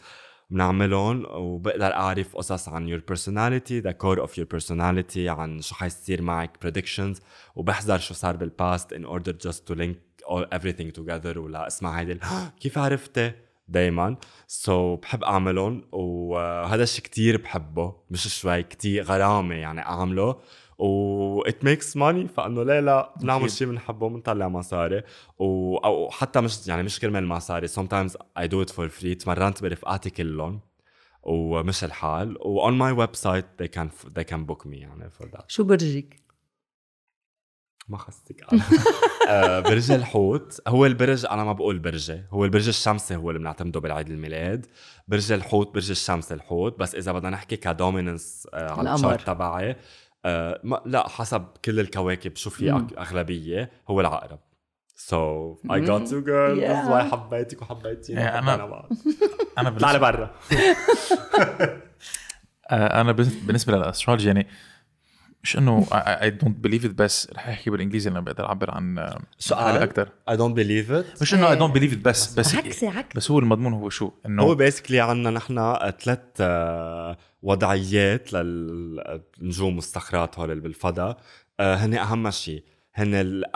بنعملهم 0.50 1.26
وبقدر 1.30 1.94
أعرف 1.94 2.36
قصص 2.36 2.70
عن 2.70 2.88
your 2.88 3.02
personality 3.14 3.82
the 3.88 3.94
core 3.94 4.20
of 4.28 4.32
your 4.38 4.58
personality 4.58 5.18
عن 5.18 5.62
شو 5.62 5.76
حيصير 5.76 6.22
معك 6.22 6.58
predictions 6.66 7.22
وبحذر 7.56 7.98
شو 7.98 8.14
صار 8.14 8.36
بال 8.36 8.55
past 8.55 8.94
in 8.94 9.06
order 9.06 9.48
just 9.48 9.60
to 9.72 9.76
link 9.76 9.96
all 10.28 10.46
everything 10.60 10.92
together 11.00 11.38
ولا 11.38 11.68
أسمع 11.68 12.00
هيدي 12.00 12.20
كيف 12.62 12.78
عرفتي 12.78 13.32
دايما. 13.68 14.16
so 14.48 14.96
so, 14.96 15.00
بحب 15.02 15.24
أعملهم 15.24 15.84
وهذا 15.92 16.84
الشيء 16.84 17.04
كتير 17.04 17.42
بحبه 17.42 17.96
مش 18.12 18.40
شوي 18.40 18.64
كتير 18.64 19.04
غرامة 19.04 19.56
يعني 19.56 19.82
أعمله. 19.82 20.40
و 20.80 21.44
it 21.44 21.64
makes 21.66 21.96
money. 21.96 22.28
فأنه 22.28 22.64
ليه 22.64 22.80
لا 22.80 23.14
بنعمل. 23.22 23.52
شيء 23.52 23.68
بنحبه 23.68 24.10
بنطلع 24.10 24.48
مصاري. 24.48 25.04
و... 25.40 25.78
أو 25.78 26.10
حتى 26.10 26.42
مش 26.42 26.68
يعني 26.68 26.84
مش 26.84 27.00
كرمال 27.00 27.28
مصاري. 27.28 27.68
Sometimes 27.68 28.12
I 28.40 28.48
do 28.48 28.66
it 28.68 28.74
for 28.74 28.90
free. 29.02 29.18
تمرنت 29.24 29.62
برفقاتي 29.62 30.10
كلهم. 30.10 30.60
ومش 31.24 31.84
الحال. 31.84 32.38
و 32.42 32.70
on 32.70 32.74
my 32.74 32.98
website 33.08 33.46
they 33.64 33.68
can 33.68 33.88
they 34.20 34.24
can 34.24 34.46
book 34.52 34.66
me 34.66 34.74
يعني 34.74 35.10
for 35.10 35.26
that. 35.26 35.44
شو 35.48 35.64
برجك؟ 35.64 36.28
ما 37.90 37.98
خصك 37.98 38.54
أنا. 38.54 38.64
آه، 39.30 39.60
برج 39.60 39.92
الحوت. 39.92 40.62
هو 40.68 40.86
البرج 40.86 41.26
أنا 41.26 41.44
ما 41.44 41.54
بقول 41.54 41.80
برجي 41.80 42.24
هو 42.32 42.46
البرج 42.46 42.68
الشمسي 42.68 43.16
هو 43.16 43.30
اللي 43.30 43.40
بنعتمده 43.40 43.80
بالعيد 43.80 44.10
الميلاد. 44.10 44.66
برج 45.08 45.32
الحوت 45.32 45.74
برج 45.74 45.90
الشمس 45.90 46.32
الحوت. 46.32 46.80
بس 46.80 46.96
إذا 46.96 47.12
بدنا 47.12 47.30
نحكي 47.30 47.56
ك 47.58 47.67
dominance 47.67 48.48
آه 48.54 48.72
على. 48.72 48.94
ال 48.94 48.99
chart 48.99 49.28
تبعي 49.28 49.76
آه 50.26 50.60
ما 50.64 50.82
لا 50.86 51.08
حسب 51.10 51.46
كل 51.66 51.80
الكواكب 51.80 52.36
شو 52.36 52.50
في 52.50 52.72
أغلبية 52.98 53.72
هو 53.88 54.02
العقرب 54.02 54.40
So 55.10 55.18
I 55.70 55.80
got 55.80 56.10
girl 56.26 56.56
This 56.56 56.78
is 56.84 56.88
why 56.90 57.02
Yeah. 57.04 57.12
حبيتك 57.12 57.62
وحبيتيني 57.62 58.22
بعض. 58.66 58.90
أنا 59.58 59.70
طلعي 59.70 60.00
بالنسبة 60.00 60.00
برا 60.00 60.32
آه، 62.72 63.02
أنا 63.02 63.12
بالنسبة 63.12 63.46
بالنسبة 63.48 63.74
للأسترولوجي 63.78 64.28
يعني 64.28 64.48
مش 65.44 65.58
إنه 65.58 65.88
اي 65.92 66.30
دونت 66.30 66.58
بليف 66.58 66.86
ات 66.86 66.92
بس 66.92 67.32
رح 67.34 67.48
أحكي 67.48 67.70
بالإنجليزي 67.70 68.10
لأنه 68.10 68.20
بقدر 68.22 68.46
أعبر 68.46 68.72
عن 68.72 69.16
سؤال؟ 69.38 69.78
أكثر 69.78 70.06
I 70.06 70.34
don't 70.34 70.56
believe 70.56 70.90
it. 70.90 71.22
مش 71.22 71.34
إنه 71.34 71.52
اي. 71.52 71.56
دونت 71.56 71.76
بليف 71.76 71.94
ات 71.94 71.98
بس 72.00 72.40
بس 72.40 72.56
عكسي 72.56 72.88
عكسي. 72.88 73.18
بس 73.18 73.32
هو 73.32 73.40
المضمون 73.40 73.74
هو 73.74 73.90
شو؟ 73.90 74.06
هو 74.06 74.14
انه 74.26 74.54
بيسكلي 74.54 75.00
عنا 75.00 75.30
نحن 75.30 75.76
ثلاث 76.00 76.20
آه، 76.40 77.18
وضعيات 77.42 78.34
للنجوم 78.34 79.76
والصخرات 79.76 80.40
هول 80.40 80.52
اللي 80.52 80.62
بالفضاء. 80.64 81.18
آه، 81.60 81.76
هن 81.76 81.94
أهم 81.94 82.32
شيء 82.32 82.64
هن 82.96 83.12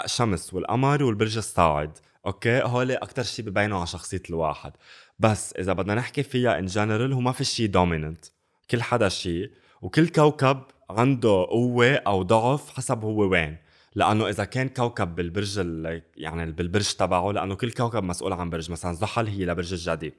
الشمس 0.05 0.53
والقمر 0.53 1.03
والبرج 1.03 1.37
الصاعد. 1.37 1.97
okay؟ 2.25 2.61
هول 2.61 2.91
أكثر 2.91 3.23
شيء 3.23 3.45
ببينوا 3.45 3.77
على 3.77 3.87
شخصية 3.87 4.21
الواحد. 4.29 4.71
بس 5.19 5.53
إذا 5.53 5.73
بدنا 5.73 5.95
نحكي 5.95 6.23
فيها 6.23 6.59
in 6.59 6.65
general 6.65 7.13
هو 7.13 7.19
ما 7.19 7.31
في 7.31 7.43
شيء 7.43 7.67
dominant 7.67 8.25
كل 8.71 8.81
حدا 8.81 9.09
شيء 9.09 9.51
وكل 9.81 10.07
كوكب 10.07 10.61
عنده 10.99 11.29
قوة 11.49 11.95
أو 11.95 12.23
ضعف 12.23 12.69
حسب 12.69 13.03
هو 13.03 13.19
وين. 13.29 13.57
لأنه 13.95 14.29
إذا 14.29 14.45
كان 14.45 14.69
كوكب 14.69 15.15
بالبرج 15.15 15.59
ال- 15.59 16.01
يعني 16.17 16.51
بالبرج 16.51 16.93
تبعه 16.93 17.31
لأنه 17.31 17.55
كل 17.55 17.71
كوكب 17.71 18.03
مسؤول 18.03 18.33
عن 18.33 18.49
برج. 18.49 18.71
مثلا 18.71 18.93
زحل 18.93 19.27
هي 19.27 19.45
لبرج 19.45 19.73
الجدي 19.73 20.13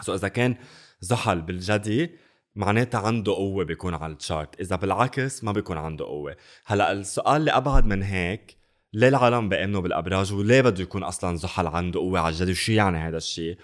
so 0.00 0.14
إذا 0.14 0.28
كان 0.28 0.56
زحل 1.00 1.40
بالجدي 1.42 2.10
معناتها 2.56 3.00
عنده 3.00 3.32
قوة 3.32 3.64
بيكون 3.64 3.94
على 3.94 4.12
التشارت 4.12 4.60
إذا 4.60 4.76
بالعكس 4.76 5.44
ما 5.44 5.52
بيكون 5.52 5.76
عنده 5.76 6.04
قوة. 6.04 6.36
هلأ 6.66 6.92
السؤال 6.92 7.36
اللي 7.36 7.50
أبعد 7.50 7.86
من 7.86 8.02
هيك 8.02 8.56
ليه 8.92 9.08
العالم 9.08 9.48
بيأمنوا 9.48 9.80
بالأبراج؟ 9.80 10.32
وليه 10.32 10.60
بده 10.60 10.82
يكون 10.82 11.02
أصلا 11.02 11.36
زحل 11.36 11.66
عنده 11.66 12.00
قوة 12.00 12.20
على 12.20 12.32
الجدي 12.32 12.50
وشو 12.52 12.72
يعني 12.72 12.98
هذا 12.98 13.16
الشيء؟ 13.16 13.58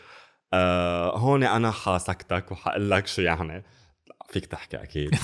آه 0.52 1.16
هون 1.18 1.42
أنا 1.44 1.70
حسكتك 1.70 2.52
وحقول 2.52 2.90
لك 2.90 3.06
شو 3.06 3.22
يعني. 3.22 3.64
فيك 4.28 4.46
تحكي 4.46 4.76
أكيد. 4.76 5.14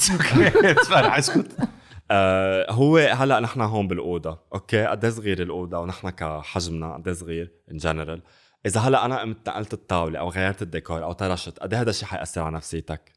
رح 0.91 1.19
اسكت 1.19 1.57
آه 2.11 2.73
هو 2.73 2.97
هلأ 2.99 3.41
نحن 3.41 3.61
هون 3.61 3.89
بالأوضة. 3.89 4.39
أوكي؟ 4.55 4.87
قد 4.87 5.05
إيه 5.05 5.13
صغير 5.13 5.43
الأوضة؟ 5.43 5.79
ونحن 5.79 6.11
كحجمنا 6.11 6.95
قد 6.95 7.09
إيه 7.09 7.15
صغير 7.15 7.53
in 7.71 7.77
general 7.77 8.23
إذا 8.67 8.81
هلأ 8.81 9.05
أنا 9.05 9.21
قمت 9.21 9.49
نقلت 9.49 9.73
الطاولة 9.73 10.19
أو 10.19 10.29
غيرت 10.29 10.63
الديكور 10.63 11.05
أو 11.05 11.13
طرشت 11.13 11.59
قد 11.59 11.75
إيه 11.75 11.81
هذا 11.81 11.91
الشيء 11.91 12.09
حيأثر 12.09 12.41
على 12.41 12.57
نفسيتك؟ 12.57 13.13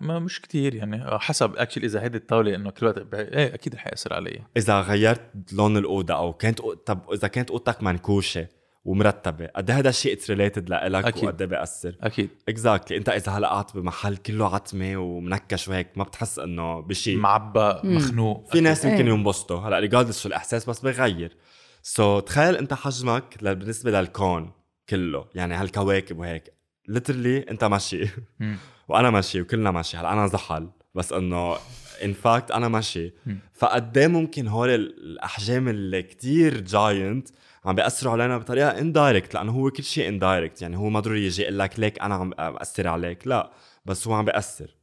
ما 0.00 0.18
مش 0.18 0.40
كتير 0.40 0.74
يعني. 0.74 1.02
آه، 1.02 1.18
حسب 1.18 1.56
actually 1.56 1.86
إذا 1.86 2.02
هيدي 2.02 2.18
الطاولة 2.18 2.54
إنه 2.54 2.70
كل 2.70 2.86
وقت 2.86 3.14
إيه 3.14 3.54
أكيد 3.54 3.74
رح 3.74 3.86
يأثر 3.86 4.14
علي. 4.14 4.42
إذا 4.56 4.80
غيرت 4.80 5.52
لون 5.52 5.76
الأوضة 5.76 6.14
أو 6.14 6.32
كانت. 6.32 6.60
طب 6.60 7.12
إذا 7.12 7.28
كانت 7.28 7.50
أوضتك 7.50 7.82
منكوشة 7.82 8.48
ومرتبة. 8.88 9.46
قد 9.56 9.70
هذا 9.70 9.88
الشيء 9.88 10.12
it's 10.12 10.30
related 10.30 10.70
لك 10.70 11.04
أكيد. 11.04 11.24
وقد 11.24 11.42
إيه 11.42 11.48
بيأثر؟ 11.48 11.94
أكيد. 12.02 12.30
exactly 12.48 12.96
انت 12.98 13.08
إذا 13.08 13.32
هلا 13.32 13.48
قاعد 13.48 13.64
بمحل 13.74 14.16
كله 14.16 14.54
عتمة 14.54 14.96
ومنكش 14.96 15.68
وهيك 15.68 15.88
ما 15.96 16.04
بتحس 16.04 16.38
إنه 16.38 16.80
بشيء 16.80 17.16
معبى 17.16 17.74
مم. 17.84 17.96
مخنوق. 17.96 18.52
في 18.52 18.60
ناس 18.60 18.84
يمكن 18.84 19.06
إيه. 19.06 19.14
ينبسطوا. 19.14 19.58
هلا 19.60 19.78
regardless 19.78 20.22
شو 20.22 20.28
الإحساس 20.28 20.68
بس 20.70 20.80
بغير. 20.80 21.36
so, 21.82 22.24
تخيل 22.24 22.56
أنت 22.56 22.74
حجمك 22.74 23.36
ل- 23.42 23.54
بالنسبة 23.54 23.90
للكون 23.90 24.52
كله 24.88 25.24
يعني 25.34 25.54
هالكواكب 25.54 26.18
وهيك. 26.18 26.52
literally 26.88 27.38
أنت 27.50 27.64
ماشي. 27.64 28.04
وأنا 28.88 29.10
ماشي 29.10 29.40
وكلنا 29.40 29.70
ماشي. 29.70 29.96
هلا 29.96 30.12
أنا 30.12 30.26
زحل 30.26 30.68
بس 30.94 31.12
إنه 31.12 31.56
in 32.04 32.12
fact 32.12 32.50
أنا 32.50 32.68
ماشي. 32.68 33.12
فقد 33.54 33.98
إيه 33.98 34.06
ممكن 34.06 34.48
هول 34.48 34.68
ال- 34.68 34.98
الأحجام 35.04 35.68
اللي 35.68 36.02
كتير 36.02 36.60
جاينت 36.60 37.28
عم 37.68 37.74
بيأثروا 37.74 38.12
علينا 38.12 38.38
بطريقة 38.38 38.78
indirect 38.78 39.34
لأنه 39.34 39.52
هو 39.52 39.70
كل 39.70 39.82
شيء 39.84 40.08
indirect 40.08 40.62
يعني 40.62 40.76
هو 40.76 40.88
ما 40.88 41.00
ضروري 41.00 41.26
يجي 41.26 41.42
يقول 41.42 41.58
لك 41.58 41.78
ليك 41.80 42.00
أنا 42.02 42.14
عم 42.14 42.30
بأثر 42.30 42.88
عليك. 42.88 43.26
لا 43.26 43.50
بس 43.84 44.08
هو 44.08 44.14
عم 44.14 44.24
بيأثر. 44.24 44.76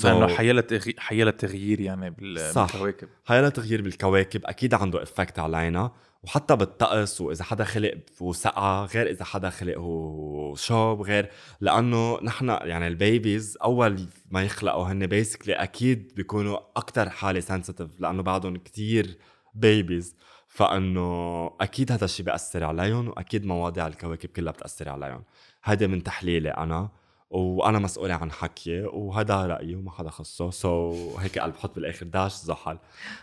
so 0.00 0.04
لأنه 0.04 0.28
حيلا 0.28 0.60
تغيير 0.60 0.94
حيلا 0.98 1.30
تغيير 1.30 1.80
يعني 1.80 2.10
بال- 2.10 2.52
صح. 2.54 2.72
بالكواكب. 2.72 3.08
هيلا 3.26 3.48
تغيير 3.48 3.82
بالكواكب 3.82 4.40
أكيد 4.44 4.74
عنده 4.74 5.02
effect 5.02 5.38
علينا. 5.38 5.92
وحتى 6.22 6.56
بالطقس 6.56 7.20
وإذا 7.20 7.44
حدا 7.44 7.64
خلق 7.64 7.94
وسقعه 8.20 8.84
غير 8.84 9.10
إذا 9.10 9.24
حدا 9.24 9.50
خلق 9.50 9.78
وشوب 9.78 11.02
غير. 11.02 11.30
لأنه 11.60 12.18
نحن 12.22 12.48
يعني 12.48 12.86
ال 12.86 12.96
babies 12.96 13.58
أول 13.64 14.06
ما 14.30 14.42
يخلقوا 14.44 14.84
هن 14.84 15.06
basically 15.06 15.52
أكيد 15.54 16.12
بيكونوا 16.16 16.58
أكثر 16.76 17.10
حالة 17.10 17.40
sensitive 17.40 18.00
لأنه 18.00 18.22
بعدهم 18.22 18.56
كتير 18.56 19.18
babies 19.54 20.16
فأنه 20.54 21.50
أكيد 21.60 21.92
هذا 21.92 22.04
الشيء 22.04 22.26
بيأثر 22.26 22.64
عليهم 22.64 23.08
وأكيد 23.08 23.46
مواضيع 23.46 23.86
الكواكب 23.86 24.28
كلها 24.28 24.52
بتأثر 24.52 24.88
عليهم 24.88 25.24
هذا 25.62 25.86
من 25.86 26.02
تحليلي 26.02 26.50
أنا 26.50 26.88
وأنا 27.30 27.78
مسؤوله 27.78 28.14
عن 28.14 28.32
حكي 28.32 28.82
وهذا 28.82 29.46
رأيي 29.46 29.74
وما 29.74 29.90
حدا 29.90 30.10
خصه. 30.10 30.50
so, 30.50 31.20
هيك 31.20 31.38
قلب 31.38 31.54
بحط 31.54 31.74
بالآخر 31.74 32.06
داش 32.06 32.32
زحل. 32.32 32.78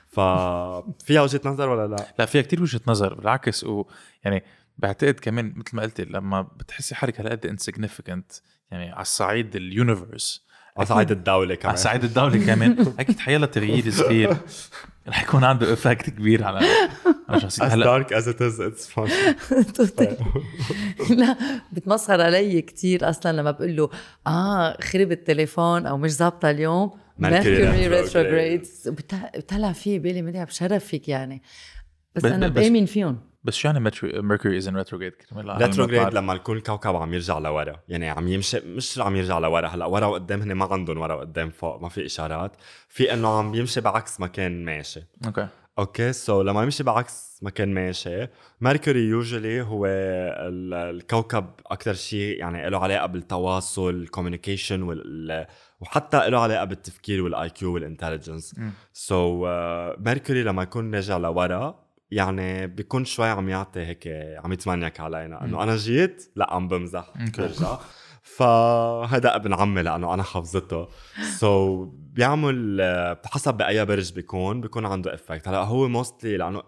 ففيها 0.07 1.21
وجهة 1.25 1.41
نظر 1.45 1.69
ولا 1.69 1.87
لا؟ 1.87 2.13
لا 2.19 2.25
فيها 2.25 2.41
كتير 2.41 2.61
وجهة 2.61 2.81
نظر 2.87 3.13
بالعكس 3.13 3.63
و 3.63 3.85
يعني 4.23 4.43
بعتقد 4.77 5.19
كمان 5.19 5.53
مثل 5.55 5.75
ما 5.75 5.83
قلت 5.83 6.01
لما 6.01 6.41
بتحسي 6.41 6.95
حالك 6.95 7.19
هالقد 7.21 7.45
insignificant 7.45 8.31
يعني 8.71 8.91
على 8.91 9.01
الصعيد 9.01 9.55
ال 9.55 9.65
universe 9.65 10.45
على 10.77 10.85
صعيد 10.85 11.11
الدولة 11.11 11.55
كمان. 11.55 11.69
على 11.69 11.77
صعيد 11.77 12.03
الدولة 12.03 12.45
كمان. 12.45 12.85
أكيد 12.99 13.19
حيلا 13.19 13.45
تغيير 13.45 13.91
صغير. 13.91 14.37
رح 15.07 15.23
يكون 15.23 15.43
عنده 15.43 15.73
effect 15.73 16.09
كبير 16.09 16.43
على 16.43 16.67
على 17.29 17.41
شخصيتي 17.41 17.69
as 17.69 17.71
هلا 17.71 18.03
dark 18.03 18.07
as 18.07 18.25
it 18.25 18.37
is 18.37 18.59
it's 18.59 18.87
fun. 18.95 19.11
لا 21.19 21.37
بتمسخر 21.71 22.21
علي 22.21 22.61
كتير 22.61 23.09
أصلا 23.09 23.31
لما 23.31 23.51
بقول 23.51 23.75
له 23.75 23.89
آه 24.27 24.77
خرب 24.81 25.11
التليفون 25.11 25.85
أو 25.85 25.97
مش 25.97 26.11
ظابطة 26.11 26.49
اليوم. 26.49 26.91
Mercury. 27.19 27.87
retrograde 27.87 28.67
بطلع 28.85 29.71
فيه 29.71 29.99
بالي 29.99 30.21
مدري 30.21 30.45
بشرفك 30.45 31.09
يعني. 31.09 31.41
بس 32.15 32.25
أنا 32.25 32.47
بآمن 32.47 32.85
فيهم. 32.85 33.30
بس 33.43 33.53
شو 33.53 33.67
يعني 33.67 33.91
Mercury 34.03 34.57
is 34.57 34.67
in 34.67 34.75
retrograde 34.77 35.13
retrograde 35.35 36.13
لما 36.13 36.33
يكون 36.33 36.57
الكوكب 36.57 36.95
عم 36.95 37.13
يرجع 37.13 37.37
لورا. 37.37 37.79
يعني 37.87 38.09
عم 38.09 38.27
يمشي 38.27 38.59
مش 38.59 38.99
عم 38.99 39.15
يرجع 39.15 39.37
لورا. 39.39 39.67
هلا 39.67 39.85
ورا 39.85 40.05
وقدام 40.05 40.41
هن 40.41 40.51
ما 40.51 40.65
عندهم 40.71 40.97
ورا 40.97 41.13
وقدام 41.13 41.49
فوق 41.49 41.81
ما 41.81 41.89
في 41.89 42.05
إشارات. 42.05 42.51
في 42.89 43.13
إنه 43.13 43.37
عم 43.39 43.55
يمشي 43.55 43.81
بعكس 43.81 44.19
ما 44.19 44.27
كان 44.27 44.65
ماشي. 44.65 45.03
أوكي. 45.25 45.47
أوكي 45.79 46.13
so 46.13 46.41
لما 46.41 46.63
يمشي 46.63 46.83
بعكس 46.83 47.39
ما 47.41 47.49
كان 47.49 47.73
ماشي 47.73 48.27
Mercury 48.61 48.99
usually 48.99 49.61
هو 49.61 49.85
ال- 49.85 50.73
الكوكب 50.73 51.45
أكثر 51.67 51.93
شيء 51.93 52.39
يعني 52.39 52.69
له 52.69 52.77
علاقة 52.79 53.05
بالتواصل 53.05 53.89
ال 53.89 53.96
communication 53.96 54.81
وال 54.81 55.47
وحتى 55.79 56.29
له 56.29 56.39
علاقة 56.39 56.65
بالتفكير 56.65 57.23
وال 57.23 57.49
IQ 57.49 57.73
وال 57.73 57.84
intelligence. 57.84 58.55
so 58.93 59.45
Mercury 59.97 60.43
لما 60.43 60.63
يكون 60.63 60.95
راجع 60.95 61.17
لورا 61.17 61.90
يعني 62.11 62.67
بيكون 62.67 63.05
شوي 63.05 63.27
عم 63.27 63.49
يعطي 63.49 63.79
هيك 63.79 64.07
عم 64.43 64.53
يتمنيك 64.53 64.99
علينا. 64.99 65.45
إنه 65.45 65.63
أنا 65.63 65.75
جيت 65.75 66.31
لا 66.35 66.53
عم 66.53 66.67
بمزح. 66.67 67.13
برجع. 67.37 67.79
فهذا 68.21 69.35
ابن 69.35 69.53
عمي 69.53 69.81
لأنه 69.81 70.13
أنا 70.13 70.23
حافظته. 70.23 70.87
so, 71.39 71.89
بيعمل 71.93 72.81
حسب 73.25 73.53
بأي 73.53 73.85
برج 73.85 74.13
بيكون 74.13 74.61
بيكون 74.61 74.85
عنده 74.85 75.13
effect 75.13 75.47
هلأ 75.47 75.57
هو 75.57 75.87
mostly 75.87 76.37
لأنه 76.37 76.63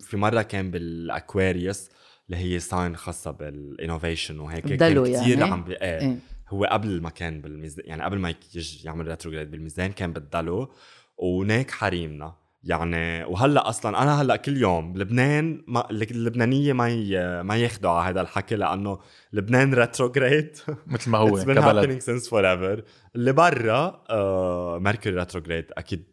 في 0.00 0.16
مرة 0.16 0.42
كان 0.42 0.70
بال 0.70 0.94
Aquarius 0.94 1.88
اللي 2.26 2.36
هي 2.36 2.58
sign 2.58 2.96
خاصة 2.96 3.30
بال 3.30 3.48
innovation 3.48 4.40
وهيك 4.40 4.66
كان 4.66 5.04
كثير 5.04 5.38
يعني؟ 5.38 5.44
عم 5.44 5.64
بي... 5.64 5.72
إيه. 5.72 6.00
إيه. 6.00 6.18
هو 6.48 6.64
قبل 6.64 7.02
ما 7.02 7.10
كان 7.10 7.40
بالميزان 7.40 7.84
يعني 7.86 8.02
قبل 8.02 8.18
ما 8.18 8.34
يجي 8.54 8.80
يعمل 8.84 9.06
ريتروجريد 9.06 9.50
بالميزان 9.50 9.92
كان 9.92 10.12
بالدلو 10.12 10.72
وناك 11.18 11.70
حريمنا. 11.70 12.34
يعني 12.66 13.24
وهلأ 13.24 13.68
أصلا 13.68 14.02
أنا 14.02 14.22
هلأ 14.22 14.36
كل 14.36 14.56
يوم 14.56 14.92
بلبنان 14.92 15.64
ما 15.66 15.90
اللبنانية 15.90 16.72
ما 16.72 16.88
ي... 16.88 17.42
ما 17.42 17.56
ياخذوا 17.56 17.90
على 17.90 18.10
هذا 18.10 18.20
الحكي 18.20 18.56
لأنه 18.56 18.98
لبنان 19.32 19.74
ريتروجريد 19.74 20.56
مثل 20.86 21.10
ما 21.10 21.18
هو 21.18 21.40
It's 21.40 21.44
been 21.44 21.50
كبلد. 21.50 21.86
happening 22.00 22.04
since 22.04 22.28
forever. 22.30 22.82
اللي 23.16 23.32
برا 23.32 24.04
آه 24.10 24.78
ميركوري 24.78 25.16
ريتروجريد 25.16 25.64
أكيد 25.72 26.04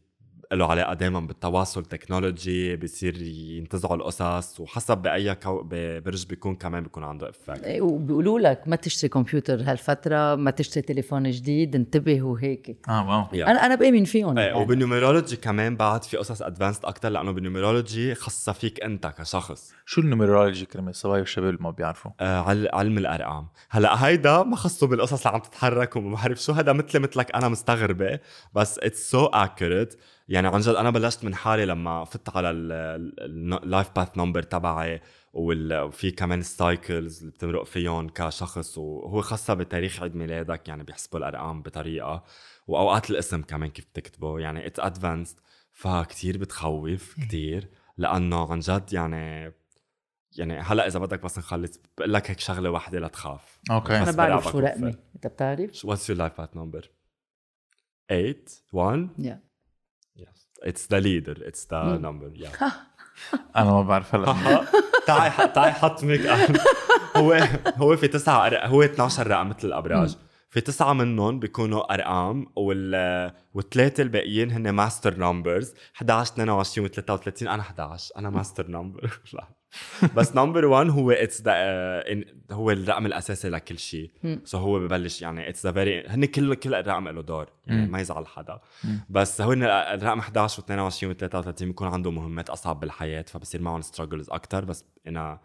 له 0.59 0.65
علاقه 0.65 0.93
دائما 0.93 1.19
بالتواصل 1.19 1.85
تكنولوجي 1.85 2.75
بصير 2.75 3.21
ينتزعوا 3.21 3.95
القصص 3.95 4.59
وحسب 4.59 4.97
بأي 4.97 5.35
كو... 5.35 5.63
برج 6.05 6.25
بيكون 6.25 6.55
كمان 6.55 6.83
بيكون 6.83 7.03
عنده 7.03 7.29
effect 7.29 7.63
إيه، 7.63 7.81
وبيقولوا 7.81 8.39
لك 8.39 8.61
ما 8.67 8.75
تشتري 8.75 9.09
كمبيوتر 9.09 9.61
هالفترة 9.61 10.35
ما 10.35 10.51
تشتري 10.51 10.81
تليفون 10.81 11.29
جديد 11.31 11.75
انتبه 11.75 12.21
وهيك 12.21 12.77
آه 12.89 13.09
wow. 13.09 13.43
أنا 13.43 13.65
أنا 13.65 13.75
بأمن 13.75 14.03
فيهم. 14.05 14.37
إيه 14.37 14.45
يعني. 14.45 14.59
وبال 14.61 14.78
numerology 14.78 15.35
كمان 15.35 15.75
بعد 15.75 16.03
في 16.03 16.17
قصص 16.17 16.41
advanced 16.41 16.85
أكثر 16.85 17.09
لأنه 17.09 17.31
بال 17.31 17.45
numerology 17.45 18.15
خاصة 18.15 18.51
فيك 18.51 18.83
أنت 18.83 19.07
كشخص. 19.07 19.73
شو 19.85 20.01
ال 20.01 20.07
numerology 20.07 20.65
كلمه 20.65 20.89
الصبايا 20.89 21.19
والشباب 21.19 21.49
اللي 21.49 21.61
ما 21.63 21.71
بيعرفوا. 21.71 22.11
آه 22.19 22.41
عل- 22.41 22.69
علم 22.73 22.97
الأرقام. 22.97 23.47
هلأ 23.69 24.05
هيدا 24.05 24.43
ما 24.43 24.55
خصه 24.55 24.87
بالقصص 24.87 25.25
اللي 25.27 25.35
عم 25.37 25.41
تتحرك 25.41 25.95
وما 25.95 26.15
بعرف 26.15 26.41
شو 26.41 26.53
هذا 26.53 26.73
مثلي 26.73 26.99
مثلك 27.01 27.35
أنا 27.35 27.47
مستغربة 27.49 28.19
بس 28.55 28.79
it's 28.79 29.11
so 29.11 29.25
accurate 29.25 29.95
يعني 30.27 30.47
عن 30.47 30.59
جد 30.59 30.75
أنا 30.75 30.89
بلشت 30.89 31.23
من 31.25 31.35
حالي 31.35 31.65
لما 31.65 32.05
فت 32.05 32.35
على 32.35 32.49
ال 32.51 32.79
life 32.79 33.89
path 33.95 34.17
number 34.17 34.43
تبعي 34.43 35.01
وال- 35.33 35.81
وفي 35.81 36.11
كمان 36.11 36.39
ال 36.39 36.51
cycles 36.51 37.19
اللي 37.19 37.31
بتمرق 37.31 37.63
فيهم 37.63 38.09
كشخص 38.09 38.77
وهو 38.77 39.21
خاصة 39.21 39.53
بتاريخ 39.53 40.01
عيد 40.03 40.15
ميلادك 40.15 40.67
يعني 40.67 40.83
بيحسبوا 40.83 41.19
الأرقام 41.19 41.61
بطريقة 41.61 42.23
وأوقات 42.67 43.09
الاسم 43.09 43.41
كمان 43.41 43.69
كيف 43.69 43.85
بتكتبه. 43.85 44.39
يعني 44.39 44.67
it's 44.67 44.79
advanced 44.79 45.39
فكتير 45.71 46.37
بتخوف 46.37 47.15
كتير 47.21 47.69
لأنه 47.97 48.51
عن 48.51 48.59
جد 48.59 48.93
يعني 48.93 49.53
يعني 50.37 50.59
هلأ 50.59 50.87
إذا 50.87 50.99
بدك 50.99 51.23
بس 51.23 51.37
نخلص 51.37 51.79
بقول 51.97 52.13
لك 52.13 52.31
هيك 52.31 52.39
شغلة 52.39 52.69
واحدة 52.69 52.99
لتخاف 52.99 53.59
أوكي. 53.71 53.97
أنا 53.97 54.11
بعرف 54.11 54.43
شو 54.51 54.59
رقمي. 54.59 54.95
أنت 55.15 55.27
بتعرف؟ 55.27 55.85
what's 55.85 56.09
your 56.09 56.17
life 56.19 56.37
path 56.41 56.55
number 56.57 56.89
8 58.09 58.35
1 58.73 59.09
يا 59.19 59.39
Yes. 60.63 60.69
It's 60.69 60.87
the 60.87 60.99
leader. 61.01 61.35
It's 61.49 61.65
the 61.69 61.73
مم. 61.83 62.01
number. 62.01 62.43
Yeah. 62.43 62.63
أنا 63.57 63.71
ما 63.71 63.81
بعرف 63.81 64.15
هلا 64.15 64.35
تعي 65.07 65.47
تعي 65.47 65.71
حط 65.71 66.03
make 66.03 66.25
up 66.25 66.57
هو 67.17 67.47
هو 67.77 67.97
في 67.97 68.07
تسعة 68.07 68.45
أرق... 68.47 68.65
هو 68.65 68.83
12 68.83 69.27
رقم 69.27 69.49
مثل 69.49 69.67
الأبراج 69.67 70.17
في 70.49 70.61
تسعة 70.61 70.93
منهم 70.93 71.39
بيكونوا 71.39 71.93
أرقام 71.93 72.47
وال 72.55 73.31
والثلاثة 73.53 74.03
الباقيين 74.03 74.51
هن 74.51 74.69
master 74.69 75.17
numbers 75.19 75.73
11 75.95 76.33
22 76.33 76.85
و 76.87 76.89
33 76.89 77.47
أنا 77.47 77.61
11 77.61 78.11
أنا 78.17 78.29
master 78.29 78.67
number 78.67 79.19
بس 80.15 80.35
number 80.35 80.65
1 80.65 80.89
هو 80.89 81.11
it's 81.11 81.41
the 81.41 81.53
هو 82.51 82.71
الرقم 82.71 83.05
الأساسي 83.05 83.49
لكل 83.49 83.79
شيء. 83.79 84.11
so 84.43 84.57
هو 84.57 84.79
ببلش 84.79 85.21
يعني 85.21 85.49
it's 85.49 85.65
the 85.65 85.71
very 85.71 86.07
هن 86.07 86.25
كل 86.25 86.53
كل 86.55 86.75
الرقم 86.75 87.07
له 87.07 87.21
دور 87.21 87.49
يعني. 87.67 87.87
ما 87.87 87.99
يزعل 87.99 88.27
حدا. 88.27 88.59
بس 89.09 89.41
هو 89.41 89.53
الرقم 89.53 90.19
11 90.19 90.63
و22 90.63 91.15
و33 91.15 91.63
بيكون 91.63 91.87
عندهم 91.87 92.15
مهمات 92.15 92.49
أصعب 92.49 92.79
بالحياة 92.79 93.25
فبصير 93.27 93.61
معهم 93.61 93.81
struggles 93.81 94.29
أكثر 94.29 94.65
بس 94.65 94.85
أنا 95.07 95.39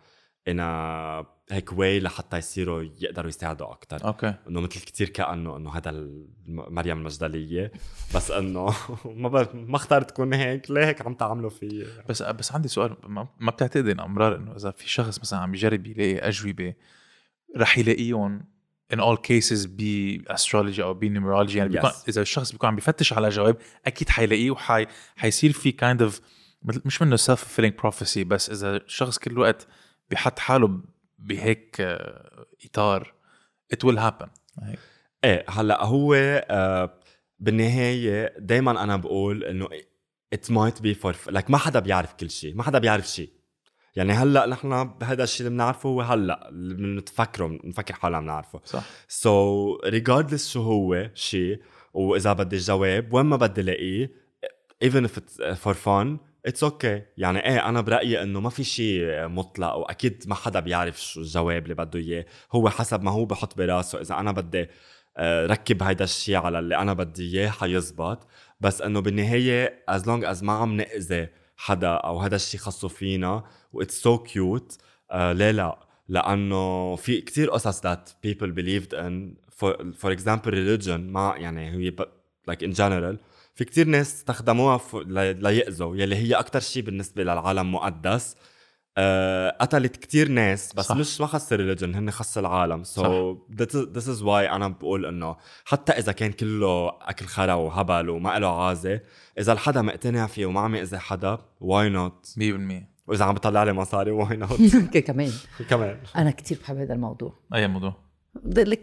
أنا 0.48 1.37
هيك 1.50 1.72
why 1.72 2.00
لحتى 2.00 2.36
يصيروا 2.38 2.82
يقدروا 3.00 3.28
يساعدوا 3.28 3.72
أكثر 3.72 4.04
أوكي. 4.08 4.34
إنه 4.48 4.60
مثل 4.60 4.68
كتير 4.80 5.08
كأنه 5.08 5.56
إنه 5.56 5.70
هذا 5.76 6.08
مريم 6.46 6.98
المجدلية. 6.98 7.72
بس 8.14 8.30
إنه 8.30 8.74
ما 9.04 9.28
ب... 9.28 9.48
ما 9.56 9.76
اخترت 9.76 10.10
تكون 10.10 10.34
هيك. 10.34 10.70
ليه 10.70 10.86
هيك 10.86 11.06
عم 11.06 11.14
تعملوا 11.14 11.50
فيي 11.50 11.86
بس 12.08 12.22
بس 12.22 12.52
عندي 12.52 12.68
سؤال. 12.68 12.96
ما, 13.06 13.28
بتعتقد 13.50 13.88
إن 13.88 14.00
أمرار 14.00 14.36
إنه 14.36 14.56
إذا 14.56 14.70
في 14.70 14.88
شخص 14.90 15.18
مثلا 15.20 15.38
عم 15.38 15.54
يجرب 15.54 15.86
يلاقي 15.86 16.18
أجوبة 16.28 16.74
رح 17.56 17.78
يلاقيهم 17.78 18.44
in 18.94 18.96
all 18.98 19.16
cases 19.16 19.66
ب 19.68 19.79
astrology 19.79 20.82
أو 20.82 20.94
ب 20.94 21.00
numerology 21.00 21.58
يعني 21.58 21.70
بيكون 21.70 21.90
Yes. 21.90 22.08
إذا 22.08 22.22
الشخص 22.22 22.52
بيكون 22.52 22.68
عم 22.68 22.74
بيفتش 22.74 23.12
على 23.12 23.28
جواب 23.28 23.56
أكيد 23.86 24.08
حيلاقيه 24.08 24.50
وحي 24.50 24.86
حيصير 25.16 25.52
في 25.52 25.72
kind 25.72 26.00
of 26.10 26.20
مثل- 26.62 26.82
مش 26.84 27.02
منه 27.02 27.16
self 27.16 27.38
fulfilling 27.38 27.82
prophecy 27.86 28.18
بس 28.18 28.50
إذا 28.50 28.76
الشخص 28.76 29.18
كل 29.18 29.30
الوقت 29.30 29.66
بيحط 30.10 30.38
حاله 30.38 30.80
بهيك 31.18 31.76
آه، 31.80 32.46
إطار. 32.64 33.14
It 33.74 33.88
will 33.88 33.98
happen. 33.98 34.28
هيك. 34.62 34.78
إيه 35.24 35.44
هلأ 35.48 35.84
هو 35.84 36.14
آه 36.14 37.00
بالنهاية 37.38 38.34
دائما 38.38 38.84
أنا 38.84 38.96
بقول 38.96 39.44
إنه 39.44 39.68
it 40.34 40.48
might 40.50 40.82
be 40.82 40.94
for 40.94 41.30
like 41.30 41.50
ما 41.50 41.58
حدا 41.58 41.80
بيعرف 41.80 42.14
كل 42.14 42.30
شيء 42.30 42.54
ما 42.54 42.62
حدا 42.62 42.78
بيعرف 42.78 43.08
شيء 43.08 43.30
يعني 43.96 44.12
هلأ 44.12 44.46
نحن 44.46 44.84
بهذا 44.84 45.24
الشيء 45.24 45.46
اللي 45.46 45.56
بنعرفه 45.56 45.88
هو 45.88 46.00
هلأ 46.00 46.48
اللي 46.48 46.74
بنتفكره 46.74 47.46
بنفكر 47.46 47.94
حالنا 47.94 48.20
بنعرفه 48.20 48.60
صح. 48.64 48.84
so, 49.08 49.90
regardless 49.90 50.46
شو 50.46 50.62
هو 50.62 51.10
شيء 51.14 51.62
وإذا 51.94 52.32
بدي 52.32 52.56
الجواب 52.56 53.12
وين 53.12 53.26
ما 53.26 53.36
بدي 53.36 53.60
الاقيه 53.60 54.12
even 54.84 55.04
if 55.08 55.18
it's 55.18 55.42
for 55.64 55.74
fun 55.74 56.27
it's 56.46 56.98
okay. 56.98 57.02
يعني 57.18 57.46
إيه 57.46 57.68
أنا 57.68 57.80
برأيي 57.80 58.22
إنه 58.22 58.40
ما 58.40 58.50
في 58.50 58.64
شيء 58.64 59.28
مطلق 59.28 59.74
وأكيد 59.74 60.24
ما 60.26 60.34
حدا 60.34 60.60
بيعرف 60.60 61.02
شو 61.02 61.20
الجواب 61.20 61.62
اللي 61.62 61.74
بده 61.74 61.98
إياه. 61.98 62.26
هو 62.52 62.68
حسب 62.68 63.02
ما 63.02 63.10
هو 63.10 63.24
بحط 63.24 63.58
براسه 63.58 64.00
إذا 64.00 64.14
أنا 64.14 64.32
بدي 64.32 64.66
آه، 65.16 65.46
ركب 65.46 65.82
هيدا 65.82 66.04
الشيء 66.04 66.36
على 66.36 66.58
اللي 66.58 66.76
أنا 66.76 66.92
بدي 66.92 67.38
إياه 67.38 67.50
حيزبط. 67.50 68.26
بس 68.60 68.82
إنه 68.82 69.00
بالنهاية 69.00 69.84
as 69.88 70.06
long 70.06 70.24
as 70.24 70.44
ما 70.44 70.52
عم 70.52 70.76
نأذي 70.76 71.28
حدا 71.56 71.88
أو 71.88 72.18
هذا 72.18 72.36
الشيء 72.36 72.60
خصو 72.60 72.88
فينا 72.88 73.44
what's 73.72 74.02
so 74.02 74.18
cute 74.18 74.78
ليه 75.14 75.50
لا؟ 75.50 75.78
لأنه 76.08 76.96
في 76.96 77.20
كتير 77.20 77.50
قصص 77.50 77.80
people 78.26 78.50
believed 78.50 78.92
in. 78.92 79.36
For, 79.58 79.74
for 80.02 80.10
example 80.12 80.50
religion 80.50 81.00
ما 81.00 81.34
يعني 81.36 81.70
هي 81.70 81.92
like 82.50 82.62
in 82.62 82.72
general 82.72 83.16
في 83.58 83.64
كتير 83.64 83.86
ناس 83.86 84.14
استخدموها 84.14 84.80
ليأذوا 85.32 85.96
يلي 85.96 86.16
هي 86.16 86.34
أكتر 86.34 86.60
شيء 86.60 86.82
بالنسبة 86.82 87.22
للعالم 87.22 87.72
مقدس. 87.72 88.36
آه، 88.96 89.56
قتلت 89.60 89.96
كتير 89.96 90.28
ناس 90.28 90.72
بس 90.72 90.84
صح. 90.86 90.96
مش 90.96 91.20
ما 91.20 91.26
خص 91.26 91.52
ال 91.52 91.57
religion 91.57 91.94
هن 91.94 92.10
خص 92.10 92.38
العالم. 92.38 92.84
so 92.84 93.36
this 93.72 94.08
is 94.08 94.22
why 94.22 94.50
أنا 94.50 94.68
بقول 94.68 95.06
إنه 95.06 95.36
حتى 95.64 95.92
إذا 95.92 96.12
كان 96.12 96.32
كله 96.32 96.88
أكل 96.88 97.26
خرا 97.26 97.54
وهبل 97.54 98.10
وما 98.10 98.38
له 98.38 98.66
عازة 98.66 99.00
إذا 99.38 99.52
الحدا 99.52 99.82
مقتنع 99.82 100.26
فيه 100.26 100.46
وما 100.46 100.60
عم 100.60 100.74
يأذي 100.74 100.98
حدا 100.98 101.38
why 101.60 101.88
not 101.88 102.26
100% 102.38 102.42
وإذا 103.06 103.24
عم 103.24 103.34
بيطلع 103.34 103.62
لي 103.62 103.72
مصاري 103.72 104.10
why 104.10 104.36
not 104.42 104.96
كمان. 104.96 105.32
كمان. 105.70 105.96
أنا 106.16 106.30
كتير 106.30 106.58
بحب 106.62 106.76
هذا 106.76 106.94
الموضوع. 106.94 107.34
أي 107.54 107.68
موضوع؟ 107.68 107.94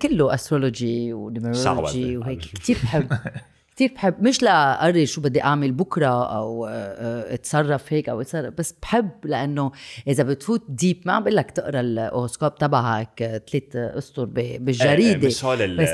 كله 0.02 0.34
astrology 0.34 1.14
و 1.14 1.23
numerology 1.23 2.18
وهيك. 2.18 2.40
كثير 2.40 2.78
بحب. 2.84 3.08
كثير 3.76 3.94
بحب 3.96 4.24
مش 4.24 4.44
لأقرر 4.44 5.06
شو 5.06 5.22
بدي 5.22 5.44
أعمل 5.44 5.72
بكرة 5.72 6.36
أو 6.38 6.66
آه، 6.66 6.70
آه، 6.70 7.34
أتصرف 7.34 7.94
هيك 7.94 8.10
أو 8.10 8.22
أتصرف 8.22 8.54
بس 8.58 8.76
بحب 8.82 9.10
لأنه 9.24 9.72
إذا 10.08 10.24
بتفوت 10.24 10.64
deep 10.70 11.02
ما 11.06 11.14
عم 11.14 11.24
بقول 11.24 11.36
لك 11.36 11.52
تقرأ 11.52 11.80
ال 11.80 11.87
horoscope 11.87 12.56
تبعك 12.56 13.44
ثلاث 13.52 13.76
أسطر 13.76 14.26
بالجريده 14.26 15.22
إيه، 15.22 15.28
مش 15.28 15.46
هول 15.46 15.78
بس 15.78 15.90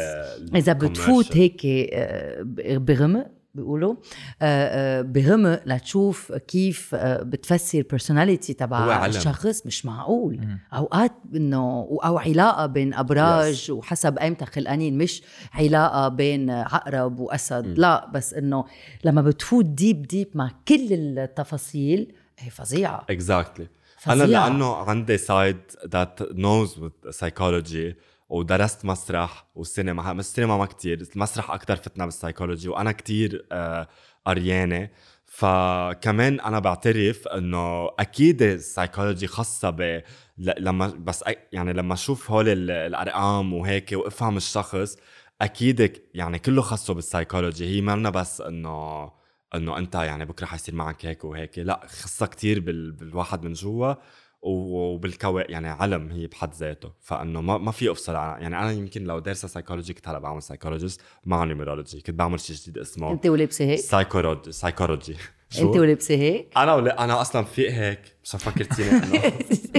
إذا 0.55 0.73
بتفوت 0.73 1.37
هيك 1.37 1.61
آه، 1.65 2.41
بغمق 2.77 3.40
بيقولوا 3.55 3.95
آه، 4.41 4.99
آه، 4.99 5.01
بغمق 5.01 5.61
لتشوف 5.65 6.31
كيف 6.31 6.95
آه، 6.95 7.23
بتفسر 7.23 7.81
personality 7.81 8.53
تبع 8.53 9.05
الشخص 9.05 9.65
مش 9.65 9.85
معقول 9.85 10.35
م. 10.37 10.57
أوقات 10.73 11.11
إنه 11.35 11.87
أو 12.03 12.17
علاقة 12.17 12.65
بين 12.65 12.93
أبراج 12.93 13.65
yes. 13.67 13.69
وحسب 13.69 14.17
أيمتى 14.17 14.45
خلقانين 14.45 14.97
مش 14.97 15.23
علاقة 15.53 16.07
بين 16.07 16.49
عقرب 16.49 17.19
وأسد 17.19 17.67
م. 17.67 17.73
لا 17.77 18.11
بس 18.13 18.33
إنه 18.33 18.65
لما 19.03 19.21
بتفوت 19.21 19.65
deep 19.65 20.01
deep 20.01 20.27
مع 20.35 20.51
كل 20.67 20.93
التفاصيل 20.93 22.13
هي 22.39 22.49
فظيعة 22.49 23.05
exactly. 23.09 24.09
أنا 24.09 24.23
لأنه 24.23 24.75
عندي 24.75 25.17
side 25.17 25.57
that 25.87 26.19
knows 26.21 26.79
psychology 27.09 27.95
ودرست 28.31 28.85
مسرح 28.85 29.47
والسينما 29.55 30.11
السينما 30.11 30.57
ما 30.57 30.65
كتير 30.65 31.07
المسرح 31.15 31.51
أكثر 31.51 31.75
فتنا 31.75 32.05
بالسايكولوجي 32.05 32.69
وأنا 32.69 32.91
كتير 32.91 33.47
آه، 33.51 33.87
قريانه 34.25 34.89
فكمان 35.25 36.39
أنا 36.39 36.59
بعترف 36.59 37.27
إنه 37.27 37.89
أكيد 37.99 38.41
السايكولوجي 38.41 39.27
خاصة 39.27 39.69
ب 39.69 40.01
لما 40.37 40.87
بس 40.87 41.23
يعني 41.51 41.73
لما 41.73 41.93
أشوف 41.93 42.31
هول 42.31 42.69
الأرقام 42.69 43.53
وهيك 43.53 43.89
وأفهم 43.93 44.37
الشخص 44.37 44.97
أكيد 45.41 46.01
يعني 46.13 46.39
كله 46.39 46.61
خاصه 46.61 46.93
بالسايكولوجي. 46.93 47.65
هي 47.65 47.81
مالنا 47.81 48.09
بس 48.09 48.41
إنه 48.41 49.11
إنه 49.55 49.77
أنت 49.77 49.95
يعني 49.95 50.25
بكرة 50.25 50.45
حيصير 50.45 50.75
معك 50.75 51.05
هيك 51.05 51.23
وهيك. 51.25 51.59
لا 51.59 51.87
خصها 51.87 52.25
كتير 52.27 52.59
بالواحد 52.91 53.43
من 53.43 53.53
جوا. 53.53 53.93
وبالكو 54.41 55.39
يعني 55.39 55.69
علم 55.69 56.11
هي 56.11 56.27
بحد 56.27 56.53
ذاته. 56.53 56.91
فإنه 56.99 57.41
ما 57.41 57.57
ما 57.57 57.71
في 57.71 57.91
أفصل 57.91 58.13
يعني 58.13 58.59
أنا 58.59 58.71
يمكن 58.71 59.03
لو 59.03 59.19
دارسة 59.19 59.47
سايكولوجي 59.47 59.93
كنت 59.93 60.07
هلا 60.07 60.19
بعمل 60.19 60.43
psychologist 60.43 61.01
مع 61.25 61.43
numerology 61.43 62.01
كنت 62.01 62.15
بعمل 62.15 62.39
شيء 62.39 62.55
جديد 62.55 62.77
اسمه 62.77 63.11
أنت 63.11 63.27
ولابسه 63.27 63.65
هيك؟ 63.65 63.79
psychology 63.79 64.51
psychology 64.51 65.15
أنت 65.59 65.77
ولابسه 65.77 66.15
هيك؟ 66.15 66.47
أنا 66.57 66.73
ولا 66.73 67.03
أنا 67.03 67.21
أصلا 67.21 67.43
فيق 67.43 67.71
هيك 67.71 67.99
مش 68.23 68.31
فكرتيني 68.31 68.89
إنه. 68.89 69.33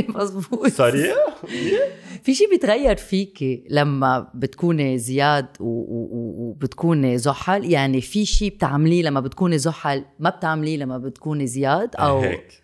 مزبوط 0.16 0.66
sorry 0.66 1.12
في 2.22 2.34
شيء 2.34 2.50
بيتغير 2.50 2.96
فيك 2.96 3.64
لما 3.70 4.30
بتكوني 4.34 4.98
زياد 4.98 5.46
وبتكوني 5.60 7.18
زحل؟ 7.18 7.64
يعني 7.70 8.00
في 8.00 8.24
شيء 8.24 8.50
بتعمليه 8.54 9.02
لما 9.02 9.20
بتكوني 9.20 9.58
زحل 9.58 10.04
ما 10.18 10.30
بتعمليه 10.30 10.76
لما 10.76 10.98
بتكوني 10.98 11.46
زياد؟ 11.46 11.96
أو 11.96 12.20
هيك. 12.20 12.62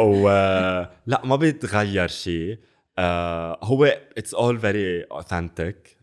و 0.00 0.28
لا 1.06 1.22
ما 1.24 1.36
بيتغير 1.36 2.08
شيء 2.08 2.58
آه 2.98 3.58
هو 3.62 3.84
it's 4.18 4.34
all 4.34 4.58
very 4.58 5.02
authentic 5.02 5.98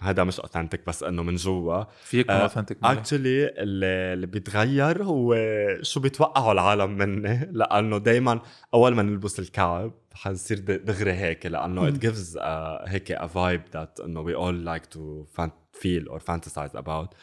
هذا 0.00 0.24
مش 0.24 0.40
authentic 0.40 0.86
بس 0.86 1.02
إنه 1.02 1.22
من 1.22 1.36
جوا. 1.36 1.84
في 2.02 2.20
يكون 2.20 2.34
authentic 2.34 2.78
actually 2.84 3.48
اللي, 3.48 4.12
اللي 4.12 4.26
بيتغير 4.26 5.02
هو 5.04 5.36
شو 5.82 6.00
بيتوقعوا 6.00 6.52
العالم 6.52 6.90
مني. 6.90 7.48
لأنه 7.52 7.98
دائما 7.98 8.40
أول 8.74 8.94
ما 8.94 9.02
نلبس 9.02 9.38
الكعب 9.38 9.92
حنصير 10.14 10.58
دغري 10.58 11.12
هيك 11.12 11.46
لأنه 11.46 11.88
it 11.88 11.92
gives 11.98 12.38
هيك 12.86 13.12
a 13.12 13.26
vibe 13.26 13.62
that 13.72 14.00
إنه 14.00 14.20
we 14.20 14.34
all 14.34 14.64
like 14.64 14.86
to 14.86 15.24
feel 15.72 16.08
or 16.08 16.20
fantasize 16.20 16.76
about 16.76 17.14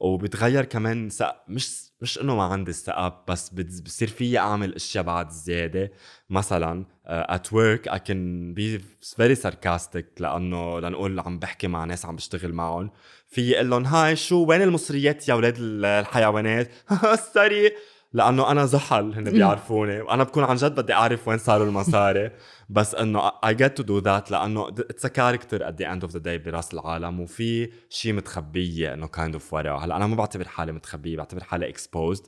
وبتغير 0.00 0.64
كمان. 0.64 1.08
مش 1.48 1.90
مش 2.04 2.20
إنه 2.20 2.36
ما 2.36 2.42
عندي 2.42 2.70
الثقه 2.70 3.24
بس 3.28 3.48
بصير 3.84 4.08
فيي 4.08 4.38
أعمل 4.38 4.74
أشياء 4.74 5.04
بعد 5.04 5.30
زيادة. 5.30 5.92
مثلا 6.30 6.84
at 7.06 7.52
work 7.52 7.88
I 7.88 7.98
can 7.98 8.54
be 8.54 8.84
very 9.16 9.34
sarcastic 9.34 10.06
لأنه 10.18 10.80
لنقول 10.80 11.20
عم 11.20 11.38
بحكي 11.38 11.66
مع 11.68 11.84
ناس 11.84 12.06
عم 12.06 12.16
بشتغل 12.16 12.52
معهم. 12.52 12.90
في 13.28 13.56
أقول 13.56 13.70
لهم 13.70 13.84
هاي 13.84 14.16
شو 14.16 14.44
وين 14.44 14.62
المصريات 14.62 15.28
يا 15.28 15.34
أولاد 15.34 15.54
الحيوانات؟ 15.58 16.70
sorry 17.34 17.72
لأنه 18.12 18.50
أنا 18.50 18.66
زحل 18.66 19.12
هن 19.14 19.24
بيعرفوني. 19.24 20.00
وأنا 20.00 20.24
بكون 20.24 20.44
عن 20.44 20.56
جد 20.56 20.74
بدي 20.74 20.92
أعرف 20.92 21.28
وين 21.28 21.38
صاروا 21.38 21.66
المصاري. 21.66 22.30
بس 22.68 22.94
إنه 22.94 23.32
I 23.44 23.54
get 23.54 23.76
to 23.76 23.82
do 23.82 23.98
that 23.98 24.30
لأنه 24.30 24.68
it's 24.68 25.04
a 25.06 25.08
character 25.08 25.68
at 25.68 25.80
the 25.82 25.92
end 25.92 26.04
of 26.04 26.12
the 26.12 26.18
day 26.18 26.38
براس 26.38 26.74
العالم 26.74 27.20
وفي 27.20 27.70
شيء 27.88 28.12
متخبية 28.12 28.94
إنه 28.94 29.06
kind 29.06 29.34
of 29.34 29.54
ورا 29.54 29.78
هلأ 29.78 29.96
أنا 29.96 30.06
ما 30.06 30.16
بعتبر 30.16 30.48
حالي 30.48 30.72
متخبيه 30.72 31.16
بعتبر 31.16 31.44
حالي 31.44 31.68
exposed 31.68 32.26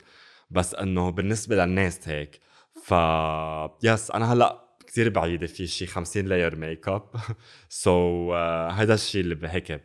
بس 0.51 0.75
إنه 0.75 1.11
بالنسبة 1.11 1.57
للناس 1.57 2.09
هيك. 2.09 2.41
ف 2.85 2.95
يس 3.83 4.11
أنا 4.11 4.33
هلأ 4.33 4.67
كثير 4.87 5.09
بعيدة 5.09 5.47
في 5.47 5.67
شيء 5.67 5.89
50 5.89 6.25
لاير 6.25 6.57
ميك 6.57 6.89
اب 6.89 7.11
سو 7.69 8.35
هذا 8.71 8.95
الشيء 8.95 9.21
اللي 9.21 9.49
هيك 9.49 9.83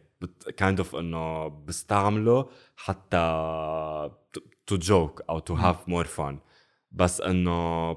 كايند 0.58 0.80
اوف 0.80 0.96
إنه 0.96 1.48
بستعمله 1.48 2.50
حتى 2.76 3.18
تو 4.68 4.78
جوك 4.78 5.22
أو 5.30 5.40
تو 5.40 5.54
هاف 5.54 5.90
مور 5.90 6.06
فن 6.06 6.40
بس 6.92 7.22
إنه 7.22 7.92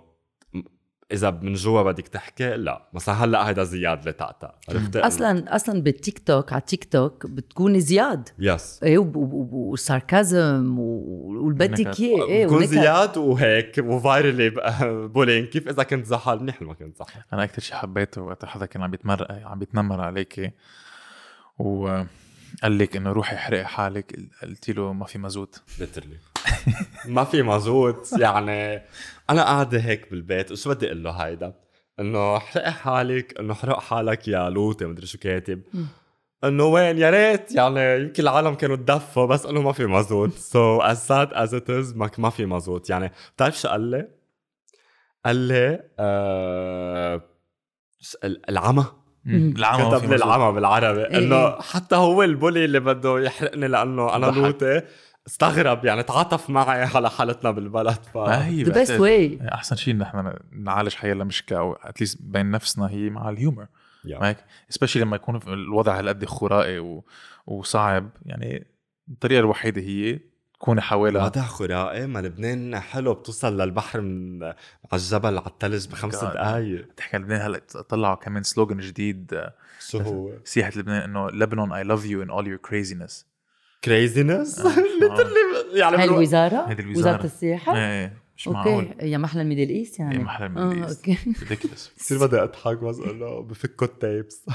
إذا 1.13 1.31
من 1.31 1.55
جوا 1.55 1.83
بدك 1.83 2.09
تحكي 2.09 2.57
لا. 2.57 2.89
مثلا 2.93 3.15
هلأ 3.15 3.49
هيدا 3.49 3.65
زياد 3.65 4.13
تقطع 4.13 4.55
عرفت 4.69 4.97
أصلا 4.97 5.57
أصلا 5.57 5.83
بالتيك 5.83 6.19
توك 6.19 6.53
على 6.53 6.63
تيك 6.67 6.85
توك 6.85 7.27
بتكون 7.27 7.81
زياد. 7.81 8.29
yes 8.39 8.81
إيه 8.83 8.99
وال 8.99 9.39
sarcasm 9.39 10.79
واللي 10.79 11.55
بدك 11.55 12.01
اياه 12.01 12.25
إيه 12.25 12.47
بكون 12.47 12.67
زياد 12.67 13.17
وهيك 13.17 13.79
و 13.79 13.89
fairly 13.89 14.51
bullying 15.15 15.49
كيف 15.49 15.69
إذا 15.69 15.83
كنت 15.83 16.07
زحل؟ 16.07 16.41
منيح 16.41 16.63
ما 16.63 16.75
كنت 16.75 16.97
زحل. 16.97 17.21
أنا 17.33 17.45
أكثر 17.45 17.63
شيء 17.63 17.77
حبيته 17.77 18.23
وقت 18.23 18.45
حدا 18.45 18.67
كان 18.67 18.83
عم 18.83 18.91
بيتمر 18.91 19.27
عم 19.45 19.59
بيتنمر 19.59 20.01
عليكي. 20.01 20.51
و 21.59 22.03
قال 22.63 22.79
لك 22.79 22.97
إنه 22.97 23.13
روحي 23.13 23.37
احرقي 23.37 23.67
حالك. 23.67 24.17
قلت 24.43 24.71
له 24.71 24.93
ما 24.93 25.05
في 25.05 25.19
مازوت 25.19 25.63
literally 25.79 26.17
ما 27.07 27.25
في 27.25 27.43
مازوت 27.43 28.09
يعني 28.19 28.83
أنا 29.31 29.43
قاعدة 29.43 29.79
هيك 29.79 30.11
بالبيت 30.11 30.53
وشو 30.53 30.71
بدي 30.71 30.87
أقول 30.87 31.05
له 31.05 31.11
هيدا؟ 31.11 31.55
إنه 32.01 32.37
احرقي 32.37 32.73
حالك 32.73 33.39
إنه 33.41 33.53
احرق 33.53 33.81
حالك 33.81 34.29
يا 34.29 34.51
لوطي 34.51 34.85
مدري 34.85 35.07
شو 35.07 35.19
كاتب. 35.19 35.63
إنه 36.45 36.65
وين؟ 36.65 36.99
يا 36.99 37.11
ريت 37.11 37.55
يعني 37.55 38.01
يمكن 38.01 38.23
العالم 38.23 38.55
كانوا 38.55 38.77
تدفوا 38.77 39.27
بس 39.27 39.47
إنه 39.47 39.63
ما 39.63 39.73
في 39.73 39.87
مازوت. 39.87 40.33
so 40.33 40.81
as 40.83 41.07
sad 41.07 41.33
as 41.33 41.55
it 41.55 41.71
is 41.71 41.97
ما 41.97 42.31
في 42.31 42.47
مازوت. 42.47 42.91
يعني 42.91 43.13
بتعرف 43.37 43.61
شو 43.61 43.69
قال 43.69 43.81
لي؟ 43.81 44.09
قال 45.27 45.37
لي 45.37 45.83
آه 45.99 47.23
العمى. 48.25 48.85
العمى 49.27 49.99
كتب 49.99 50.11
لي 50.11 50.17
العمى 50.17 50.55
بالعربي. 50.55 51.01
إيه. 51.01 51.19
إنه. 51.19 51.61
حتى 51.61 51.97
هو 51.97 52.23
ال 52.23 52.30
bully 52.30 52.65
اللي 52.65 52.81
بده 52.81 53.21
يحرقني 53.21 53.69
لأنه 53.69 54.17
أنا 54.17 54.27
لوطي 54.27 54.83
استغرب 55.27 55.85
يعني 55.85 56.03
تعاطف 56.03 56.51
معي 56.51 56.83
على 56.83 57.11
حالتنا 57.11 57.51
بالبلد 57.51 57.99
ف 58.15 58.17
هي 58.17 58.63
the 58.63 58.73
best 58.73 59.01
way 59.01 59.39
أحسن 59.53 59.77
شيء 59.77 59.97
نحن 59.97 60.35
نعالج 60.53 60.95
حيلا 60.95 61.25
مشكله 61.25 61.59
أو 61.59 61.73
at 61.73 61.86
least 61.86 62.19
بين 62.23 62.51
نفسنا 62.51 62.91
هي 62.91 63.11
مع 63.11 63.29
ال 63.31 63.37
humor 63.37 63.67
هيك 64.07 64.37
specially 64.69 65.03
لما 65.03 65.17
يكون 65.17 65.41
الوضع 65.47 65.99
هالقد 65.99 66.25
خرائي 66.25 66.79
و... 66.79 67.05
وصعب 67.47 68.11
يعني 68.27 68.67
الطريقة 69.09 69.41
الوحيدة 69.41 69.83
هي 69.83 70.21
كوني 70.59 70.81
حوالي 70.81 71.19
وضع 71.19 71.43
خرائي 71.43 72.07
ما 72.07 72.19
لبنان 72.19 72.79
حلو 72.79 73.15
بتوصل 73.15 73.61
للبحر 73.61 74.01
من 74.01 74.43
على 74.43 74.55
الجبل 74.95 75.39
على 75.39 75.47
الثلج 75.47 75.89
بخمس 75.89 76.17
دقائق 76.17 76.87
تحكي 76.97 77.17
لبنان 77.17 77.41
هلا 77.41 77.59
طلعوا 77.89 78.15
كمان 78.15 78.43
slogan 78.43 78.79
جديد 78.79 79.41
شو 79.81 79.99
هو؟ 79.99 80.31
سياحة 80.45 80.73
لبنان 80.77 81.03
إنه 81.03 81.31
لبنان 81.31 81.73
I 81.73 81.85
love 81.85 82.05
you 82.05 82.23
in 82.23 82.31
all 82.31 82.47
your 82.47 82.57
craziness 82.57 83.34
craziness؟ 83.85 84.59
يعني 85.75 85.97
هاي 85.97 86.05
الوزارة؟ 86.05 86.69
هيدي 86.69 86.83
الوزارة 86.83 87.09
وزارة 87.09 87.25
السياحة؟ 87.25 87.77
إيه 87.77 88.25
مش 88.37 88.49
okay 88.49 88.59
معقول 88.59 88.95
يا 89.01 89.19
محلى 89.19 89.43
ال 89.43 89.46
Middle 89.46 89.69
East 89.69 89.99
يعني 89.99 90.15
يا 90.15 90.21
محلى 90.21 90.47
ال 90.47 90.52
Middle 90.52 90.83
آه، 90.83 90.87
East 90.87 91.09
okay 91.09 91.19
ridiculous 91.43 91.93
كثير 91.99 92.27
بدي 92.27 92.43
أضحك 92.43 92.79
بس 92.79 92.99
إنه 92.99 93.41
بفكوا 93.41 93.87
ال 93.87 93.97
tapes 93.97 94.47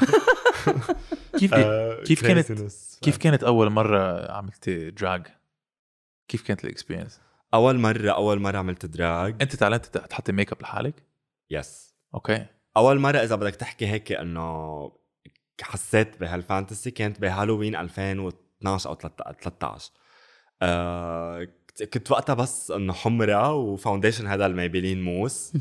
كيف 1.39 1.53
آه، 1.53 2.03
كيف 2.03 2.21
كانت. 2.21 2.51
كيف 3.01 3.17
كانت 3.17 3.43
أول 3.43 3.69
مرة 3.69 4.31
عملت 4.31 4.69
drag؟ 4.69 5.27
كيف 6.27 6.41
كانت 6.41 6.63
ال 6.63 6.68
experience؟ 6.68 7.21
أول 7.53 7.79
مرة 7.79 8.11
أول 8.11 8.39
مرة 8.39 8.57
عملت 8.57 8.85
drag 8.85 9.35
أنت 9.41 9.55
تعلمت 9.55 9.97
تحطي 9.97 10.31
ميك 10.31 10.51
اب 10.51 10.61
لحالك؟ 10.61 11.03
yes 11.49 11.95
okay 12.15 12.45
أول 12.77 12.99
مرة 12.99 13.17
إذا 13.17 13.35
بدك 13.35 13.55
تحكي 13.55 13.87
هيك 13.87 14.11
إنه 14.11 14.91
حسيت 15.61 16.19
بهال 16.19 16.41
fantasy 16.41 16.91
كانت 16.91 17.21
بهالوين 17.21 17.75
2012 18.61 18.89
أو 18.89 18.95
13 18.95 19.91
آه 20.61 21.47
كنت 21.93 22.11
وقتها 22.11 22.33
بس 22.33 22.71
إنه 22.71 22.93
حمرة 22.93 23.53
و 23.53 23.60
foundation 23.60 24.27
هذا 24.27 24.45
ال 24.45 24.50
Maybelline 24.50 25.01
mousse. 25.03 25.53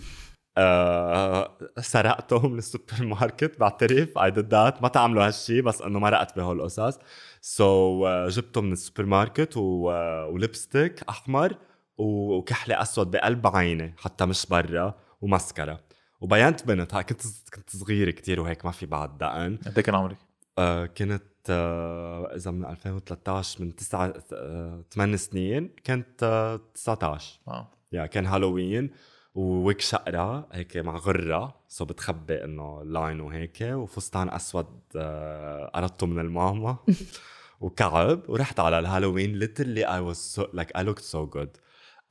آه 0.57 1.59
سرقته 1.81 2.49
من 2.49 2.59
السوبر 2.59 2.85
ماركت 3.01 3.61
بعترف 3.61 4.19
I 4.19 4.31
did 4.31 4.55
that 4.55 4.83
ما 4.83 4.89
تعملوا 4.89 5.27
هالشي 5.27 5.63
بس 5.63 5.83
إنه 5.83 5.99
مرقت 5.99 6.37
بهول 6.37 6.57
القصص. 6.61 6.99
so 7.41 8.05
so, 8.05 8.31
uh, 8.31 8.35
جبته 8.35 8.61
من 8.61 8.73
السوبر 8.73 9.05
ماركت 9.07 9.57
و... 9.57 9.91
uh, 9.91 10.33
و 10.35 10.42
lipstick 10.42 11.03
أحمر 11.09 11.57
و- 11.99 12.37
وكحلة 12.37 12.83
أسود 12.83 13.11
بقلب 13.11 13.47
عيني 13.57 13.95
حتى 13.99 14.27
مش 14.27 14.47
برا 14.47 14.95
ومسكرة. 15.21 15.81
وبينت 16.21 16.67
بنت 16.67 16.97
كنت 16.97 17.23
كنت 17.55 17.71
صغير 17.77 18.11
كتير 18.11 18.41
وهيك 18.41 18.65
ما 18.65 18.71
في 18.71 18.87
بعد 18.87 19.19
دقن. 19.19 19.59
قد 19.67 19.73
إيه 19.79 19.85
كان 19.85 19.95
عمرك؟ 19.95 20.17
آه 20.59 20.87
كنت 20.87 21.13
آه 21.13 21.21
إذا 21.51 22.51
من 22.51 22.65
2013 22.65 23.63
من 23.65 23.77
9 23.77 24.13
آه 24.33 24.85
8 24.93 25.17
سنين 25.17 25.71
كنت 25.87 26.23
آه 26.23 26.61
19 26.75 27.41
wow 27.47 27.65
yeah 27.93 28.07
كان 28.07 28.27
Halloween 28.27 28.91
و 29.35 29.46
wig 29.46 29.81
شقرة 29.81 30.49
هيك 30.53 30.77
مع 30.77 30.97
غرة. 30.97 31.61
so 31.69 31.85
بتخبي 31.85 32.45
إنه 32.45 32.83
line 32.85 33.21
وهيك 33.21 33.59
وفستان 33.63 34.31
أسود 34.31 34.67
آه 34.97 35.71
قرضته 35.75 36.07
من 36.07 36.19
الماما 36.19 36.77
وكعب. 37.61 38.21
ورحت 38.29 38.61
على 38.61 38.79
ال 38.79 38.85
Halloween 38.85 39.41
literally 39.41 39.85
I 39.85 40.01
was 40.01 40.19
so 40.37 40.43
like 40.59 40.71
I 40.79 40.83
looked 40.83 41.05
so 41.05 41.27
good. 41.37 41.49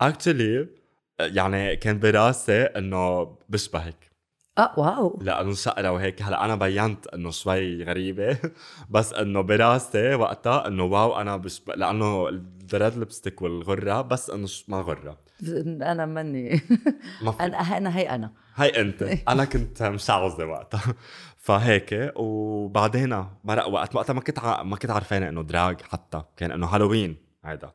Actually 0.04 0.68
يعني 1.20 1.76
كان 1.76 2.00
براسي 2.00 2.62
إنه 2.64 3.24
بشبهك. 3.50 4.12
آه 4.58 4.74
wow. 4.78 5.20
لأنه 5.22 5.54
شقرة 5.54 5.92
وهيك 5.92 6.22
هلأ 6.22 6.46
أنا 6.46 6.56
بينت 6.56 7.08
إنه 7.08 7.32
شوي 7.32 7.84
غريبة 7.84 8.38
بس 8.90 9.14
إنه 9.14 9.42
براسي 9.42 10.16
وقتها 10.16 10.68
إنه 10.68 10.84
wow 10.84 11.22
أنا 11.22 11.38
بشبه 11.38 11.74
لأنه 11.76 12.30
ال 12.74 12.80
red 12.80 12.98
lipstick 12.98 13.42
والغرة 13.42 14.02
بس 14.02 14.30
إنه 14.30 14.48
ما 14.68 14.78
غرة. 14.78 15.18
أنا 15.82 16.06
مني. 16.06 16.62
ما 17.24 17.32
في. 17.32 17.44
أنا 17.44 17.58
أنا 17.58 17.98
هي 17.98 18.10
أنا. 18.10 18.32
هاي 18.56 18.82
أنت. 18.82 19.04
أنا 19.04 19.46
كنت 19.46 19.84
مشعوذة 19.84 20.46
وقتها. 20.46 20.94
فهيك 21.38 22.12
وبعدين 22.16 23.26
مرق 23.44 23.68
وقت 23.68 23.96
وقتها 23.96 24.14
ما 24.14 24.22
كنت 24.22 24.40
ع... 24.40 24.64
ما 24.64 24.76
كنت 24.76 24.92
عارفانه 24.92 25.30
إنه 25.30 25.44
drag 25.44 25.82
حتى 25.82 26.22
كان 26.38 26.52
إنه 26.52 26.68
هالوين 26.68 27.18
هيدا. 27.46 27.72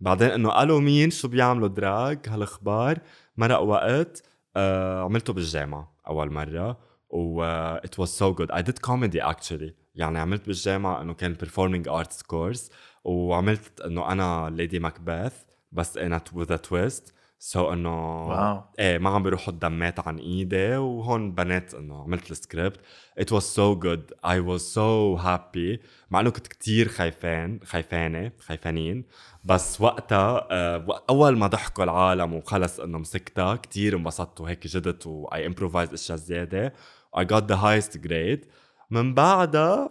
بعدين 0.00 0.28
إنه 0.30 0.50
قالوا 0.50 0.80
مين 0.80 1.10
شو 1.10 1.28
بيعملوا 1.28 1.68
drag 1.68 2.18
هالأخبار 2.28 2.98
مرق 3.36 3.60
وقت 3.60 4.22
آه 4.56 5.02
عملته 5.04 5.32
بالجامعة. 5.32 5.91
أول 6.08 6.32
مرة 6.32 6.78
و 7.10 7.42
it 7.84 7.98
was 7.98 8.08
so 8.08 8.34
good 8.34 8.50
I 8.50 8.62
did 8.62 8.78
comedy 8.78 9.22
actually 9.22 9.74
يعني 9.94 10.18
عملت 10.18 10.46
بالجامعة 10.46 11.02
إنه 11.02 11.14
كان 11.14 11.36
performing 11.36 11.86
arts 11.88 12.26
course 12.26 12.70
وعملت 13.04 13.80
إنه 13.80 14.12
أنا 14.12 14.50
Lady 14.50 14.78
Macbeth 14.78 15.32
بس 15.72 15.98
in 15.98 16.12
a 16.12 16.20
with 16.34 16.50
a 16.50 16.58
twist. 16.68 17.12
so 17.44 17.72
إنه 17.72 18.28
wow. 18.28 18.62
إيه 18.78 18.98
ما 18.98 19.10
عم 19.10 19.22
بيروحوا 19.22 19.52
الدمات 19.52 20.00
عن 20.08 20.18
إيدي 20.18 20.76
وهون 20.76 21.32
بنيت 21.32 21.74
إنه 21.74 22.02
عملت 22.02 22.30
السكريبت. 22.30 22.80
It 23.20 23.24
was 23.24 23.42
so 23.42 23.74
good. 23.84 24.12
I 24.24 24.38
was 24.38 24.62
so 24.62 25.18
happy. 25.22 25.78
مع 26.10 26.20
إنه 26.20 26.30
كنت 26.30 26.46
كتير 26.46 26.88
خايفان 26.88 27.60
خايفانة 27.64 28.32
خايفانين. 28.38 29.04
بس 29.44 29.80
وقتها 29.80 30.48
آه 30.50 31.04
أول 31.10 31.38
ما 31.38 31.46
ضحكوا 31.46 31.84
العالم 31.84 32.34
وخلص 32.34 32.80
إنه 32.80 32.98
مسكتها 32.98 33.56
كتير 33.56 33.96
انبسطت 33.96 34.40
وهيك 34.40 34.66
زدت 34.66 35.06
و 35.06 35.26
I 35.26 35.38
improvised 35.38 35.92
أشياء 35.92 36.18
زيادة. 36.18 36.74
I 37.16 37.20
got 37.20 37.42
the 37.52 37.56
highest 37.56 37.96
grade. 37.96 38.46
من 38.90 39.14
بعدها 39.14 39.90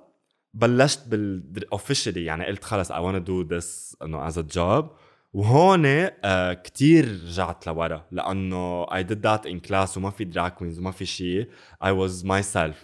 بلشت 0.53 1.07
بال 1.07 1.65
officially 1.75 2.17
يعني 2.17 2.45
قلت 2.45 2.63
خلص 2.63 2.91
I 2.91 2.95
wanna 2.95 3.25
do 3.25 3.49
this 3.53 3.95
إنه 4.03 4.29
as 4.29 4.33
a 4.33 4.43
job. 4.55 4.85
وهون 5.33 5.85
آه 5.85 6.53
كتير 6.53 7.05
رجعت 7.05 7.67
لورا 7.67 8.05
لأنه 8.11 8.85
I 8.85 9.03
did 9.03 9.21
that 9.23 9.49
in 9.49 9.69
class 9.69 9.97
وما 9.97 10.09
في 10.09 10.31
drag 10.31 10.51
queens 10.59 10.77
وما 10.79 10.91
في 10.91 11.05
شيء 11.05 11.47
I 11.83 11.87
was 11.87 12.23
myself. 12.25 12.75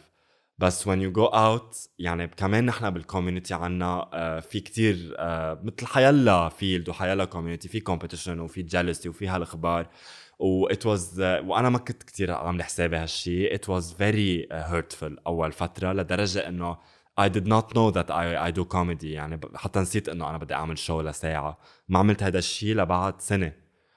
بس 0.59 0.89
when 0.89 0.97
you 1.01 1.11
go 1.19 1.33
out 1.33 1.75
يعني 1.99 2.27
كمان 2.27 2.65
نحن 2.65 2.89
بال 2.89 3.01
community 3.01 3.53
عنا 3.53 4.09
آه 4.13 4.39
في 4.39 4.59
كتير 4.59 5.15
آه 5.17 5.59
مثل 5.63 5.85
حيلا 5.87 6.49
field 6.49 6.89
وحيلا 6.89 7.25
community 7.25 7.67
في 7.67 7.79
competition 7.79 8.39
وفي 8.39 8.61
jealousy 8.61 9.09
وفي 9.09 9.27
هالأخبار. 9.27 9.87
و 10.39 10.69
it 10.69 10.81
was 10.85 11.19
آه 11.19 11.41
وأنا 11.41 11.69
ما 11.69 11.77
كنت 11.77 12.03
كتير 12.03 12.31
عامل 12.31 12.63
حسابي 12.63 12.97
هالشيء 12.97 13.55
it 13.57 13.61
was 13.61 13.83
very 13.83 14.47
uh, 14.51 14.71
hurtful 14.73 15.11
أول 15.27 15.51
فترة 15.51 15.93
لدرجة 15.93 16.47
إنه 16.47 16.77
I 17.19 17.29
did 17.29 17.47
not 17.47 17.73
know 17.73 17.89
that 17.91 18.11
I, 18.11 18.47
I 18.47 18.51
do 18.51 18.65
comedy. 18.65 19.03
يعني 19.03 19.39
حتى 19.55 19.79
نسيت 19.79 20.09
إنه 20.09 20.29
أنا 20.29 20.37
بدي 20.37 20.53
أعمل 20.53 20.77
show 20.77 21.01
لساعة. 21.01 21.57
ما 21.89 21.99
عملت 21.99 22.23
هذا 22.23 22.37
الشيء 22.39 22.75
لبعد 22.75 23.21
سنة. 23.21 23.53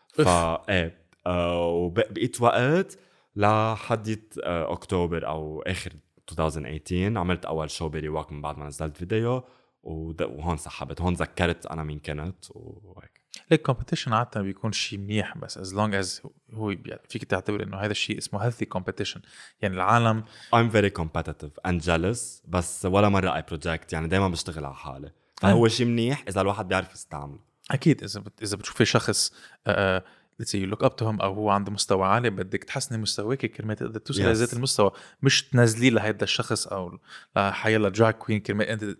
فا 0.08 0.62
إيه. 0.68 1.00
آه 1.26 1.66
وبقيت 1.66 2.40
وقت 2.40 2.98
لحديت 3.36 4.34
آه 4.44 4.72
أكتوبر 4.72 5.26
أو 5.26 5.62
آخر 5.62 5.92
2018 6.30 7.18
عملت 7.18 7.44
أول 7.44 7.70
show 7.70 7.88
برواق 7.88 8.32
من 8.32 8.42
بعد 8.42 8.58
ما 8.58 8.66
نزلت 8.66 8.96
فيديو. 8.96 9.42
وهون 9.82 10.56
سحبت. 10.56 11.00
هون 11.00 11.14
ذكرت 11.14 11.66
أنا 11.66 11.82
مين 11.82 11.98
كنت. 11.98 12.44
وهيك. 12.50 13.19
like 13.50 13.62
competition 13.62 14.12
عادة 14.12 14.41
بيكون 14.43 14.72
شيء 14.72 14.99
منيح 14.99 15.38
بس 15.38 15.59
as 15.58 15.74
long 15.74 15.94
as 15.94 16.22
هو 16.55 16.66
بي- 16.66 16.97
فيك 17.09 17.24
تعتبر 17.24 17.62
إنه 17.62 17.76
هذا 17.76 17.91
الشيء 17.91 18.18
اسمه 18.18 18.41
healthy 18.44 18.64
competition 18.64 19.20
يعني 19.62 19.74
العالم 19.74 20.24
I'm 20.55 20.72
very 20.72 20.91
competitive 21.03 21.70
and 21.70 21.84
jealous 21.86 22.18
بس 22.49 22.86
ولا 22.86 23.09
مرة 23.09 23.41
I 23.41 23.45
project 23.55 23.93
يعني 23.93 24.09
دايما 24.09 24.28
بشتغل 24.28 24.64
على 24.64 24.74
حالي. 24.74 25.12
فهو 25.41 25.68
شيء 25.68 25.86
منيح 25.86 26.24
إذا 26.28 26.41
الواحد 26.41 26.68
بيعرف 26.68 26.93
يستعمله. 26.95 27.38
أكيد 27.70 28.03
إذا 28.05 28.20
بت... 28.20 28.43
إذا 28.43 28.57
بتشوفي 28.57 28.84
شخص 28.84 29.32
آه 29.66 30.05
let's 30.38 30.54
you 30.54 30.66
look 30.66 30.84
up 30.84 30.96
to 30.96 31.11
أو 31.11 31.34
هو 31.34 31.51
عنده 31.51 31.72
مستوى 31.72 32.07
عالي 32.07 32.30
بدك 32.30 32.64
تحسني 32.64 32.99
مستواك 32.99 33.47
كرمال 33.47 33.76
تقدر 33.76 34.01
توصل 34.01 34.22
Yes. 34.22 34.26
لذات 34.26 34.53
المستوى. 34.53 34.91
مش 35.22 35.43
تنزليه 35.49 35.91
لهيدا 35.91 36.24
الشخص 36.24 36.66
أو 36.66 36.99
لحيلا 37.36 37.88
drag 37.88 38.14
queen 38.14 38.40
كرمال 38.41 38.66
أنت 38.66 38.97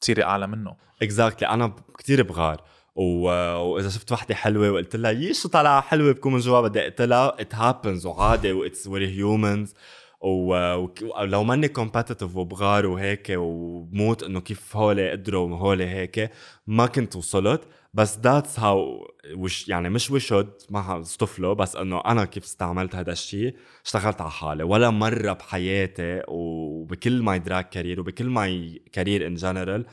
تصيري 0.00 0.24
أعلى 0.24 0.46
منه. 0.46 0.76
exactly 1.02 1.48
أنا 1.48 1.76
كتير 1.98 2.22
بغار. 2.22 2.64
وإذا 2.98 3.88
شفت 3.88 4.12
وحدة 4.12 4.34
حلوة 4.34 4.70
وقلت 4.70 4.96
لها 4.96 5.10
يي 5.10 5.34
شو 5.34 5.48
طالعه 5.48 5.80
حلوة 5.80 6.12
بكون 6.12 6.32
من 6.32 6.38
جوا؟ 6.38 6.60
بدي 6.60 6.80
أقتلها. 6.82 7.40
it 7.40 7.54
happens 7.54 8.06
وعادي 8.06 8.52
و 8.52 8.59
it's 8.59 8.86
we're 8.86 9.08
humans 9.08 9.74
ولو 10.20 11.44
ماني 11.44 11.68
competitive 11.68 12.36
وبغار 12.36 12.86
وهيك 12.86 13.26
وبموت 13.30 14.22
إنه 14.22 14.40
كيف 14.40 14.76
هولي 14.76 15.10
قدروا 15.10 15.48
وهولي 15.50 15.86
هيك 15.86 16.30
ما 16.66 16.86
كنت 16.86 17.16
وصلت. 17.16 17.62
بس 17.94 18.18
that's 18.18 18.60
how 18.60 19.08
وش 19.36 19.68
يعني 19.68 19.90
مش 19.90 20.10
وشد 20.10 20.52
ما 20.70 21.00
اصطفله 21.00 21.52
بس 21.52 21.76
إنه 21.76 22.00
أنا 22.06 22.24
كيف 22.24 22.44
استعملت 22.44 22.94
هذا 22.94 23.12
الشيء 23.12 23.56
اشتغلت 23.84 24.20
على 24.20 24.30
حالي. 24.30 24.62
ولا 24.62 24.90
مرة 24.90 25.32
بحياتي 25.32 26.22
وبكل 26.28 27.22
my 27.22 27.38
drag 27.38 27.68
career 27.70 28.00
وبكل 28.00 28.26
my 28.26 28.82
career 28.92 29.26
in 29.26 29.34
general 29.34 29.86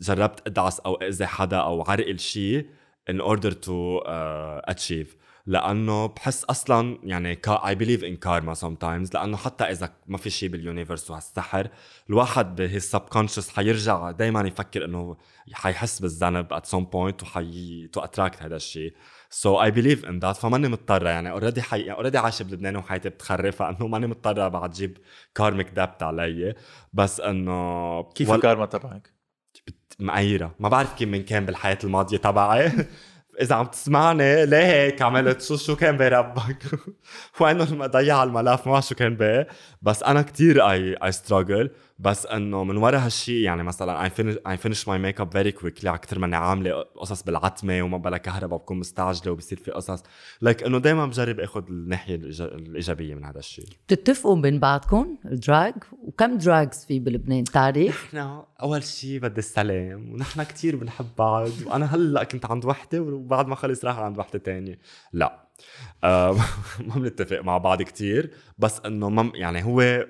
جربت 0.00 0.46
أدعس 0.46 0.80
أو 0.80 0.94
أذي 0.94 1.26
حدا 1.26 1.56
أو 1.56 1.82
عرقل 1.82 2.18
شيء 2.18 2.66
in 3.10 3.14
order 3.20 3.50
to 3.50 4.00
uh, 4.04 4.74
achieve. 4.74 5.08
لأنه 5.46 6.06
بحس 6.06 6.44
أصلا 6.44 6.98
يعني 7.02 7.38
I 7.46 7.74
believe 7.74 8.02
in 8.02 8.16
karma 8.26 8.54
sometimes. 8.54 9.14
لأنه 9.14 9.36
حتى 9.36 9.64
إذا 9.64 9.92
ما 10.06 10.18
في 10.18 10.30
شيء 10.30 10.48
بال 10.48 10.60
universe 10.60 11.10
وهالسحر 11.10 11.68
الواحد 12.10 12.56
ب 12.56 12.66
his 12.66 12.96
subconscious 12.96 13.48
حيرجع 13.56 14.10
دائما 14.10 14.40
يفكر 14.48 14.84
إنه 14.84 15.16
حيحس 15.52 16.00
بالذنب 16.00 16.54
at 16.54 16.66
some 16.66 16.84
point 16.84 17.22
وحي 17.22 17.88
to 17.96 18.00
attract 18.02 18.42
هذا 18.42 18.56
الشيء 18.56 18.94
so 19.34 19.48
I 19.66 19.70
believe 19.70 20.04
in 20.06 20.20
that. 20.24 20.32
فماني 20.40 20.68
مضطرة. 20.68 21.08
يعني 21.08 21.30
already 21.30 21.62
حي... 21.62 21.90
already 21.90 22.18
عايشة 22.18 22.42
بلبنان 22.42 22.76
وحياتي 22.76 23.08
بتخرب 23.08 23.52
فإنه 23.52 23.86
ماني 23.86 24.06
مضطرة 24.06 24.48
بعد 24.48 24.70
جيب 24.70 24.98
karmic 25.34 25.70
debt 25.70 26.02
علي. 26.02 26.54
بس 26.92 27.20
إنه 27.20 28.02
كيف 28.02 28.28
وال- 28.28 28.36
الكارما 28.36 28.66
تبعك؟ 28.66 29.19
مقيرة 30.00 30.54
ما 30.58 30.68
بعرف 30.68 30.94
كيف 30.94 31.08
من 31.08 31.22
كان 31.22 31.46
بالحياة 31.46 31.78
الماضية 31.84 32.16
تبعي. 32.16 32.72
إذا 33.40 33.54
عم 33.54 33.66
تسمعني 33.66 34.46
ليه 34.46 34.64
هيك 34.66 35.02
عملت؟ 35.02 35.42
شو 35.42 35.56
شو 35.56 35.76
كان 35.76 35.96
بربك 35.96 36.62
وإنه 37.40 37.86
ضيع 37.86 38.22
الملف 38.22 38.66
ما 38.68 38.80
شو 38.80 38.94
كان 38.94 39.16
بيه 39.16 39.48
بس 39.82 40.02
أنا 40.02 40.22
كتير 40.22 40.70
I 40.70 40.94
I 40.94 41.12
struggle 41.12 41.70
بس 42.00 42.26
إنه 42.26 42.64
من 42.64 42.76
ورا 42.76 42.98
هالشيء 42.98 43.44
يعني 43.44 43.62
مثلا 43.62 44.04
I 44.04 44.10
finish 44.10 44.36
I 44.46 44.56
finish 44.56 44.88
my 44.88 44.98
makeup 44.98 45.32
very 45.32 45.52
quickly 45.52 45.94
أكثر 45.94 46.18
ماني 46.18 46.36
عاملة 46.36 46.82
قصص 46.82 47.22
بالعتمة 47.22 47.82
وما 47.82 47.98
بلا 47.98 48.16
كهرباء 48.16 48.58
بكون 48.58 48.78
مستعجلة 48.78 49.32
وبصير 49.32 49.58
في 49.58 49.70
قصص. 49.70 50.02
Like 50.44 50.66
إنه 50.66 50.78
دائما 50.78 51.06
بجرب 51.06 51.40
آخذ 51.40 51.64
الناحية 51.68 52.14
الإيجابية 52.14 53.14
من 53.14 53.24
هذا 53.24 53.38
الشيء 53.38 53.66
بتتفقوا 53.86 54.36
بين 54.36 54.58
بعضكم 54.58 55.16
ال 55.24 55.32
drag؟ 55.32 55.74
وكم 56.02 56.38
drags 56.38 56.84
في 56.84 56.98
بلبنان؟ 56.98 57.44
تعرف؟ 57.44 58.14
نحن 58.14 58.42
أول 58.62 58.82
شيء 58.82 59.20
بدي 59.20 59.38
السلام 59.38 60.12
ونحن 60.12 60.42
كثير 60.42 60.76
بنحب 60.76 61.06
بعض. 61.18 61.48
وأنا 61.66 61.94
هلأ 61.94 62.24
كنت 62.24 62.46
عند 62.46 62.64
وحدة 62.64 63.00
وبعد 63.00 63.46
ما 63.46 63.54
خلص 63.54 63.84
راح 63.84 63.98
عند 63.98 64.18
وحدة 64.18 64.38
تانية. 64.38 64.78
لا. 65.12 65.50
آه 66.04 66.32
ما 66.80 66.94
بنتفق 66.94 67.40
مع 67.40 67.58
بعض 67.58 67.82
كثير 67.82 68.30
بس 68.58 68.80
إنه 68.86 69.32
يعني 69.34 69.64
هو 69.64 70.06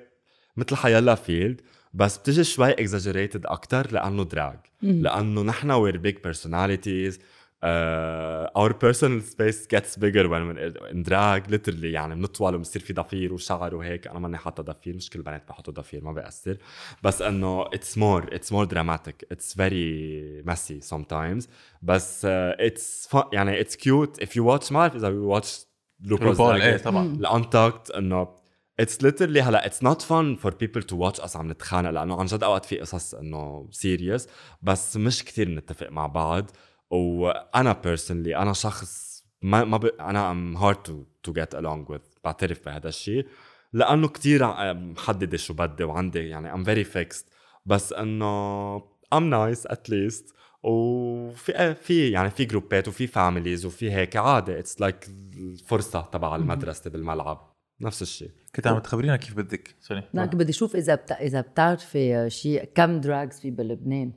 مثل 0.57 0.76
حيلا 0.76 1.14
field 1.14 1.61
بس 1.93 2.18
بتجي 2.18 2.45
شوي 2.45 2.72
exaggerated 2.72 3.46
أكثر 3.47 3.93
لأنه 3.93 4.24
drag 4.24 4.59
لأنه 4.82 5.43
نحن 5.43 5.70
we're 5.70 5.96
big 5.96 6.16
personalities 6.24 7.20
our 7.62 8.72
personal 8.72 9.22
space 9.22 9.68
gets 9.70 9.98
bigger 9.98 10.32
when 10.32 10.59
in 10.59 11.03
drag 11.03 11.51
literally 11.51 11.92
يعني 11.93 12.14
بنطول 12.14 12.55
وبصير 12.55 12.82
في 12.82 12.93
ضفير 12.93 13.32
وشعر 13.32 13.74
وهيك. 13.74 14.07
أنا 14.07 14.18
ماني 14.18 14.36
حاطة 14.38 14.62
ضفير. 14.62 14.97
مش 14.97 15.11
كل 15.11 15.18
البنات 15.18 15.49
بحطوا 15.49 15.72
ضفير 15.72 16.05
ما 16.05 16.12
بيأثر. 16.12 16.57
بس 17.03 17.22
إنه 17.22 17.62
it's 17.62 17.98
more 17.98 18.34
it's 18.34 18.53
more 18.53 18.64
dramatic 18.64 19.26
it's 19.32 19.55
very 19.55 20.42
messy 20.46 20.80
sometimes 20.80 21.48
بس 21.82 22.24
it's 22.24 23.09
uh, 23.16 23.26
يعني 23.32 23.61
it's 23.61 23.76
cute 23.76 24.22
if 24.22 24.36
you 24.36 24.46
watch 24.46 24.72
ما 24.72 24.78
بعرف 24.78 24.97
إذا 24.97 25.09
you 25.09 25.24
watch 25.28 25.66
RuPaul's 26.01 26.40
إيه 26.41 26.76
طبعا. 26.76 27.07
ال 27.07 27.16
Untucked 27.16 27.90
إنه 27.91 28.39
it's 28.80 29.03
literally 29.03 29.42
هلا 29.43 29.66
it's 29.66 29.82
not 29.82 30.03
fun 30.03 30.34
for 30.34 30.55
people 30.55 30.82
to 30.82 30.96
watch 30.96 31.20
us 31.20 31.36
عم 31.37 31.51
نتخانق 31.51 31.91
لأنه 31.91 32.20
عن 32.20 32.26
جد 32.26 32.43
أوقات 32.43 32.64
في 32.64 32.81
قصص 32.81 33.14
إنه 33.14 33.68
serious 33.70 34.28
بس 34.62 34.97
مش 34.97 35.24
كثير 35.24 35.49
نتفق 35.49 35.89
مع 35.91 36.07
بعض. 36.07 36.51
وأنا 36.91 37.72
personally 37.72 38.36
أنا 38.37 38.53
شخص 38.53 39.24
ما 39.43 39.64
ما 39.64 39.76
ب... 39.76 39.85
أنا 39.85 40.31
I'm 40.30 40.57
hard 40.57 40.82
to 40.82 41.05
to 41.22 41.32
get 41.32 41.57
along 41.57 41.93
with 41.93 42.20
بعترف 42.24 42.64
بهذا 42.66 42.89
الشيء 42.89 43.26
لأنه 43.72 44.09
كثير 44.09 44.41
محددة 44.74 45.37
شو 45.37 45.55
بدي 45.55 45.85
وعندي 45.85 46.28
يعني 46.28 46.55
I'm 46.55 46.64
very 46.64 46.84
fixed 46.84 47.28
بس 47.66 47.93
إنه 47.93 48.76
I'm 49.12 49.30
nice 49.30 49.66
at 49.66 49.86
least 49.86 50.34
وفي 50.62 51.74
في 51.74 52.11
يعني 52.11 52.31
في 52.31 52.45
جروبات 52.45 52.89
وفي 52.89 53.07
families 53.07 53.66
وفي 53.66 53.93
هيك 53.93 54.16
عادي 54.16 54.59
it's 54.59 54.80
like 54.80 55.05
like 55.05 55.09
الفرصة 55.37 56.01
تبع 56.01 56.37
المدرسة 56.37 56.91
بالملعب. 56.91 57.49
نفس 57.81 58.03
الشيء. 58.03 58.31
كنت 58.55 58.66
عم 58.66 58.78
تخبرينا 58.78 59.16
كيف 59.16 59.37
بدك 59.37 59.74
sorry. 59.80 60.03
لا 60.14 60.24
بدي 60.24 60.51
أشوف 60.51 60.76
إذا 60.76 60.95
بتا... 60.95 61.14
إذا 61.14 61.41
بتعرفي 61.41 62.31
شيء 62.31 62.64
كم 62.64 63.01
drags 63.01 63.40
في 63.41 63.51
بلبنان. 63.51 64.12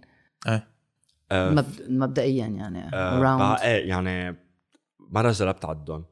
إيه. 0.48 0.68
آه 1.32 1.50
مب... 1.50 1.66
مبدئيا 1.90 2.48
يعني 2.48 2.96
آه 2.96 3.62
إيه 3.64 3.90
يعني 3.90 4.38
مره 5.00 5.32
جربت 5.32 5.66
عدهم 5.66 6.06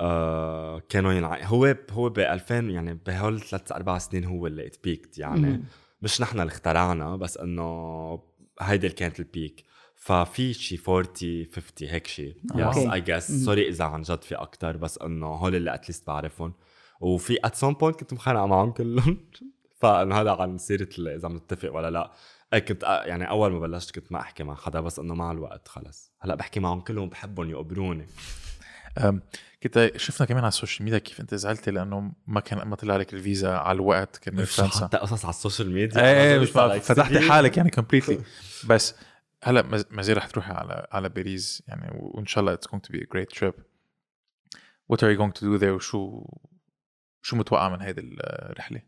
آه 0.00 0.82
كانوا 0.88 1.12
ينع... 1.12 1.44
هو 1.44 1.76
هو 1.90 2.08
ب 2.08 2.18
2000 2.18 2.54
يعني 2.54 2.94
بهول 3.06 3.40
ثلاث 3.40 3.72
أربع 3.72 3.98
سنين 3.98 4.24
هو 4.24 4.46
اللي 4.46 4.66
it 4.66 4.79
peaked 4.79 5.18
يعني 5.18 5.40
مم. 5.40 5.64
مش 6.02 6.20
نحن 6.20 6.40
اللي 6.40 6.52
اخترعنا 6.52 7.16
بس 7.16 7.36
إنه 7.36 8.22
هيدي 8.60 8.86
اللي 8.86 8.96
كانت 8.96 9.20
ال 9.20 9.29
peak 9.29 9.64
ففي 9.96 10.52
شي 10.52 10.80
40 10.88 11.06
50 11.52 11.88
هيك 11.88 12.06
شيء 12.06 12.36
yes 12.54 12.76
I 12.76 13.00
guess 13.00 13.44
sorry 13.44 13.68
إذا 13.68 13.84
عن 13.84 14.02
جد 14.02 14.22
في 14.22 14.34
أكثر 14.34 14.76
بس 14.76 14.98
إنه 14.98 15.26
هول 15.26 15.54
اللي 15.54 15.74
at 15.74 15.83
least 15.83 16.06
بعرفهم. 16.06 16.52
وفي 17.00 17.38
at 17.44 17.54
some 17.54 17.72
point 17.72 18.00
كنت 18.00 18.12
مخانقة 18.12 18.46
معهم 18.46 18.70
كلهم. 18.70 19.18
فانه 19.80 20.20
هذا 20.20 20.30
عن 20.30 20.58
سيرة 20.58 20.88
إذا 20.98 21.28
بنتفق 21.28 21.74
ولا 21.74 21.90
لا. 21.90 22.12
كنت 22.58 22.82
يعني 22.82 23.30
أول 23.30 23.52
ما 23.52 23.58
بلشت 23.58 23.94
كنت 23.94 24.12
ما 24.12 24.20
أحكي 24.20 24.44
مع 24.44 24.54
حدا 24.54 24.80
بس 24.80 24.98
إنه 24.98 25.14
مع 25.14 25.32
الوقت 25.32 25.68
خلص. 25.68 26.12
هلأ 26.20 26.34
بحكي 26.34 26.60
معهم 26.60 26.80
كلهم 26.80 27.08
بحبهم 27.08 27.50
يقبروني 27.50 28.06
كنت 29.62 29.92
شفنا 29.96 30.26
كمان 30.26 30.40
على 30.40 30.48
ال 30.48 30.53
social 30.53 30.84
media 30.84 30.98
كيف 30.98 31.20
أنت 31.20 31.34
زعلتي 31.34 31.70
لأنه 31.70 32.12
ما 32.26 32.40
كان 32.40 32.68
ما 32.68 32.76
طلع 32.76 32.96
لك 32.96 33.14
الفيزا 33.14 33.50
على 33.50 33.76
الوقت 33.76 34.16
كان 34.16 34.36
من 34.36 34.44
فرنسا 34.44 34.86
قصص 34.86 35.24
على 35.24 35.34
ال 35.34 35.39
social 35.39 35.72
media. 35.72 36.02
إيه, 36.02 36.32
إيه 36.32 36.38
مش 36.38 36.50
فتحتي 36.50 37.20
حالك 37.20 37.56
يعني 37.56 37.70
completely 37.70 38.20
بس 38.68 38.94
هلأ 39.42 39.84
مازال 39.90 40.16
رح 40.16 40.26
تروحي 40.26 40.52
على 40.52 40.86
على 40.92 41.08
باريس 41.08 41.62
يعني 41.68 41.90
وإن 42.00 42.26
شاء 42.26 42.40
الله 42.40 42.52
it's 42.52 42.68
going 42.68 42.80
to 42.80 42.92
be 42.92 42.98
a 42.98 43.06
great 43.06 43.38
trip. 43.38 43.54
What 44.92 45.02
are 45.02 45.10
you 45.12 45.18
going 45.18 45.32
to 45.32 45.44
do 45.44 45.58
there 45.58 45.64
وشو 45.64 46.24
شو 47.28 47.36
متوقع 47.36 47.68
من 47.68 47.80
هيدي 47.80 48.00
الرحلة؟ 48.00 48.80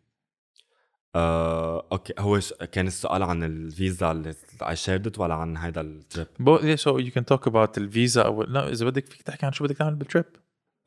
آه، 1.14 1.86
okay. 1.92 2.12
هو 2.18 2.40
كان 2.72 2.86
السؤال 2.86 3.22
عن 3.22 3.42
الفيزا 3.42 4.10
اللي 4.10 4.34
I 4.62 4.76
shared 4.76 5.18
ولا 5.18 5.34
عن 5.34 5.56
هيدا 5.56 5.80
ال 5.80 5.88
trip؟ 5.88 6.26
both 6.38 6.76
so 6.76 6.98
you 6.98 7.10
can 7.10 7.24
talk 7.24 7.46
about 7.46 7.78
الفيزا 7.78 8.22
أو 8.22 8.42
لا 8.42 8.68
إذا 8.68 8.86
بدك 8.86 9.06
فيك 9.06 9.22
تحكي 9.22 9.46
عن 9.46 9.52
شو 9.52 9.64
بدك 9.64 9.76
تعمل 9.76 9.94
بال 9.94 10.04
trip 10.04 10.24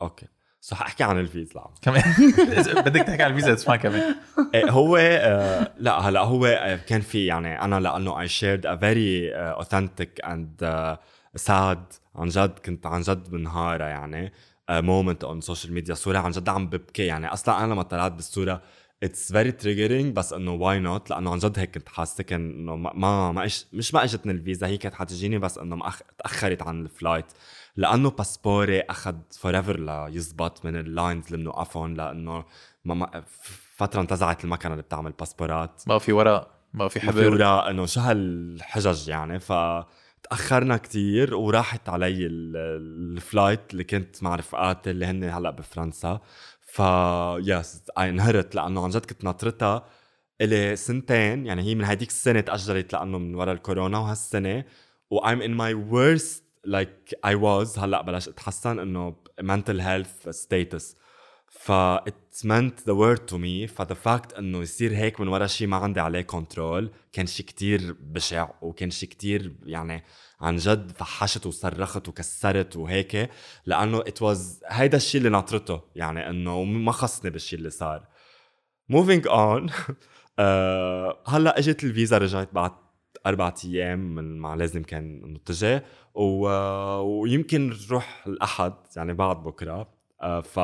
okay. 0.01 0.27
صح 0.61 0.81
أحكي 0.81 1.03
عن 1.03 1.19
الفيزا. 1.19 1.63
كمان. 1.81 2.03
بدك 2.85 3.01
تحكي 3.01 3.23
عن 3.23 3.31
الفيزا 3.31 3.53
تسمع 3.53 3.75
كمان. 3.75 4.15
إيه، 4.55 4.71
هو 4.71 4.97
آه 4.97 5.73
لا 5.77 5.99
هلا 5.99 6.19
هو 6.19 6.45
آه، 6.45 6.75
كان 6.75 7.01
في 7.01 7.25
يعني 7.25 7.61
أنا 7.61 7.79
لأنه 7.79 8.21
I 8.21 8.27
shared 8.27 8.65
a 8.65 8.75
very 8.75 9.31
authentic 9.35 10.25
and 10.25 10.97
sad 11.35 11.93
عن 12.15 12.27
جد 12.27 12.59
كنت 12.59 12.85
عن 12.85 13.01
جد 13.01 13.29
منهارة 13.29 13.85
يعني. 13.85 14.33
moment 14.69 15.23
on 15.23 15.41
social 15.41 15.73
media 15.73 15.93
صورة 15.93 16.17
عن 16.17 16.31
جد 16.31 16.49
عم 16.49 16.67
ببكي. 16.67 17.05
يعني 17.05 17.27
أصلا 17.33 17.63
أنا 17.63 17.73
لما 17.73 17.83
طلعت 17.83 18.11
بالصورة 18.11 18.61
it's 19.03 19.31
very 19.31 19.51
triggering 19.51 20.15
بس 20.15 20.33
إنه 20.33 20.51
why 20.51 20.79
not 20.79 21.09
لأنه 21.09 21.31
عن 21.31 21.37
جد 21.37 21.59
هيك 21.59 21.71
كنت 21.75 21.89
حاسة 21.89 22.23
كان 22.23 22.51
انه 22.51 22.75
ما 22.75 23.31
ما 23.31 23.45
إش 23.45 23.65
مش 23.73 23.93
ما 23.93 24.03
إجتني 24.03 24.31
الفيزا 24.31 24.67
هي 24.67 24.77
كانت 24.77 24.95
حتجيني 24.95 25.37
بس 25.37 25.57
إنه. 25.57 25.91
تأخرت 26.17 26.61
عن 26.61 26.81
ال 26.81 26.88
flight 26.88 27.25
لأنه 27.75 28.09
باسبوري 28.09 28.81
أخذ 28.81 29.15
forever 29.39 29.79
ليزبط 29.79 30.65
من 30.65 30.75
ال 30.75 30.84
lines 30.84 31.25
اللي 31.25 31.37
بنوقفهم 31.37 31.95
لأنه 31.95 32.45
ما 32.85 32.93
ما 32.93 33.23
فترة 33.75 34.01
انتزعت 34.01 34.43
المكنه 34.43 34.71
اللي 34.71 34.83
بتعمل 34.83 35.11
باسبورات 35.11 35.81
ما 35.87 35.97
في 35.97 36.13
ورق 36.13 36.51
ما 36.73 36.87
في 36.87 36.99
حبر 36.99 37.13
ما 37.15 37.21
في 37.21 37.27
ورق 37.27 37.47
إنه 37.47 37.85
شو 37.85 37.99
هالحجج 37.99 39.09
يعني. 39.09 39.39
ف 39.39 39.51
تأخرنا 40.33 40.77
كتير 40.77 41.35
وراحت 41.35 41.89
علي 41.89 42.27
ال 42.27 42.46
flight 42.46 43.59
اللي 43.71 43.83
كنت 43.83 44.23
مع 44.23 44.35
رفقاتي 44.35 44.91
اللي 44.91 45.05
هن 45.05 45.23
هلأ 45.23 45.49
بفرنسا. 45.49 46.19
ف 46.61 46.81
yes 47.39 47.81
انهرت 47.97 48.55
لأنه 48.55 48.83
عن 48.83 48.89
جد 48.89 49.05
كنت 49.05 49.23
ناطرتها 49.23 49.85
إلي 50.41 50.75
سنتين 50.75 51.45
يعني 51.45 51.61
هي 51.61 51.75
من 51.75 51.83
هديك 51.83 52.09
السنة 52.09 52.39
تاجلت 52.39 52.93
لأنه 52.93 53.17
من 53.17 53.35
ورا 53.35 53.51
الكورونا 53.51 53.97
وهالسنة. 53.97 54.65
و 55.11 55.19
I'm 55.19 55.41
in 55.41 55.51
my 55.51 55.73
worst 55.93 56.43
like 56.67 57.29
I 57.31 57.35
was 57.35 57.79
هلأ 57.79 58.01
بلش 58.01 58.27
أتحسن 58.27 58.79
إنه 58.79 59.15
mental 59.41 59.79
health 59.79 60.31
status. 60.31 60.95
ف 61.65 61.71
it 62.09 62.45
meant 62.45 62.77
the 62.89 62.95
world 63.03 63.21
to 63.31 63.37
me. 63.37 63.67
ف 63.67 63.81
the 63.81 63.95
fact 64.05 64.37
إنه 64.37 64.61
يصير 64.61 64.95
هيك 64.95 65.21
من 65.21 65.27
ورا 65.27 65.47
شيء 65.47 65.67
ما 65.67 65.77
عندي 65.77 65.99
عليه 65.99 66.21
control 66.21 66.91
كان 67.11 67.25
شيء 67.25 67.45
كتير 67.45 67.95
بشع 67.99 68.49
وكان 68.61 68.91
شيء 68.91 69.09
كتير 69.09 69.55
يعني 69.65 70.03
عن 70.41 70.55
جد 70.55 70.91
فحشت 70.91 71.45
وصرخت 71.45 72.09
وكسرت 72.09 72.77
وهيك. 72.77 73.29
لأنه 73.65 73.99
it 73.99 74.21
was 74.21 74.61
هيدا 74.67 74.97
الشيء 74.97 75.19
اللي 75.19 75.29
ناطرته 75.29 75.81
يعني 75.95 76.29
إنه 76.29 76.63
ما 76.63 76.91
خصني 76.91 77.31
بالشيء 77.31 77.59
اللي 77.59 77.69
صار. 77.69 78.07
moving 78.89 79.27
on 79.27 79.69
uh, 79.69 79.73
هلأ 81.29 81.59
إجت 81.59 81.83
الفيزا 81.83 82.17
رجعت 82.17 82.49
بعد 82.53 82.71
أربعة 83.25 83.55
أيام 83.65 84.15
من 84.15 84.37
ما 84.39 84.55
لازم 84.55 84.83
كان 84.83 85.33
نتجه 85.33 85.83
و... 86.15 86.47
ويمكن 86.99 87.69
نروح 87.69 88.23
الأحد 88.27 88.73
يعني 88.95 89.13
بعد 89.13 89.43
بكرة. 89.43 90.03
uh, 90.23 90.25
ف 90.25 90.59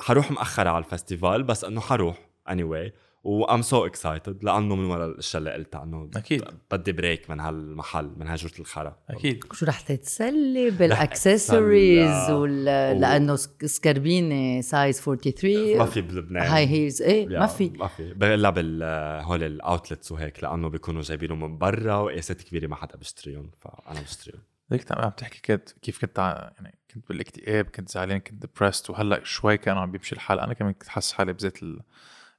حروح 0.00 0.30
مأخرة 0.30 0.70
على 0.70 0.84
ال 0.84 0.90
festival 0.90 1.42
بس 1.42 1.64
إنه 1.64 1.80
حروح 1.80 2.28
anyway 2.50 2.90
و 3.24 3.34
I'm 3.34 3.62
so 3.62 3.86
excited 3.86 4.44
لأنه 4.44 4.76
من 4.76 4.84
ورا 4.84 5.06
الاشياء 5.06 5.38
اللي 5.38 5.52
قلتها 5.52 5.82
إنه 5.82 6.10
أكيد. 6.16 6.44
بدي 6.70 6.92
break 6.92 7.30
من 7.30 7.40
هالمحل 7.40 8.12
من 8.16 8.28
هالجورة 8.28 8.60
الخرا. 8.60 8.96
أكيد. 9.10 9.44
شو 9.52 9.66
رح 9.66 9.80
تتسلي 9.80 10.70
بالاكسسوارز 10.70 12.30
وال... 12.30 12.64
لأنه 13.00 13.36
سكربيني 13.64 14.62
size 14.62 15.00
43 15.00 15.78
ما 15.78 15.84
في 15.84 16.00
بلبنان. 16.00 16.46
هاي 16.46 16.66
heels 16.66 17.02
إيه 17.02 17.26
ما 17.26 17.46
في. 17.46 17.70
ما 17.70 17.86
في. 17.86 18.02
الا 18.02 18.50
بال 18.50 18.82
هول 19.24 19.42
ال 19.42 19.51
outlets 19.51 20.12
وهيك 20.12 20.44
لأنه 20.44 20.68
بيكونوا 20.68 21.02
جايبينهم 21.02 21.40
من 21.40 21.58
برا 21.58 21.96
وقياسات 21.96 22.42
كبيرة 22.42 22.66
ما 22.66 22.76
حدا 22.76 22.96
بيشتريهم 22.96 23.50
فأنا 23.60 24.00
بشتريهم. 24.00 24.42
ليك 24.70 24.92
عم 24.92 25.10
تحكي 25.10 25.58
كيف 25.82 26.00
كنت 26.00 26.18
يعني 26.18 26.78
كنت 26.94 27.08
بالاكتئاب 27.08 27.64
كنت 27.64 27.88
زعلان 27.88 28.18
كنت 28.18 28.46
depressed 28.46 28.90
وهلأ 28.90 29.24
شوي 29.24 29.56
كان 29.56 29.76
عم 29.76 29.90
بيمشي 29.90 30.14
الحال. 30.14 30.40
أنا 30.40 30.54
كمان 30.54 30.72
كنت 30.72 30.88
حاسس 30.88 31.12
حالي 31.12 31.32
بذات 31.32 31.58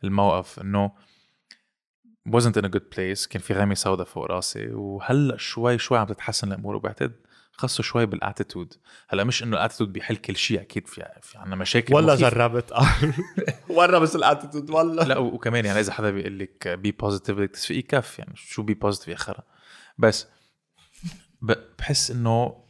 الموقف 0.03 0.59
إنه 0.59 0.91
wasn't 2.29 2.55
in 2.57 2.65
a 2.65 2.69
good 2.69 2.95
place 2.95 3.27
كان 3.27 3.41
في 3.41 3.53
غيمة 3.53 3.75
سوداء 3.75 4.05
فوق 4.05 4.25
راسي 4.25 4.67
وهلأ 4.67 5.37
شوي 5.37 5.77
شوي 5.77 5.97
عم 5.97 6.07
تتحسن 6.07 6.51
الأمور. 6.51 6.75
وبعتقد 6.75 7.13
خصوا 7.51 7.85
شوي 7.85 8.05
بال 8.05 8.19
attitude 8.19 8.73
هلأ 9.09 9.23
مش 9.23 9.43
إنه 9.43 9.57
ال 9.57 9.61
attitude 9.61 9.93
بيحل 9.93 10.15
كل 10.15 10.35
شيء 10.35 10.61
أكيد 10.61 10.87
في 10.87 11.05
في 11.21 11.37
عنا 11.37 11.55
مشاكل 11.55 11.95
ولا 11.95 12.15
جربت. 12.15 12.73
ورا 13.69 13.99
بس 13.99 14.15
ال 14.15 14.21
attitude 14.21 14.69
ولا 14.69 15.01
لا 15.01 15.17
وكمان 15.17 15.65
يعني 15.65 15.79
إذا 15.79 15.93
حدا 15.93 16.11
بيقول 16.11 16.39
لك 16.39 16.67
be 16.67 16.91
positive 16.91 17.37
بدك 17.37 17.49
تسفقي 17.49 17.81
كف 17.81 18.19
يعني 18.19 18.35
شو 18.35 18.63
be 18.63 18.73
positive 18.73 19.07
يا 19.07 19.15
خرا 19.15 19.43
بس 19.97 20.27
بحس 21.79 22.11
إنه 22.11 22.62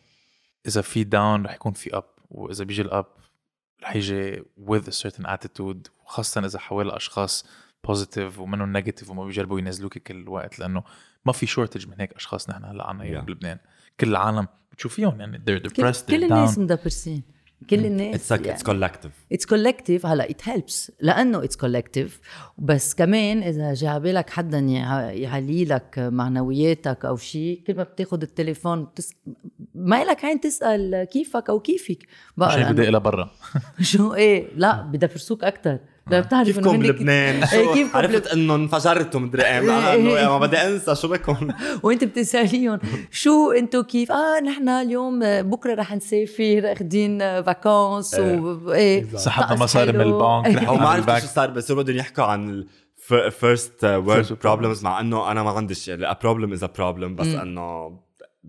إذا 0.68 0.82
في 0.82 1.03
down 1.03 1.45
رح 1.45 1.53
يكون 1.53 1.72
في 1.72 1.97
up 1.97 2.03
وإذا 2.30 2.64
بيجي 2.64 2.82
ال 2.82 2.89
up 2.89 3.05
رح 3.84 3.95
يجي 3.95 4.41
with 4.41 4.88
a 4.88 4.91
certain 4.91 5.26
attitude 5.26 5.89
وخاصة 6.05 6.45
إذا 6.45 6.59
حوالي 6.59 6.95
أشخاص 6.95 7.45
positive 7.84 8.39
ومنهم 8.39 8.74
negative 8.74 9.09
وما 9.09 9.26
بيجربوا 9.26 9.59
ينزلوك 9.59 9.97
كل 9.97 10.16
الوقت 10.16 10.59
لأنه 10.59 10.84
ما 11.26 11.34
في 11.34 11.45
shortage 11.45 11.88
من 11.88 11.95
هيك 11.99 12.14
أشخاص 12.14 12.49
نحن 12.49 12.66
هلأ 12.66 12.88
عنا 12.88 13.03
yeah. 13.03 13.26
بلبنان. 13.26 13.57
كل 13.99 14.07
العالم 14.09 14.47
بتشوفيهم 14.72 15.20
يعني 15.20 15.38
they're 15.38 15.64
depressed 15.64 16.05
كل, 16.05 16.18
كل 16.18 16.24
الناس 16.24 16.57
مدبرسين. 16.57 17.24
كل 17.70 17.86
الناس 17.86 18.32
it's 18.32 18.47
it's 18.47 18.63
collective 18.63 19.11
it's 19.32 19.45
collective 19.45 20.05
هلا 20.05 20.30
it 20.30 20.49
helps 20.49 20.91
لأنه 20.99 21.43
it's 21.43 21.55
collective 21.55 22.19
بس 22.57 22.93
كمان 22.95 23.43
إذا 23.43 23.74
جا 23.74 23.97
بالك 23.97 24.30
حدا 24.30 24.59
يعلي 24.59 25.66
لك 25.66 25.99
معنوياتك 25.99 27.05
أو 27.05 27.18
شيء 27.18 27.64
كل 27.68 27.76
ما 27.76 27.84
بتاخذ 27.84 28.22
التليفون 28.22 28.84
بتس... 28.84 29.16
ما 29.76 30.03
لك 30.03 30.26
عين 30.26 30.39
تسأل 30.39 31.03
كيفك 31.03 31.49
أو 31.49 31.59
كيفك. 31.59 32.07
بقى 32.38 32.59
مش 32.59 32.72
بدي 32.72 32.91
برا. 32.99 33.32
شو 33.82 34.14
إيه؟ 34.14 34.47
لا 34.55 34.82
بدها 34.82 35.09
فرسوك 35.09 35.43
أكثر 35.43 35.80
بتعرف 36.08 36.47
كيفكم 36.47 36.80
بلبنان؟ 36.80 37.45
شو؟ 37.45 37.74
كيف 37.74 37.95
عرفت 37.95 38.28
إنه 38.28 38.56
انفجرتوا 38.56 39.20
مدري 39.20 39.45
إيه. 39.45 40.30
ما 40.30 40.38
بدي 40.38 40.58
أنسى 40.58 40.95
شو 40.95 41.08
بكم 41.08 41.47
وأنت 41.84 42.04
بتسأليهم 42.04 42.80
شو 43.12 43.51
أنتم 43.51 43.82
كيف؟ 43.82 44.12
آه 44.12 44.39
نحن 44.39 44.70
اليوم 44.70 45.20
بكرة 45.41 45.76
رح 45.76 45.95
نسافر 45.95 46.62
اخذين 46.64 47.20
فاكونس 47.20 48.20
و 48.20 48.72
إيه 48.72 49.06
سحبنا 49.16 49.60
مصاري 49.60 49.91
من 49.91 50.01
البنك 50.01 50.64
أو 50.64 50.76
ما 50.76 50.89
عرفت 50.89 51.20
شو 51.20 51.28
صار 51.28 51.49
بس 51.49 51.72
بدهم 51.72 51.95
يحكوا 51.95 52.24
عن 52.24 52.66
فيرست 53.30 53.86
وورد 53.86 54.38
بروبلمز 54.43 54.84
مع 54.84 54.99
إنه 54.99 55.32
أنا 55.32 55.43
ما 55.43 55.49
عندي 55.49 55.76
شيء. 55.76 56.12
ا 56.12 56.14
بروبلم 56.14 56.51
از 56.51 56.64
ا 56.64 56.68
بروبلم 56.68 57.16
بس 57.16 57.28
إنه 57.28 57.99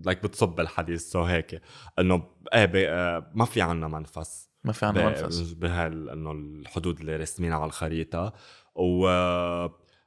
like 0.05 0.23
بتصب 0.23 0.59
الحديث 0.59 1.11
so 1.11 1.23
هيك. 1.23 1.61
إنه 1.99 2.23
إيه 2.53 2.69
آه، 2.75 3.31
ما 3.33 3.45
في 3.45 3.61
عنا 3.61 3.87
منفس. 3.87 4.44
ما 4.65 4.73
في 4.73 4.85
عنا 4.85 5.05
منفس 5.05 5.51
بهال 5.51 6.09
إنه 6.09 6.31
الحدود 6.31 6.99
اللي 6.99 7.15
رسمينها 7.15 7.57
على 7.57 7.65
الخريطة. 7.65 8.33
و 8.75 9.07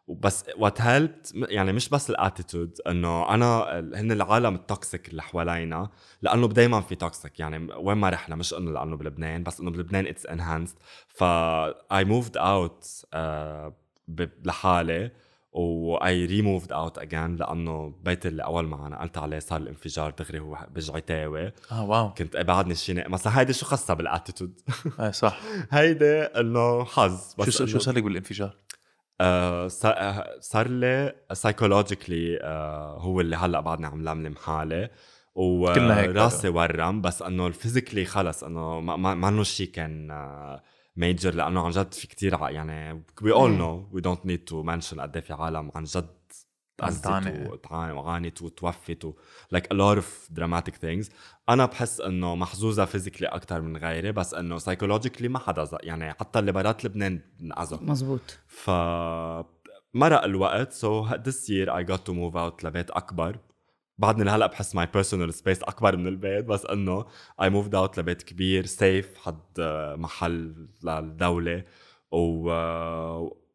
وبس 0.07 0.45
what 0.59 0.81
helped 0.81 1.33
يعني 1.35 1.73
مش 1.73 1.89
بس 1.89 2.11
ال 2.11 2.18
attitude 2.18 2.79
إنه 2.87 3.35
أنا 3.35 3.79
هن 3.95 4.13
العالم 4.13 4.55
ال 4.55 4.64
toxic 4.64 5.09
اللي 5.09 5.23
حوالينا 5.23 5.91
لأنه 6.23 6.49
دائما 6.49 6.81
في 6.81 6.95
toxic 6.95 7.41
يعني 7.41 7.75
وين 7.75 7.99
ما 7.99 8.09
رحنا 8.09 8.37
مش 8.37 8.55
إنه 8.55 8.71
لأنه 8.71 8.97
بلبنان 8.97 9.43
بس 9.43 9.61
إنه 9.61 9.71
بلبنان 9.71 10.07
it's 10.07 10.27
enhanced 10.27 10.79
ف 11.09 11.25
I 11.93 12.05
moved 12.05 12.37
out 12.37 13.05
لحالي. 14.45 15.11
و 15.53 16.25
I 16.25 16.30
re-moved 16.30 16.73
out 16.73 16.99
again 16.99 17.37
لأنه 17.37 17.95
بيت 18.03 18.27
اللي 18.27 18.45
أول 18.45 18.67
ما 18.67 18.89
نقلت 18.89 19.19
عليه 19.19 19.39
صار 19.39 19.61
الانفجار 19.61 20.11
دغري 20.11 20.39
هو 20.41 20.67
بجعيتاوي 20.71 21.53
آه 21.73 21.85
wow. 21.85 22.15
كنت 22.15 22.37
بعدني 22.37 22.75
شيء 22.75 23.09
مثلا 23.09 23.41
هيدي 23.41 23.53
شو 23.53 23.67
خاصة 23.67 23.95
بال 23.95 24.08
attitude 24.08 24.61
إيه 25.01 25.11
صح. 25.11 25.41
هيدي 25.71 26.21
إنه 26.21 26.85
حظ. 26.85 27.35
بس 27.39 27.51
شو 27.51 27.67
شو 27.67 27.79
صار 27.79 27.95
لك 27.95 28.03
بالانفجار؟ 28.03 28.57
آه 29.21 29.69
صار 30.41 30.69
لي 30.69 31.15
psychologically 31.33 32.39
آه 32.43 32.99
هو 32.99 33.21
اللي 33.21 33.37
هلأ 33.37 33.61
بعدني 33.61 33.87
عم 33.87 34.09
لملم 34.09 34.35
حالي. 34.37 34.91
وراسي 35.39 36.49
ورم 36.49 37.01
بس 37.01 37.23
إنه 37.23 37.47
ال 37.47 37.52
physically 37.52 38.05
خلص 38.05 38.45
إنه 38.45 38.81
ما 38.81 39.15
ما 39.15 39.43
شيء 39.43 39.71
كان 39.71 40.11
آه 40.11 40.63
major 40.99 41.35
لأنه 41.35 41.65
عن 41.65 41.71
جد 41.71 41.95
في 41.95 42.07
كتير 42.07 42.39
يعني 42.41 43.05
we 43.23 43.33
all 43.33 43.51
know 43.51 43.89
we 43.93 44.01
don't 44.01 44.27
need 44.27 44.45
to 44.45 44.63
mention 44.63 45.01
قد 45.01 45.21
في 45.21 45.33
عالم 45.33 45.71
عن 45.75 45.85
جد 45.85 46.19
تعاني 47.63 47.93
وعانت 47.93 48.43
وتوفت 48.43 49.05
و 49.05 49.13
like 49.55 49.67
a 49.75 49.77
lot 49.77 49.99
of 49.99 50.39
dramatic 50.39 50.75
things. 50.75 51.11
أنا 51.49 51.67
بحس 51.67 52.01
إنه 52.01 52.35
محظوظة 52.35 52.85
physically 52.85 53.29
أكثر 53.29 53.61
من 53.61 53.77
غيري 53.77 54.13
بس 54.13 54.35
إنه 54.35 54.59
psychologically 54.59 55.29
ما 55.29 55.39
حدا 55.39 55.69
يعني 55.83 56.13
حتى 56.13 56.39
اللي 56.39 56.53
برات 56.53 56.85
لبنان 56.85 57.21
انعزل 57.41 57.79
مزبوط 57.83 58.39
ف 58.47 58.71
مرق 59.95 60.25
الوقت 60.25 60.73
so 60.73 61.07
this 61.07 61.51
year 61.51 61.77
I 61.77 61.85
got 61.85 62.07
to 62.07 62.13
move 62.13 62.37
out 62.37 62.65
لبيت 62.65 62.91
أكبر. 62.91 63.39
بعدني 63.99 64.25
لهلا 64.25 64.47
بحس 64.47 64.75
my 64.75 64.89
personal 64.95 65.35
space 65.35 65.63
أكبر 65.63 65.97
من 65.97 66.07
البيت 66.07 66.45
بس 66.45 66.67
إنه 66.67 67.05
I 67.43 67.51
moved 67.51 67.75
out 67.75 67.99
لبيت 67.99 68.23
كبير 68.23 68.67
safe 68.67 69.09
حد 69.17 69.41
محل 69.99 70.69
للدولة. 70.85 71.65
و 72.13 72.49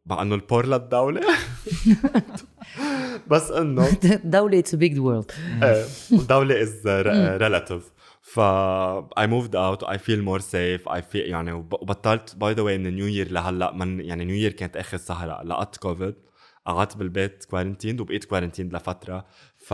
مع 0.05 0.21
إنه 0.21 0.35
ال 0.35 0.41
port 0.41 0.65
للدولة. 0.65 1.21
بس 3.31 3.51
إنه 3.51 3.87
دولة 4.23 4.59
it's 4.59 4.75
big 4.75 4.99
word 4.99 5.31
الدولة 6.11 6.61
is 6.61 6.87
relative 6.87 7.91
ف 8.21 8.39
I 8.39 9.27
moved 9.27 9.55
out 9.55 9.83
I 9.83 9.97
feel 9.97 10.23
more 10.23 10.39
safe 10.39 10.89
I 10.89 11.01
feel 11.01 11.21
يعني 11.29 11.51
وبطلت 11.51 12.35
by 12.35 12.53
the 12.53 12.61
way 12.61 12.77
من 12.77 12.95
new 12.95 13.07
year 13.07 13.31
لهلا 13.31 13.73
من 13.73 13.99
يعني 13.99 14.25
new 14.25 14.35
year 14.35 14.51
كانت 14.51 14.77
آخر 14.77 14.97
سهرة 14.97 15.43
لقطت 15.43 15.77
كوفيد. 15.77 16.15
قعدت 16.65 16.97
بالبيت 16.97 17.45
quarantine 17.45 18.01
وبقيت 18.01 18.25
quarantine 18.25 18.69
لفترة. 18.69 19.25
ف 19.57 19.71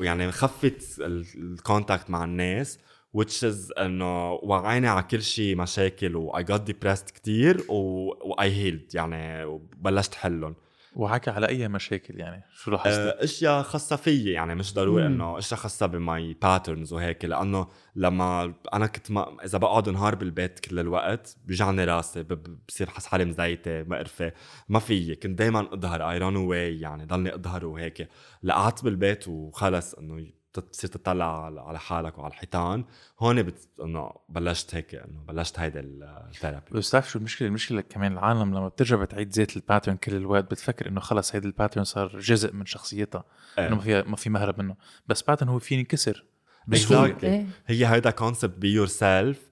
يعني 0.00 0.32
خفت 0.32 1.00
ال 1.00 1.14
contact 1.14 2.10
مع 2.10 2.24
الناس 2.24 2.78
which 3.16 3.42
is 3.42 3.80
إنه 3.80 4.32
وعيني 4.32 4.88
على 4.88 5.02
كل 5.02 5.22
شيء 5.22 5.56
مشاكل 5.56 6.16
و 6.16 6.32
I 6.32 6.42
got 6.42 6.60
depressed 6.70 7.12
كتير 7.14 7.64
و, 7.68 8.10
I 8.40 8.44
healed 8.44 8.94
يعني 8.94 9.44
وبلشت 9.44 10.14
حلهم. 10.14 10.54
وحكى 10.96 11.30
على 11.30 11.48
أي 11.48 11.68
مشاكل 11.68 12.20
يعني؟ 12.20 12.44
شو 12.54 12.70
لاحظت؟ 12.70 12.98
آه، 12.98 13.24
أشياء 13.24 13.62
خاصة 13.62 13.96
فيي 13.96 14.32
يعني 14.32 14.54
مش 14.54 14.74
ضروري 14.74 15.06
إنه 15.06 15.38
أشياء 15.38 15.60
خاصة 15.60 15.86
ب 15.86 16.03
my 16.03 16.36
patterns 16.42 16.92
وهيك 16.92 17.24
لأنه 17.24 17.68
لما 17.96 18.54
أنا 18.74 18.86
كنت 18.86 19.10
ما 19.10 19.36
إذا 19.44 19.58
بقعد 19.58 19.88
نهار 19.88 20.14
بالبيت 20.14 20.60
كل 20.60 20.78
الوقت 20.78 21.36
بيجعني 21.44 21.84
راسي 21.84 22.22
بصير 22.68 22.86
بحس 22.86 23.06
حالي 23.06 23.24
مزيته 23.24 23.82
مقرفه 23.82 24.32
ما 24.68 24.78
فيي 24.78 25.14
كنت 25.14 25.38
دائما 25.38 25.74
اظهر 25.74 26.10
I 26.10 26.18
run 26.18 26.36
away 26.36 26.80
يعني 26.80 27.04
ضلني 27.04 27.34
اظهر 27.34 27.66
وهيك. 27.66 28.08
لقعدت 28.42 28.84
بالبيت 28.84 29.28
وخلص 29.28 29.94
إنه 29.94 30.26
تصير 30.60 30.90
تطلع 30.90 31.46
على 31.68 31.78
حالك 31.78 32.18
وعلى 32.18 32.30
الحيطان. 32.30 32.84
هون 33.20 33.42
بت... 33.42 33.68
إنه 33.84 34.12
بلشت 34.28 34.74
هيك 34.74 34.94
إنه 34.94 35.20
بلشت 35.28 35.58
هيدا 35.58 35.80
ال 35.80 35.91
therapy 35.91 36.64
بس 36.72 36.88
بتعرف 36.88 37.10
شو 37.10 37.18
المشكلة؟ 37.18 37.48
المشكلة 37.48 37.80
كمان 37.80 38.12
العالم 38.12 38.54
لما 38.54 38.68
بترجع 38.68 38.96
بتعيد 38.96 39.32
زيت 39.32 39.56
ال 39.56 39.61
pattern 39.61 39.96
كل 39.96 40.16
الوقت 40.16 40.44
بتفكر 40.44 40.88
إنه 40.88 41.00
خلص 41.00 41.34
هيدا 41.34 41.46
ال 41.46 41.51
pattern 41.51 41.84
صار 41.84 42.18
جزء 42.18 42.52
من 42.52 42.66
شخصيتها 42.66 43.24
إيه. 43.58 43.68
إنه 43.68 43.76
ما 43.76 43.82
في 43.82 44.02
ما 44.02 44.16
في 44.16 44.30
مهرب 44.30 44.60
منه. 44.60 44.76
بس 45.06 45.22
pattern 45.22 45.48
هو 45.48 45.58
في 45.58 45.74
ينكسر 45.74 46.24
بسهولة. 46.66 47.16
إيه. 47.22 47.46
هي 47.66 47.86
هيدا 47.86 48.10
concept 48.10 48.58
be 48.58 48.72
yourself 48.72 49.50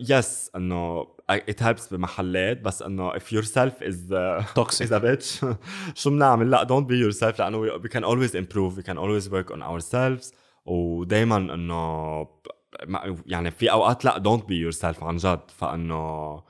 yes 0.00 0.50
إنه 0.56 1.13
it 1.30 1.62
helps 1.62 1.94
بمحلات 1.94 2.60
بس 2.60 2.82
إنه 2.82 3.12
if 3.12 3.22
yourself 3.22 3.82
is 3.82 3.96
toxic. 4.54 4.86
is 4.86 4.92
a 4.92 5.00
bitch 5.00 5.46
شو 5.94 6.10
بنعمل 6.10 6.50
لا 6.50 6.64
don't 6.64 6.86
be 6.86 7.12
yourself 7.12 7.40
لأنه 7.40 7.78
we 7.78 7.88
can 7.88 8.04
always 8.04 8.34
improve 8.34 8.78
we 8.78 8.82
can 8.82 8.96
always 8.98 9.28
work 9.28 9.56
on 9.56 9.62
ourselves 9.62 10.34
ودائما 10.66 11.36
إنه 11.36 12.26
يعني 13.26 13.50
في 13.50 13.70
أوقات 13.70 14.04
لا 14.04 14.22
don't 14.22 14.42
be 14.42 14.72
yourself 14.72 15.02
عن 15.02 15.16
جد 15.16 15.50
فإنه 15.56 16.42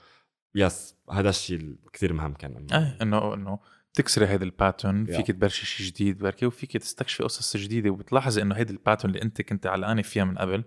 yes 0.54 0.94
هذا 1.10 1.28
الشيء 1.28 1.76
كثير 1.92 2.12
مهم 2.12 2.32
كان 2.34 2.66
إيه 2.72 2.98
إنه 3.02 3.34
إنه 3.34 3.58
تكسري 3.94 4.26
هيدا 4.26 4.44
ال 4.44 4.52
pattern 4.52 5.04
فيك 5.04 5.26
تبلشي 5.26 5.66
شيء 5.66 5.86
جديد 5.86 6.18
بركي 6.18 6.46
وفيك 6.46 6.76
تستكشفي 6.76 7.22
قصص 7.22 7.56
جديدة 7.56 7.90
وبتلاحظي 7.90 8.42
إنه 8.42 8.54
هيدا 8.54 8.70
ال 8.70 8.75
pattern 8.75 9.10
اللي 9.10 9.22
أنت 9.22 9.42
كنت 9.42 9.66
علقانة 9.66 10.02
فيها 10.02 10.24
من 10.24 10.38
قبل 10.38 10.64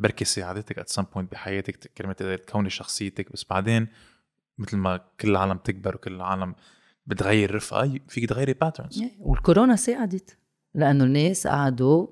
بركي 0.00 0.24
ساعدتك 0.24 0.78
at 0.78 0.88
some 0.88 1.02
point 1.14 1.32
بحياتك 1.32 1.90
كرمال 1.98 2.12
تقدر 2.12 2.36
تكوني 2.36 2.70
شخصيتك 2.70 3.32
بس 3.32 3.44
بعدين 3.50 3.88
مثل 4.58 4.76
ما 4.76 5.00
كل 5.20 5.30
العالم 5.30 5.58
تكبر 5.58 5.94
وكل 5.94 6.14
العالم 6.14 6.54
بتغير 7.06 7.54
رفقه 7.54 8.00
فيك 8.08 8.28
تغيري 8.28 8.52
patterns 8.52 9.02
والكورونا 9.20 9.76
ساعدت 9.76 10.36
لأنه 10.74 11.04
الناس 11.04 11.46
قعدوا 11.46 12.06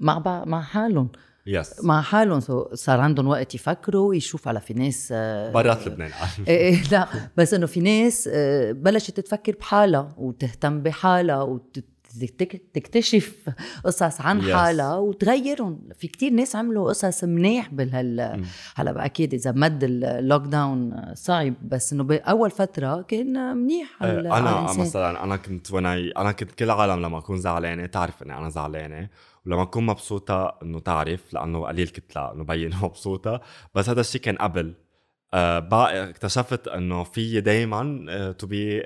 مع 0.00 0.44
مع 0.44 0.62
حالهم. 0.62 1.08
yes 1.46 1.84
مع 1.84 2.02
حالهم. 2.02 2.40
صار 2.74 3.00
عندهم 3.00 3.28
وقت 3.28 3.54
يفكروا 3.54 4.14
يشوف 4.14 4.48
على 4.48 4.60
في 4.60 4.74
ناس 4.74 5.08
آه، 5.12 5.52
برات 5.52 5.86
لبنان. 5.88 6.10
إيه 6.48 6.56
إيه 6.56 6.82
لا. 6.82 7.08
بس 7.36 7.54
إنه 7.54 7.66
في 7.66 7.80
ناس 7.80 8.28
آه، 8.32 8.72
بلشت 8.72 9.20
تفكر 9.20 9.56
بحالها 9.56 10.14
وتهتم 10.18 10.82
بحالها 10.82 11.42
وت 11.42 11.84
تكتشف 12.74 13.48
قصص 13.84 14.20
عن 14.20 14.42
yes. 14.42 14.50
حالها 14.54 14.96
وتغيرهم. 14.96 15.88
في 15.98 16.08
كتير 16.08 16.32
ناس 16.32 16.56
عملوا 16.56 16.88
قصص 16.88 17.24
منيح 17.24 17.74
بهال 17.74 18.42
هلا 18.74 19.04
أكيد 19.04 19.34
إذا 19.34 19.52
مد 19.52 19.84
ال 19.84 20.42
lockdown 20.42 21.02
صعب 21.14 21.54
بس 21.62 21.92
إنه 21.92 22.04
باول 22.04 22.50
فترة 22.50 23.02
كان 23.02 23.56
منيح 23.56 24.02
على 24.02 24.32
أنا 24.38 24.72
مثلا 24.78 25.24
أنا 25.24 25.36
كنت 25.36 25.72
وأنا 25.72 25.94
أنا 26.16 26.32
كنت 26.32 26.50
كل 26.50 26.64
العالم 26.64 27.02
لما 27.02 27.18
أكون 27.18 27.36
زعلانة 27.38 27.86
تعرف 27.86 28.22
إني 28.22 28.38
أنا 28.38 28.48
زعلانة 28.48 29.08
ولما 29.46 29.64
تكون 29.64 29.86
مبسوطة 29.86 30.58
إنه 30.62 30.78
تعرف 30.80 31.34
لأنه 31.34 31.66
قليل 31.66 31.88
كتله 31.88 32.32
إنه 32.32 32.44
بين 32.44 32.70
مبسوطة 32.82 33.40
بس 33.74 33.88
هذا 33.88 34.00
الشيء 34.00 34.20
كان 34.20 34.36
قبل. 34.36 34.74
آه 35.34 35.58
بقى 35.58 36.10
اكتشفت 36.10 36.68
إنه 36.68 37.02
في 37.04 37.40
دائما 37.40 38.34
to 38.38 38.46
be 38.46 38.82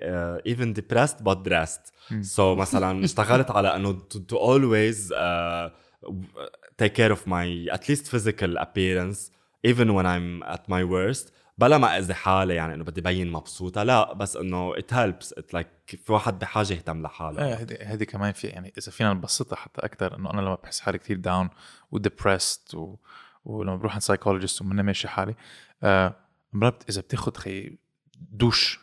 even 0.47 0.73
depressed 0.73 1.23
but 1.23 1.37
dressed 1.39 1.92
so 2.21 2.55
مثلا 2.55 3.05
اشتغلت 3.05 3.51
على 3.51 3.77
إنه 3.77 3.93
to 4.29 4.37
always 4.37 5.15
care 6.83 7.13
of 7.13 7.27
my 7.27 7.75
at 7.77 7.89
least 7.89 8.07
physical 8.15 8.57
appearance 8.59 9.31
even 9.65 9.89
when 9.95 10.07
I'm 10.07 10.43
at 10.55 10.69
my 10.69 10.85
worst. 10.85 11.33
بلا 11.59 11.79
ما 11.79 11.99
أذي 11.99 12.15
حالي 12.15 12.55
يعني 12.55 12.75
إنه 12.75 12.85
بدي 12.85 13.01
بين 13.01 13.31
مبسوطة 13.31 13.83
لا 13.83 14.13
بس 14.13 14.37
إنه 14.37 14.75
it 14.75 14.93
helps. 14.93 15.27
It 15.39 15.57
like 15.57 15.97
في 15.97 16.13
واحد 16.13 16.39
بحاجة 16.39 16.73
يهتم 16.73 17.03
لحاله. 17.03 17.45
إيه 17.45 17.55
هذه 17.55 17.77
هذه 17.83 18.05
كمان 18.05 18.33
في 18.33 18.47
يعني 18.47 18.73
إذا 18.79 18.93
فينا 18.93 19.13
نبسطها 19.13 19.57
حتى 19.57 19.81
أكثر 19.81 20.17
إنه 20.17 20.31
أنا 20.31 20.41
لما 20.41 20.55
بحس 20.55 20.81
حالي 20.81 20.99
كثير 20.99 21.17
down 21.17 21.51
و 21.91 21.99
depressed 21.99 22.75
و... 22.75 22.97
ولما 23.45 23.77
بروح 23.77 23.93
عند 23.93 24.03
psychologist 24.03 24.63
وماني 24.63 24.83
ماشي 24.83 25.09
حالي 25.09 25.35
آه 25.83 26.15
مرات 26.53 26.85
إذا 26.89 27.01
بتاخذ 27.01 27.35
خي 27.35 27.79
دوش 28.19 28.81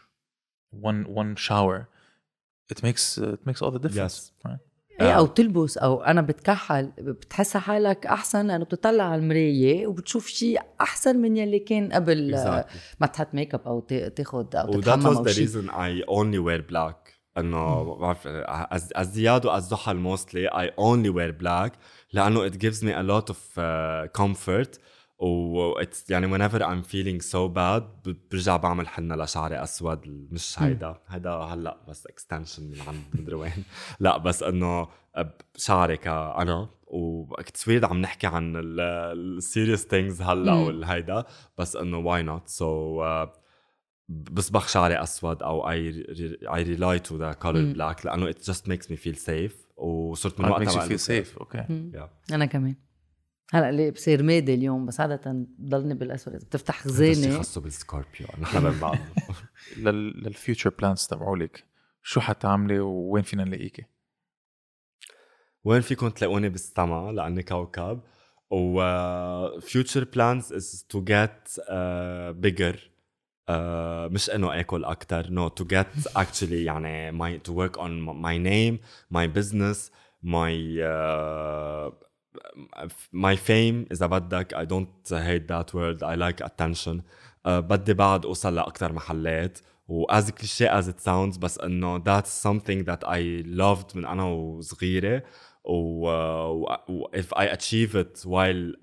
one 0.76 1.06
one 1.08 1.42
shower 1.48 1.99
it 2.72 2.84
makes 2.84 3.18
it 3.18 3.42
makes 3.48 3.62
all 3.62 3.72
the 3.72 3.80
difference 3.80 4.32
yes. 4.32 4.46
right? 4.46 4.70
إيه 5.02 5.18
أو 5.18 5.26
تلبس 5.26 5.78
أو 5.78 6.02
أنا 6.04 6.22
بتكحل 6.22 6.92
بتحس 6.98 7.58
حالك 7.58 8.06
أحسن 8.06 8.48
لأنه 8.48 8.66
بتطلع 8.66 9.04
على 9.04 9.22
المراية 9.22 9.88
وبتشوف 9.88 10.28
شيء 10.28 10.62
أحسن 10.82 11.18
من 11.18 11.38
يلي 11.38 11.60
كان 11.60 11.94
قبل 11.94 12.36
exactly. 12.36 12.76
ما 13.00 13.08
تحط 13.08 13.28
make 13.34 13.54
up 13.54 13.62
أو 13.68 13.80
تاخذ 14.16 14.56
أو 14.56 14.80
تتحمم 14.80 15.06
أو 15.06 15.12
that 15.12 15.18
was 15.18 15.18
the 15.18 15.42
reason 15.42 15.70
I 15.70 16.02
only 16.02 16.40
wear 16.40 16.62
black 16.62 17.14
إنه 17.38 17.96
بعرف 17.96 18.28
ازياد 18.28 19.46
وازحل 19.46 19.96
mostly 19.96 20.48
I 20.48 20.68
only 20.80 21.10
wear 21.10 21.32
black 21.32 21.74
لأنه 22.14 22.50
it 22.50 22.54
gives 22.54 22.84
me 22.84 22.92
a 22.92 23.04
lot 23.04 23.34
of 23.34 23.38
uh, 23.58 24.22
comfort 24.22 24.80
و 25.20 25.74
يعني 26.10 26.28
whenever 26.38 26.60
I'm 26.62 26.84
feeling 26.92 27.26
so 27.32 27.48
bad 27.56 28.12
برجع 28.32 28.58
بعمل 28.58 28.88
حنة 28.88 29.16
لشعري 29.16 29.64
أسود 29.64 30.28
مش 30.32 30.60
هيدا. 30.60 30.96
هيدا 31.08 31.32
هلأ 31.32 31.78
بس 31.88 32.08
extension 32.08 32.64
من 32.64 32.82
عند 32.88 33.04
مدري 33.14 33.36
وين. 33.36 33.64
لأ 34.00 34.18
بس 34.18 34.44
إنه 34.44 34.88
شعري 35.56 35.98
كأنا 35.98 36.70
وكتير 36.88 37.86
عم 37.86 38.02
نحكي 38.02 38.28
عن 38.28 38.54
ال 38.56 38.72
serious 38.72 39.88
things 39.88 40.22
هلأ 40.22 40.54
والهيدا 40.54 41.26
بس 41.58 41.76
إنه 41.76 41.98
why 41.98 42.24
not 42.24 42.48
so 42.48 43.04
بصبغ 44.10 44.68
شعري 44.68 45.04
أسود 45.04 45.44
أو 45.44 45.70
I 45.70 46.06
I 46.56 46.64
rely 46.64 47.00
to 47.00 47.18
the 47.18 47.34
color 47.34 47.74
black 47.74 48.06
لأنه 48.06 48.30
it 48.30 48.46
just 48.46 48.70
makes 48.70 48.92
me 48.92 48.98
feel 48.98 49.16
safe 49.16 49.66
وصرت 49.78 50.40
من 50.40 50.50
وقتها 50.50 50.88
feel 50.88 51.00
safe 51.00 51.38
okay 51.38 51.66
أنا 52.32 52.46
كمان. 52.46 52.76
هلا 53.54 53.72
ليه 53.72 53.91
بصير 53.91 54.24
ميدي 54.24 54.54
اليوم 54.54 54.86
بس 54.86 55.00
عادة 55.00 55.45
ضلني 55.62 55.93
بالأسود. 55.93 56.34
إذا 56.34 56.45
بتفتح 56.45 56.80
خزانه 56.80 57.39
خصو 57.39 57.62
بالسكوربيو 57.62 58.28
نحن 58.39 58.64
من 58.64 58.80
بعض 58.80 58.97
لل 59.78 60.01
future 60.01 60.70
plans 60.80 61.08
تبعولك 61.08 61.66
شو 62.04 62.20
حتعملي 62.20 62.80
ووين 62.80 63.24
فينا 63.24 63.43
نلاقيكي؟ 63.43 63.86
وين 65.64 65.82
فيكم 65.82 66.10
تلاقوني 66.10 66.50
بالسما 66.50 67.12
لأني 67.12 67.43
كوكب؟ 67.43 68.02
و 68.52 68.82
future 69.60 70.04
plans 70.04 70.54
is 70.54 70.86
to 70.90 71.04
get 71.04 71.50
bigger 72.38 72.92
مش 74.12 74.30
إنه 74.30 74.60
أكل 74.60 74.86
أكثر 74.86 75.30
no 75.30 75.48
to 75.48 75.66
get 75.66 75.88
actually 76.16 76.64
يعني 76.64 77.12
my 77.12 77.40
to 77.40 77.54
work 77.54 77.78
on 77.78 78.02
my 78.02 78.38
name 78.38 78.80
my 79.12 79.28
business 79.28 79.92
my 83.14 83.38
fame 83.38 83.86
إذا 83.92 84.06
بدك 84.06 84.54
I 84.54 84.66
don't 84.66 85.14
hate 85.14 85.52
that 85.52 85.76
word 85.76 86.04
I 86.04 86.16
like 86.16 86.42
attention 86.42 87.02
بدي 87.46 87.94
بعد 87.94 88.26
أوصل 88.26 88.56
لاكثر 88.56 88.94
محلات 88.94 89.60
و 89.88 90.02
as 90.02 90.32
cliché 90.32 90.68
as 90.68 90.90
it 90.90 91.00
sounds 91.00 91.38
بس 91.38 91.60
إنه 91.60 92.04
that's 92.06 92.44
something 92.44 92.84
that 92.84 93.04
I 93.04 93.42
loved 93.42 93.98
من 93.98 94.06
أنا 94.06 94.24
وصغيرة. 94.24 95.24
و 95.64 96.10
if 97.16 97.34
I 97.34 97.54
achieve 97.54 97.96
it 97.96 98.20
while 98.26 98.76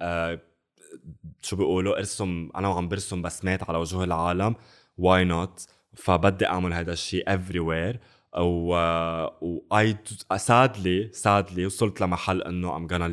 شو 1.43 1.57
بيقولوا 1.57 1.99
إرسم 1.99 2.51
أنا 2.57 2.69
وعم 2.69 2.89
برسم 2.89 3.23
بسمات 3.23 3.71
على 3.71 3.79
وجوه 3.79 4.05
العالم 4.05 4.55
why 4.99 5.25
not 5.25 5.67
فبدي 5.95 6.47
أعمل 6.47 6.73
هذا 6.73 6.93
الشيء 6.93 7.25
everywhere. 7.37 7.97
و 8.39 8.77
I 9.75 9.95
sadly 10.37 11.13
sadly 11.23 11.59
وصلت 11.59 12.01
لمحل 12.01 12.43
إنه 12.43 12.79
I'm 12.79 12.89
gonna 12.89 13.09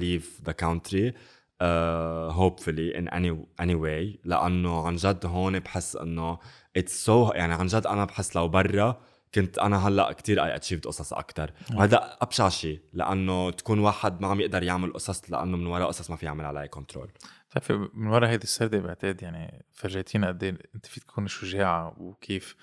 the 0.49 0.53
country 0.53 1.13
uh, 1.61 2.31
hopefully 2.31 2.93
in 2.95 3.07
any 3.07 3.31
any 3.59 3.75
way 3.75 4.19
لأنه 4.25 4.87
عن 4.87 4.95
جد 4.95 5.25
هون 5.25 5.59
بحس 5.59 5.95
إنه 5.95 6.37
it's 6.79 7.05
so 7.05 7.35
يعني 7.35 7.53
عن 7.53 7.67
جد 7.67 7.87
أنا 7.87 8.05
بحس 8.05 8.35
لو 8.35 8.47
برا 8.47 9.01
كنت 9.35 9.57
أنا 9.57 9.87
هلأ 9.87 10.11
كثير 10.11 10.43
اي 10.43 10.55
اتشيفد 10.55 10.85
قصص 10.85 11.13
أكثر 11.13 11.51
وهذا 11.75 12.17
أبشع 12.21 12.49
شيء 12.49 12.81
لأنه 12.93 13.51
تكون 13.51 13.79
واحد 13.79 14.21
ما 14.21 14.27
عم 14.27 14.41
يقدر 14.41 14.63
يعمل 14.63 14.93
قصص 14.93 15.31
لأنه 15.31 15.57
من 15.57 15.67
وراء 15.67 15.87
قصص 15.87 16.09
ما 16.09 16.15
في 16.15 16.25
يعمل 16.25 16.45
عليها 16.45 16.65
كنترول 16.65 17.11
بتعرفي 17.49 17.89
من 17.93 18.07
وراء 18.07 18.29
هيدي 18.29 18.43
السردة 18.43 18.79
بعتقد 18.79 19.21
يعني 19.21 19.65
فرجيتينا 19.71 20.27
قد 20.27 20.43
إيه 20.43 20.57
أنت 20.75 20.85
فيك 20.85 21.03
تكون 21.03 21.27
شجاعة 21.27 21.95
وكيف 21.97 22.55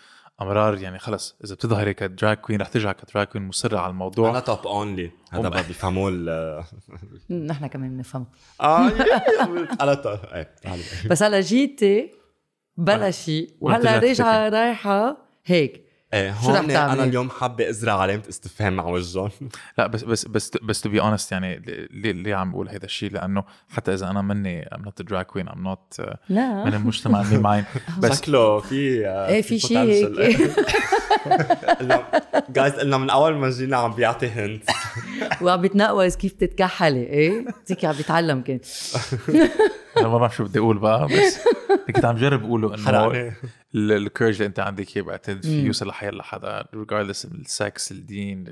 أمرار 0.43 0.79
يعني 0.79 0.99
خلص 0.99 1.37
إذا 1.45 1.55
بتظهري 1.55 1.95
ك 1.95 2.03
drag 2.03 2.37
queen 2.37 2.61
رح 2.61 2.69
ترجع 2.69 2.93
ك 2.93 3.00
drag 3.00 3.27
queen 3.27 3.49
مصرة 3.49 3.79
على 3.79 3.91
الموضوع. 3.91 4.31
أنا 4.31 4.41
top 4.41 4.67
only 4.67 5.11
هذا 5.31 5.49
ما 5.49 5.63
بيفهموه 5.63 6.11
نحن 7.31 7.67
كمان 7.67 7.97
بنفهمه. 7.97 8.27
آه 8.61 8.89
أنا 9.81 10.23
إيه، 10.35 10.55
بس 11.11 11.23
هلا 11.23 11.41
جيتي 11.41 12.11
بلا 12.77 13.11
شيء. 13.11 13.57
وهلا 13.61 13.99
راجعه 13.99 14.49
رايحة 14.49 15.17
هيك. 15.45 15.90
إيه 16.15 16.31
هون 16.33 16.71
أنا 16.71 17.05
اليوم 17.05 17.31
حابة 17.31 17.71
أزرع 17.71 17.99
علامه 18.01 18.23
استفهام 18.29 18.81
على 18.81 18.93
وجههم. 18.93 19.31
لا 19.79 19.87
بس 19.87 20.05
بس 20.05 20.25
بس 20.25 20.51
بس 20.63 20.81
to 20.81 20.89
be 20.89 21.01
honest 21.01 21.33
يعني 21.33 21.63
ليه 21.91 22.13
ليه 22.13 22.35
عم 22.35 22.51
بقول 22.53 22.69
هذا 22.69 22.85
الشيء 22.85 23.11
لأنه 23.13 23.45
حتى 23.69 23.95
إذا 23.95 24.11
أنا 24.11 24.23
مني 24.23 24.67
I'm 24.75 24.83
not 24.83 25.03
drag 25.03 25.25
queen 25.25 25.49
I'm 25.49 25.63
not 25.63 26.01
لا. 26.29 26.65
من 26.65 26.75
المجتمع 26.75 27.21
اللي 27.21 27.39
معي. 27.43 27.65
بس 27.99 28.19
شكله 28.21 28.59
في 28.61 28.75
إيه 29.29 29.43
في 29.43 29.59
شيء 29.59 29.79
هيك. 29.79 30.51
جايز 32.51 32.73
قلنا 32.75 32.99
من 32.99 33.11
أول 33.11 33.35
ما 33.37 33.51
جينا 33.51 33.77
عم 33.77 33.93
بيعطي 33.93 34.29
hint 34.29 34.71
وعم 35.43 35.61
بيتنقوز 35.61 36.17
كيف 36.17 36.33
تتكحلي 36.33 37.03
إيه؟ 37.03 37.45
هيك 37.71 37.85
عم 37.85 37.95
بيتعلم 37.97 38.41
كان 38.41 38.61
أنا 39.97 40.09
ما 40.09 40.19
بعرف 40.19 40.37
شو 40.37 40.45
بدي 40.45 40.59
أقول 40.59 40.79
بقى 40.79 41.07
بس 41.07 41.39
كنت 41.95 42.05
عم 42.05 42.17
جرب 42.17 42.45
أقوله 42.45 42.75
إنه 42.75 43.33
ال 43.75 43.82
courage 43.82 44.35
اللي 44.35 44.47
انت 44.47 44.61
عندك 44.61 44.97
اياه 44.97 45.05
بعتقد 45.05 45.43
في 45.43 45.63
يوصل 45.63 45.89
لحياة 45.89 46.11
لحدا 46.11 46.65
regardless 46.75 47.25
ال 47.25 47.42
sex 47.42 47.93
الدين 47.93 48.45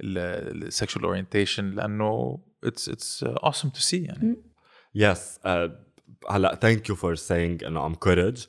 ال 0.00 0.15
sexual 0.15 1.04
orientation 1.04 1.70
لأنه 1.70 2.38
it's 2.64 2.88
it's 2.88 3.24
awesome 3.24 3.68
to 3.68 3.80
see 3.80 4.02
يعني. 4.02 4.36
yes 4.94 5.40
هلا 6.30 6.54
thank 6.62 6.88
you 6.88 6.96
for 6.96 7.14
saying 7.14 7.64
إنه 7.64 7.86
I'm 7.86 7.94
courage 7.94 8.46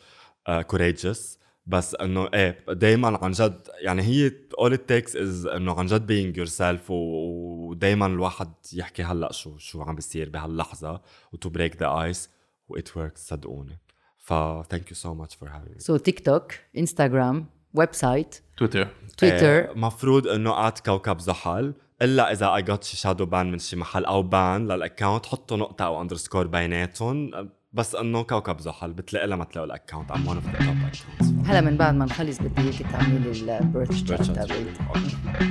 courageous 0.67 1.39
بس 1.65 1.95
إنه 1.95 2.29
إيه 2.33 2.65
دائما 2.69 3.19
عن 3.23 3.31
جد 3.31 3.67
يعني 3.81 4.01
هي 4.01 4.29
all 4.29 4.71
it 4.73 4.81
takes 4.91 5.13
is 5.13 5.47
إنه 5.55 5.79
عن 5.79 5.85
جد 5.85 6.07
being 6.07 6.37
yourself 6.37 6.89
ودائما 6.89 8.05
الواحد 8.05 8.53
يحكي 8.73 9.03
هلأ 9.03 9.31
شو 9.31 9.57
شو 9.57 9.81
عم 9.81 9.95
بيصير 9.95 10.29
بهاللحظة 10.29 11.01
و 11.33 11.38
to 11.38 11.49
break 11.49 11.77
the 11.77 12.01
ice 12.01 12.29
و 12.69 12.77
it 12.77 12.87
works 12.97 13.17
صدقوني. 13.17 13.79
ف 14.23 14.33
thank 14.73 14.85
you 14.89 14.95
so 14.95 15.09
much 15.21 15.33
for 15.35 15.47
having 15.47 15.73
me. 15.75 15.79
so 15.79 15.97
TikTok 15.97 16.53
Instagram 16.77 17.45
website 17.73 18.41
Twitter 18.57 18.87
تويتر 19.17 19.77
مفروض 19.77 20.27
إنه 20.27 20.67
at 20.67 20.79
كوكب 20.79 21.19
زحل. 21.19 21.73
إلا 22.01 22.31
إذا 22.31 22.55
I 22.55 22.61
got 22.61 22.83
شي 22.83 22.97
shadow 22.97 23.25
ban 23.25 23.51
من 23.51 23.59
شي 23.59 23.75
محل 23.75 24.05
أو 24.05 24.23
ban 24.23 24.67
لل 24.67 24.80
account 24.80 25.25
حطوا 25.25 25.57
نقطة 25.57 25.85
أو 25.85 26.01
underscore 26.01 26.47
بيناتهم. 26.47 27.31
بس 27.73 27.95
انه 27.95 28.23
كوكب 28.23 28.59
زحل 28.59 28.93
بتلاقي 28.93 29.27
لما 29.27 29.43
تلاقوا 29.43 29.67
ال 29.67 29.73
account 29.73 30.11
I'm 30.11 30.27
one 30.27 30.35
of 30.35 30.45
the 30.45 30.51
top 30.51 30.77
accounts 30.77 31.03
هلا 31.49 31.61
من 31.61 31.77
بعد 31.77 31.93
ما 31.93 32.05
نخلص 32.05 32.37
بدي 32.39 32.61
اياك 32.61 32.91
تعملي 32.91 33.31
لي 33.31 33.59
ال 33.59 33.68
birth 33.68 34.11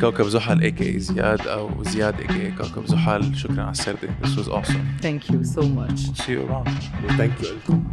كوكب 0.00 0.24
زحل 0.24 0.60
AKA 0.60 0.98
زياد 0.98 1.48
أو 1.48 1.82
زياد 1.82 2.20
AKA 2.20 2.50
كوكب 2.50 2.86
زحل. 2.86 3.36
شكرا 3.36 3.62
على 3.62 3.70
السردة 3.70 4.08
this 4.22 4.36
was 4.38 4.48
awesome. 4.48 5.02
Thank 5.02 5.30
you 5.32 5.44
so 5.44 5.62
much. 5.62 5.98
See 6.22 6.32
you 6.32 6.42
around. 6.46 6.68
Thank 7.18 7.42
you. 7.42 7.46
لكم 7.46 7.84